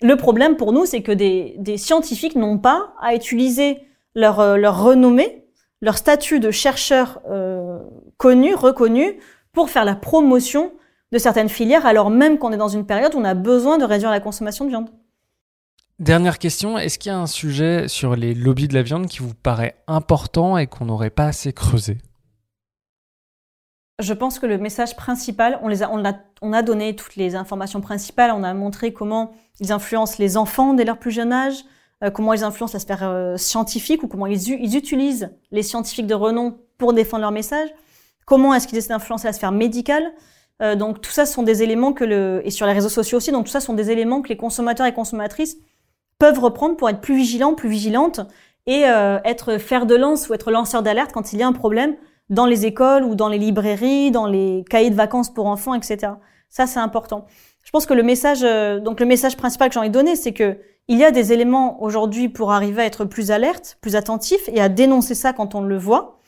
Le 0.00 0.14
problème 0.14 0.56
pour 0.56 0.72
nous, 0.72 0.86
c'est 0.86 1.02
que 1.02 1.10
des, 1.10 1.56
des 1.58 1.78
scientifiques 1.78 2.36
n'ont 2.36 2.58
pas 2.58 2.92
à 3.00 3.14
utiliser 3.14 3.80
leur, 4.14 4.40
euh, 4.40 4.70
renommée, 4.70 5.44
leur 5.80 5.96
statut 5.96 6.40
de 6.40 6.50
chercheur 6.50 7.20
euh, 7.30 7.78
connu, 8.16 8.54
reconnu, 8.54 9.18
pour 9.52 9.70
faire 9.70 9.84
la 9.84 9.96
promotion 9.96 10.72
de 11.12 11.18
certaines 11.18 11.48
filières, 11.48 11.86
alors 11.86 12.10
même 12.10 12.38
qu'on 12.38 12.52
est 12.52 12.58
dans 12.58 12.68
une 12.68 12.86
période 12.86 13.14
où 13.14 13.18
on 13.18 13.24
a 13.24 13.34
besoin 13.34 13.78
de 13.78 13.84
réduire 13.84 14.10
la 14.10 14.20
consommation 14.20 14.64
de 14.64 14.70
viande. 14.70 14.90
Dernière 15.98 16.38
question, 16.38 16.78
est-ce 16.78 16.98
qu'il 16.98 17.10
y 17.10 17.14
a 17.14 17.18
un 17.18 17.26
sujet 17.26 17.88
sur 17.88 18.14
les 18.14 18.32
lobbies 18.32 18.68
de 18.68 18.74
la 18.74 18.82
viande 18.82 19.06
qui 19.06 19.18
vous 19.18 19.34
paraît 19.34 19.74
important 19.88 20.56
et 20.56 20.68
qu'on 20.68 20.84
n'aurait 20.84 21.10
pas 21.10 21.26
assez 21.26 21.52
creusé? 21.52 21.98
Je 24.00 24.12
pense 24.14 24.38
que 24.38 24.46
le 24.46 24.58
message 24.58 24.94
principal, 24.94 25.58
on, 25.60 25.66
les 25.66 25.82
a, 25.82 25.90
on, 25.90 26.04
a, 26.04 26.12
on 26.40 26.52
a 26.52 26.62
donné 26.62 26.94
toutes 26.94 27.16
les 27.16 27.34
informations 27.34 27.80
principales, 27.80 28.30
on 28.30 28.44
a 28.44 28.54
montré 28.54 28.92
comment 28.92 29.32
ils 29.58 29.72
influencent 29.72 30.16
les 30.20 30.36
enfants 30.36 30.72
dès 30.72 30.84
leur 30.84 30.98
plus 30.98 31.10
jeune 31.10 31.32
âge, 31.32 31.64
euh, 32.04 32.10
comment 32.10 32.32
ils 32.32 32.44
influencent 32.44 32.74
la 32.74 32.78
sphère 32.78 33.02
euh, 33.02 33.36
scientifique 33.36 34.04
ou 34.04 34.06
comment 34.06 34.26
ils, 34.26 34.50
ils, 34.50 34.76
utilisent 34.76 35.30
les 35.50 35.64
scientifiques 35.64 36.06
de 36.06 36.14
renom 36.14 36.60
pour 36.78 36.92
défendre 36.92 37.22
leur 37.22 37.32
message, 37.32 37.70
comment 38.24 38.54
est-ce 38.54 38.68
qu'ils 38.68 38.78
essaient 38.78 38.90
d'influencer 38.90 39.26
la 39.26 39.32
sphère 39.32 39.50
médicale, 39.50 40.12
euh, 40.62 40.74
donc 40.74 41.00
tout 41.00 41.10
ça 41.10 41.26
sont 41.26 41.42
des 41.42 41.62
éléments 41.62 41.92
que 41.92 42.04
le 42.04 42.42
et 42.44 42.50
sur 42.50 42.66
les 42.66 42.72
réseaux 42.72 42.88
sociaux 42.88 43.18
aussi. 43.18 43.32
Donc 43.32 43.46
tout 43.46 43.52
ça 43.52 43.60
sont 43.60 43.74
des 43.74 43.90
éléments 43.90 44.22
que 44.22 44.28
les 44.28 44.36
consommateurs 44.36 44.86
et 44.86 44.92
consommatrices 44.92 45.56
peuvent 46.18 46.40
reprendre 46.40 46.76
pour 46.76 46.88
être 46.88 47.00
plus 47.00 47.16
vigilants, 47.16 47.54
plus 47.54 47.68
vigilantes 47.68 48.20
et 48.66 48.84
euh, 48.86 49.18
être 49.24 49.58
fer 49.58 49.86
de 49.86 49.94
lance 49.94 50.28
ou 50.28 50.34
être 50.34 50.50
lanceur 50.50 50.82
d'alerte 50.82 51.12
quand 51.12 51.32
il 51.32 51.38
y 51.38 51.42
a 51.42 51.46
un 51.46 51.52
problème 51.52 51.96
dans 52.28 52.46
les 52.46 52.66
écoles 52.66 53.04
ou 53.04 53.14
dans 53.14 53.28
les 53.28 53.38
librairies, 53.38 54.10
dans 54.10 54.26
les 54.26 54.64
cahiers 54.68 54.90
de 54.90 54.94
vacances 54.94 55.32
pour 55.32 55.46
enfants, 55.46 55.74
etc. 55.74 56.12
Ça, 56.50 56.66
c'est 56.66 56.80
important. 56.80 57.26
Je 57.64 57.70
pense 57.70 57.86
que 57.86 57.94
le 57.94 58.02
message, 58.02 58.40
euh, 58.42 58.80
donc 58.80 59.00
le 59.00 59.06
message 59.06 59.36
principal 59.36 59.68
que 59.68 59.74
j'ai 59.74 59.80
envie 59.80 59.88
de 59.90 59.94
donner, 59.94 60.16
c'est 60.16 60.32
que 60.32 60.58
il 60.88 60.98
y 60.98 61.04
a 61.04 61.10
des 61.10 61.34
éléments 61.34 61.82
aujourd'hui 61.82 62.30
pour 62.30 62.50
arriver 62.50 62.80
à 62.80 62.86
être 62.86 63.04
plus 63.04 63.30
alerte, 63.30 63.76
plus 63.82 63.94
attentif 63.94 64.40
et 64.48 64.60
à 64.60 64.70
dénoncer 64.70 65.14
ça 65.14 65.34
quand 65.34 65.54
on 65.54 65.60
le 65.60 65.76
voit. 65.76 66.18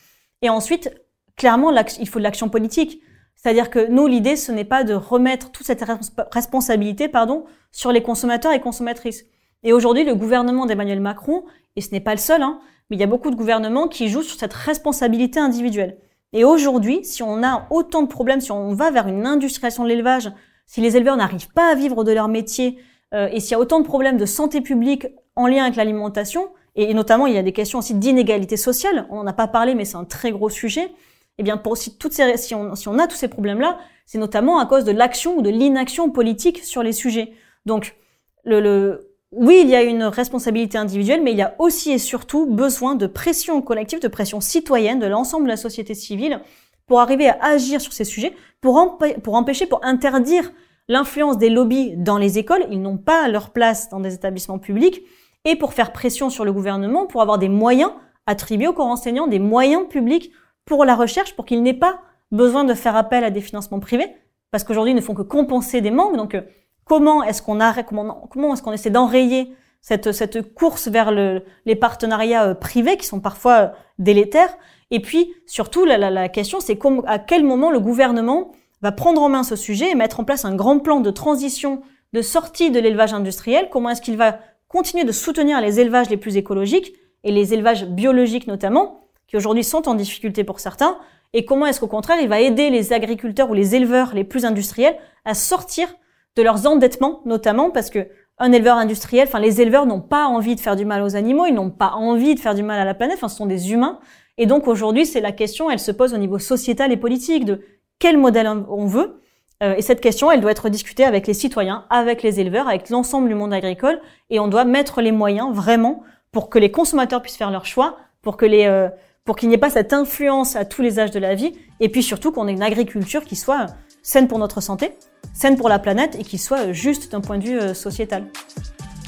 Et 0.43 0.51
ensuite, 0.51 0.91
clairement, 1.37 1.73
il 1.99 2.09
faut 2.09 2.19
de 2.19 2.25
l'action 2.25 2.51
politique. 2.51 3.01
C'est-à-dire 3.43 3.71
que 3.71 3.89
nous, 3.89 4.07
l'idée, 4.07 4.37
ce 4.37 4.53
n'est 4.53 4.67
pas 4.67 4.85
de 4.85 4.93
remettre 4.93 5.51
toute 5.51 5.65
cette 5.65 5.83
responsabilité, 6.31 7.09
pardon, 7.09 7.47
sur 7.73 7.91
les 7.91 8.03
consommateurs 8.03 8.53
et 8.53 8.61
consommatrices. 8.61 9.25
Et 9.63 9.73
aujourd'hui, 9.73 10.05
le 10.05 10.15
gouvernement 10.15 10.67
d'Emmanuel 10.67 11.01
Macron, 11.01 11.45
et 11.75 11.81
ce 11.81 11.91
n'est 11.93 12.01
pas 12.01 12.13
le 12.13 12.21
seul, 12.21 12.43
hein, 12.43 12.61
mais 12.91 12.99
il 12.99 13.01
y 13.01 13.03
a 13.03 13.07
beaucoup 13.07 13.31
de 13.31 13.37
gouvernements 13.37 13.89
qui 13.89 14.09
jouent 14.09 14.23
sur 14.23 14.39
cette 14.39 14.53
responsabilité 14.53 15.41
individuelle. 15.41 15.97
Et 16.35 16.45
aujourd'hui, 16.45 17.03
si 17.03 17.23
on 17.23 17.43
a 17.43 17.67
autant 17.71 18.03
de 18.03 18.09
problèmes, 18.09 18.43
si 18.43 18.53
on 18.53 18.75
va 18.75 18.91
vers 18.91 19.09
une 19.09 19.27
industrialisation 19.27 19.85
de 19.85 19.89
l'élevage, 19.89 20.31
si 20.67 20.83
les 20.83 20.99
éleveurs 20.99 21.17
n'arrivent 21.17 21.51
pas 21.55 21.73
à 21.73 21.75
vivre 21.75 22.05
de 22.05 22.13
leur 22.13 22.29
métier, 22.29 22.79
euh, 23.15 23.29
et 23.33 23.41
s'il 23.41 23.53
y 23.53 23.55
a 23.55 23.59
autant 23.59 23.81
de 23.81 23.87
problèmes 23.87 24.19
de 24.19 24.27
santé 24.27 24.61
publique 24.61 25.07
en 25.35 25.47
lien 25.47 25.65
avec 25.65 25.77
l'alimentation, 25.77 26.51
et, 26.77 26.93
notamment 26.93 27.27
il 27.27 27.35
y 27.35 27.39
a 27.39 27.43
des 27.43 27.53
questions 27.53 27.79
aussi 27.79 27.95
d'inégalité 27.95 28.59
sociale, 28.59 29.07
on 29.09 29.17
n'en 29.17 29.27
a 29.29 29.33
pas 29.33 29.49
parlé, 29.49 29.75
mais 29.75 29.87
c'est 29.87 29.97
un 29.97 30.05
très 30.05 30.31
gros 30.31 30.51
sujet, 30.51 30.93
eh 31.41 31.43
bien 31.43 31.57
pour 31.57 31.77
toutes 31.99 32.13
ces, 32.13 32.37
si, 32.37 32.55
on, 32.55 32.75
si 32.75 32.87
on 32.87 32.99
a 32.99 33.07
tous 33.07 33.17
ces 33.17 33.29
problèmes-là, 33.29 33.79
c'est 34.05 34.19
notamment 34.19 34.59
à 34.59 34.67
cause 34.67 34.85
de 34.85 34.93
l'action 34.93 35.39
ou 35.39 35.43
de 35.43 35.49
l'inaction 35.49 36.11
politique 36.11 36.63
sur 36.63 36.83
les 36.83 36.93
sujets. 36.93 37.33
Donc 37.65 37.97
le 38.45 39.11
oui, 39.33 39.61
il 39.63 39.71
y 39.71 39.77
a 39.77 39.83
une 39.83 40.03
responsabilité 40.03 40.77
individuelle, 40.77 41.23
mais 41.23 41.31
il 41.31 41.39
y 41.39 41.43
a 41.43 41.55
aussi 41.59 41.93
et 41.93 41.99
surtout 41.99 42.47
besoin 42.47 42.95
de 42.95 43.07
pression 43.07 43.63
collective, 43.63 44.01
de 44.01 44.09
pression 44.09 44.41
citoyenne 44.41 44.99
de 44.99 45.07
l'ensemble 45.07 45.45
de 45.45 45.51
la 45.51 45.57
société 45.57 45.95
civile 45.95 46.41
pour 46.87 47.01
arriver 47.01 47.29
à 47.29 47.39
agir 47.41 47.81
sur 47.81 47.93
ces 47.93 48.05
sujets, 48.05 48.35
pour, 48.61 48.99
pour 49.23 49.35
empêcher, 49.35 49.67
pour 49.67 49.85
interdire 49.85 50.53
l'influence 50.89 51.39
des 51.39 51.49
lobbies 51.49 51.95
dans 51.97 52.19
les 52.19 52.39
écoles. 52.39 52.67
Ils 52.71 52.83
n'ont 52.83 52.99
pas 52.99 53.29
leur 53.29 53.51
place 53.51 53.89
dans 53.89 54.01
des 54.01 54.13
établissements 54.13 54.59
publics 54.59 55.01
et 55.47 55.57
pour 55.57 55.73
faire 55.73 55.93
pression 55.93 56.29
sur 56.29 56.45
le 56.45 56.53
gouvernement, 56.53 57.07
pour 57.07 57.23
avoir 57.23 57.39
des 57.39 57.49
moyens 57.49 57.93
attribués 58.27 58.67
aux 58.67 58.75
corps 58.75 58.89
enseignants, 58.89 59.29
des 59.29 59.39
moyens 59.39 59.89
publics 59.89 60.33
pour 60.71 60.85
la 60.85 60.95
recherche, 60.95 61.35
pour 61.35 61.47
qu'ils 61.47 61.65
n'aient 61.65 61.75
pas 61.75 62.01
besoin 62.31 62.63
de 62.63 62.75
faire 62.75 62.95
appel 62.95 63.25
à 63.25 63.31
des 63.31 63.41
financements 63.41 63.81
privés, 63.81 64.07
parce 64.53 64.63
qu'aujourd'hui, 64.63 64.93
ils 64.93 64.97
ne 64.97 65.01
font 65.01 65.15
que 65.15 65.23
compenser 65.23 65.81
des 65.81 65.91
manques. 65.91 66.17
Donc, 66.17 66.37
euh, 66.37 66.43
comment 66.85 67.25
est-ce 67.25 67.43
qu'on 67.43 67.59
arrête, 67.59 67.87
comment, 67.87 68.55
est-ce 68.55 68.63
qu'on 68.63 68.71
essaie 68.71 68.91
d'enrayer 68.91 69.53
cette, 69.81 70.13
cette 70.13 70.55
course 70.55 70.87
vers 70.87 71.11
le, 71.11 71.43
les 71.67 71.75
partenariats 71.75 72.45
euh, 72.47 72.55
privés 72.55 72.97
qui 72.97 73.05
sont 73.05 73.19
parfois 73.19 73.59
euh, 73.59 73.69
délétères? 73.99 74.57
Et 74.93 75.03
puis, 75.03 75.35
surtout, 75.45 75.85
la, 75.85 75.99
la 75.99 76.29
question, 76.29 76.61
c'est 76.61 76.79
à 77.09 77.19
quel 77.19 77.43
moment 77.43 77.73
le 77.73 77.81
gouvernement 77.81 78.53
va 78.81 78.93
prendre 78.93 79.21
en 79.23 79.29
main 79.29 79.43
ce 79.43 79.57
sujet 79.57 79.91
et 79.91 79.97
mettre 79.97 80.21
en 80.21 80.25
place 80.25 80.45
un 80.45 80.55
grand 80.55 80.79
plan 80.79 81.01
de 81.01 81.11
transition, 81.11 81.83
de 82.13 82.23
sortie 82.23 82.71
de 82.71 82.79
l'élevage 82.79 83.13
industriel? 83.13 83.71
Comment 83.73 83.91
est-ce 83.91 84.03
qu'il 84.03 84.17
va 84.17 84.39
continuer 84.69 85.03
de 85.03 85.11
soutenir 85.11 85.61
les 85.61 85.81
élevages 85.81 86.11
les 86.11 86.17
plus 86.17 86.37
écologiques 86.37 86.93
et 87.25 87.33
les 87.33 87.55
élevages 87.55 87.87
biologiques 87.87 88.47
notamment, 88.47 89.00
qui 89.31 89.37
aujourd'hui 89.37 89.63
sont 89.63 89.89
en 89.89 89.95
difficulté 89.95 90.43
pour 90.43 90.59
certains, 90.59 90.99
et 91.33 91.45
comment 91.45 91.67
est-ce 91.67 91.79
qu'au 91.79 91.87
contraire 91.87 92.19
il 92.21 92.29
va 92.29 92.41
aider 92.41 92.69
les 92.69 92.93
agriculteurs 92.93 93.49
ou 93.49 93.55
les 93.55 93.77
éleveurs 93.77 94.13
les 94.13 94.25
plus 94.25 94.45
industriels 94.45 94.97
à 95.25 95.35
sortir 95.35 95.89
de 96.37 96.43
leurs 96.43 96.67
endettements, 96.67 97.21
notamment 97.25 97.71
parce 97.71 97.91
que 97.91 98.09
un 98.39 98.51
éleveur 98.51 98.77
industriel, 98.77 99.29
enfin 99.29 99.39
les 99.39 99.61
éleveurs 99.61 99.87
n'ont 99.87 100.01
pas 100.01 100.27
envie 100.27 100.57
de 100.57 100.61
faire 100.61 100.75
du 100.75 100.85
mal 100.85 101.03
aux 101.03 101.15
animaux, 101.15 101.47
ils 101.47 101.55
n'ont 101.55 101.71
pas 101.71 101.93
envie 101.93 102.35
de 102.35 102.41
faire 102.41 102.57
du 102.57 102.65
mal 102.65 102.81
à 102.81 102.85
la 102.85 102.95
planète, 102.95 103.17
enfin 103.19 103.29
ce 103.29 103.37
sont 103.37 103.47
des 103.47 103.73
humains. 103.73 104.01
Et 104.37 104.47
donc 104.47 104.67
aujourd'hui, 104.67 105.07
c'est 105.07 105.21
la 105.21 105.33
question, 105.33 105.71
elle 105.71 105.79
se 105.79 105.93
pose 105.93 106.13
au 106.13 106.19
niveau 106.19 106.39
sociétal 106.39 106.91
et 106.91 106.97
politique 106.97 107.45
de 107.45 107.61
quel 107.99 108.19
modèle 108.19 108.49
on 108.49 108.87
veut. 108.87 109.21
Euh, 109.63 109.75
et 109.77 109.83
cette 109.83 110.01
question, 110.01 110.33
elle 110.33 110.41
doit 110.41 110.53
être 110.53 110.71
discutée 110.71 111.05
avec 111.05 111.27
les 111.27 111.35
citoyens, 111.35 111.85
avec 111.91 112.23
les 112.23 112.41
éleveurs, 112.41 112.67
avec 112.67 112.89
l'ensemble 112.89 113.29
du 113.29 113.35
monde 113.35 113.53
agricole, 113.53 114.01
et 114.31 114.41
on 114.41 114.49
doit 114.49 114.65
mettre 114.65 115.03
les 115.03 115.13
moyens 115.13 115.55
vraiment 115.55 116.03
pour 116.33 116.49
que 116.49 116.59
les 116.59 116.71
consommateurs 116.71 117.21
puissent 117.21 117.37
faire 117.37 117.51
leur 117.51 117.67
choix, 117.67 117.99
pour 118.23 118.37
que 118.37 118.47
les 118.47 118.65
euh, 118.65 118.89
pour 119.31 119.37
qu'il 119.37 119.49
n'y 119.49 119.55
ait 119.55 119.59
pas 119.59 119.71
cette 119.71 119.93
influence 119.93 120.57
à 120.57 120.65
tous 120.65 120.83
les 120.83 120.99
âges 120.99 121.13
de 121.13 121.21
la 121.21 121.37
vie, 121.37 121.53
et 121.79 121.89
puis 121.89 122.03
surtout 122.03 122.33
qu'on 122.33 122.49
ait 122.49 122.53
une 122.53 122.65
agriculture 122.65 123.23
qui 123.23 123.37
soit 123.37 123.67
saine 124.03 124.27
pour 124.27 124.41
notre 124.41 124.61
santé, 124.61 124.91
saine 125.33 125.57
pour 125.57 125.69
la 125.69 125.79
planète 125.79 126.17
et 126.19 126.25
qui 126.25 126.37
soit 126.37 126.73
juste 126.73 127.13
d'un 127.13 127.21
point 127.21 127.39
de 127.39 127.45
vue 127.45 127.61
euh, 127.61 127.73
sociétal. 127.73 128.27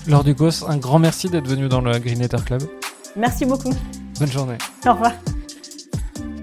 Laure 0.07 0.23
Ducos, 0.23 0.65
un 0.69 0.77
grand 0.77 1.01
merci 1.01 1.29
d'être 1.29 1.49
venu 1.49 1.67
dans 1.67 1.81
le 1.81 1.99
Greenetter 1.99 2.37
Club. 2.47 2.63
Merci 3.17 3.47
beaucoup. 3.47 3.73
Bonne 4.21 4.31
journée. 4.31 4.59
Au 4.87 4.93
revoir. 4.93 5.11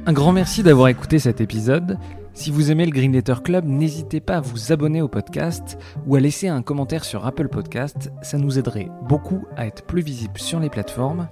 Un 0.05 0.11
grand 0.11 0.33
merci 0.33 0.61
d'avoir 0.61 0.89
écouté 0.89 1.17
cet 1.17 1.39
épisode. 1.39 1.97
Si 2.33 2.51
vous 2.51 2.71
aimez 2.71 2.85
le 2.85 2.91
Greenetter 2.91 3.35
Club, 3.41 3.63
n'hésitez 3.65 4.19
pas 4.19 4.37
à 4.37 4.41
vous 4.41 4.73
abonner 4.73 5.01
au 5.01 5.07
podcast 5.07 5.77
ou 6.05 6.17
à 6.17 6.19
laisser 6.19 6.49
un 6.49 6.61
commentaire 6.61 7.05
sur 7.05 7.25
Apple 7.25 7.47
Podcast. 7.47 8.11
Ça 8.23 8.37
nous 8.37 8.59
aiderait 8.59 8.89
beaucoup 9.07 9.45
à 9.55 9.67
être 9.67 9.83
plus 9.85 10.01
visible 10.01 10.37
sur 10.37 10.59
les 10.59 10.69
plateformes. 10.69 11.29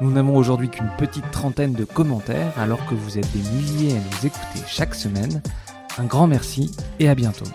Nous 0.00 0.10
n'avons 0.12 0.36
aujourd'hui 0.36 0.68
qu'une 0.68 0.90
petite 0.98 1.30
trentaine 1.30 1.72
de 1.72 1.84
commentaires 1.84 2.52
alors 2.58 2.84
que 2.86 2.94
vous 2.94 3.18
êtes 3.18 3.32
des 3.32 3.50
milliers 3.50 3.92
à 3.92 4.00
nous 4.00 4.26
écouter 4.26 4.60
chaque 4.66 4.94
semaine. 4.94 5.40
Un 5.96 6.04
grand 6.04 6.26
merci 6.26 6.70
et 6.98 7.08
à 7.08 7.14
bientôt. 7.14 7.46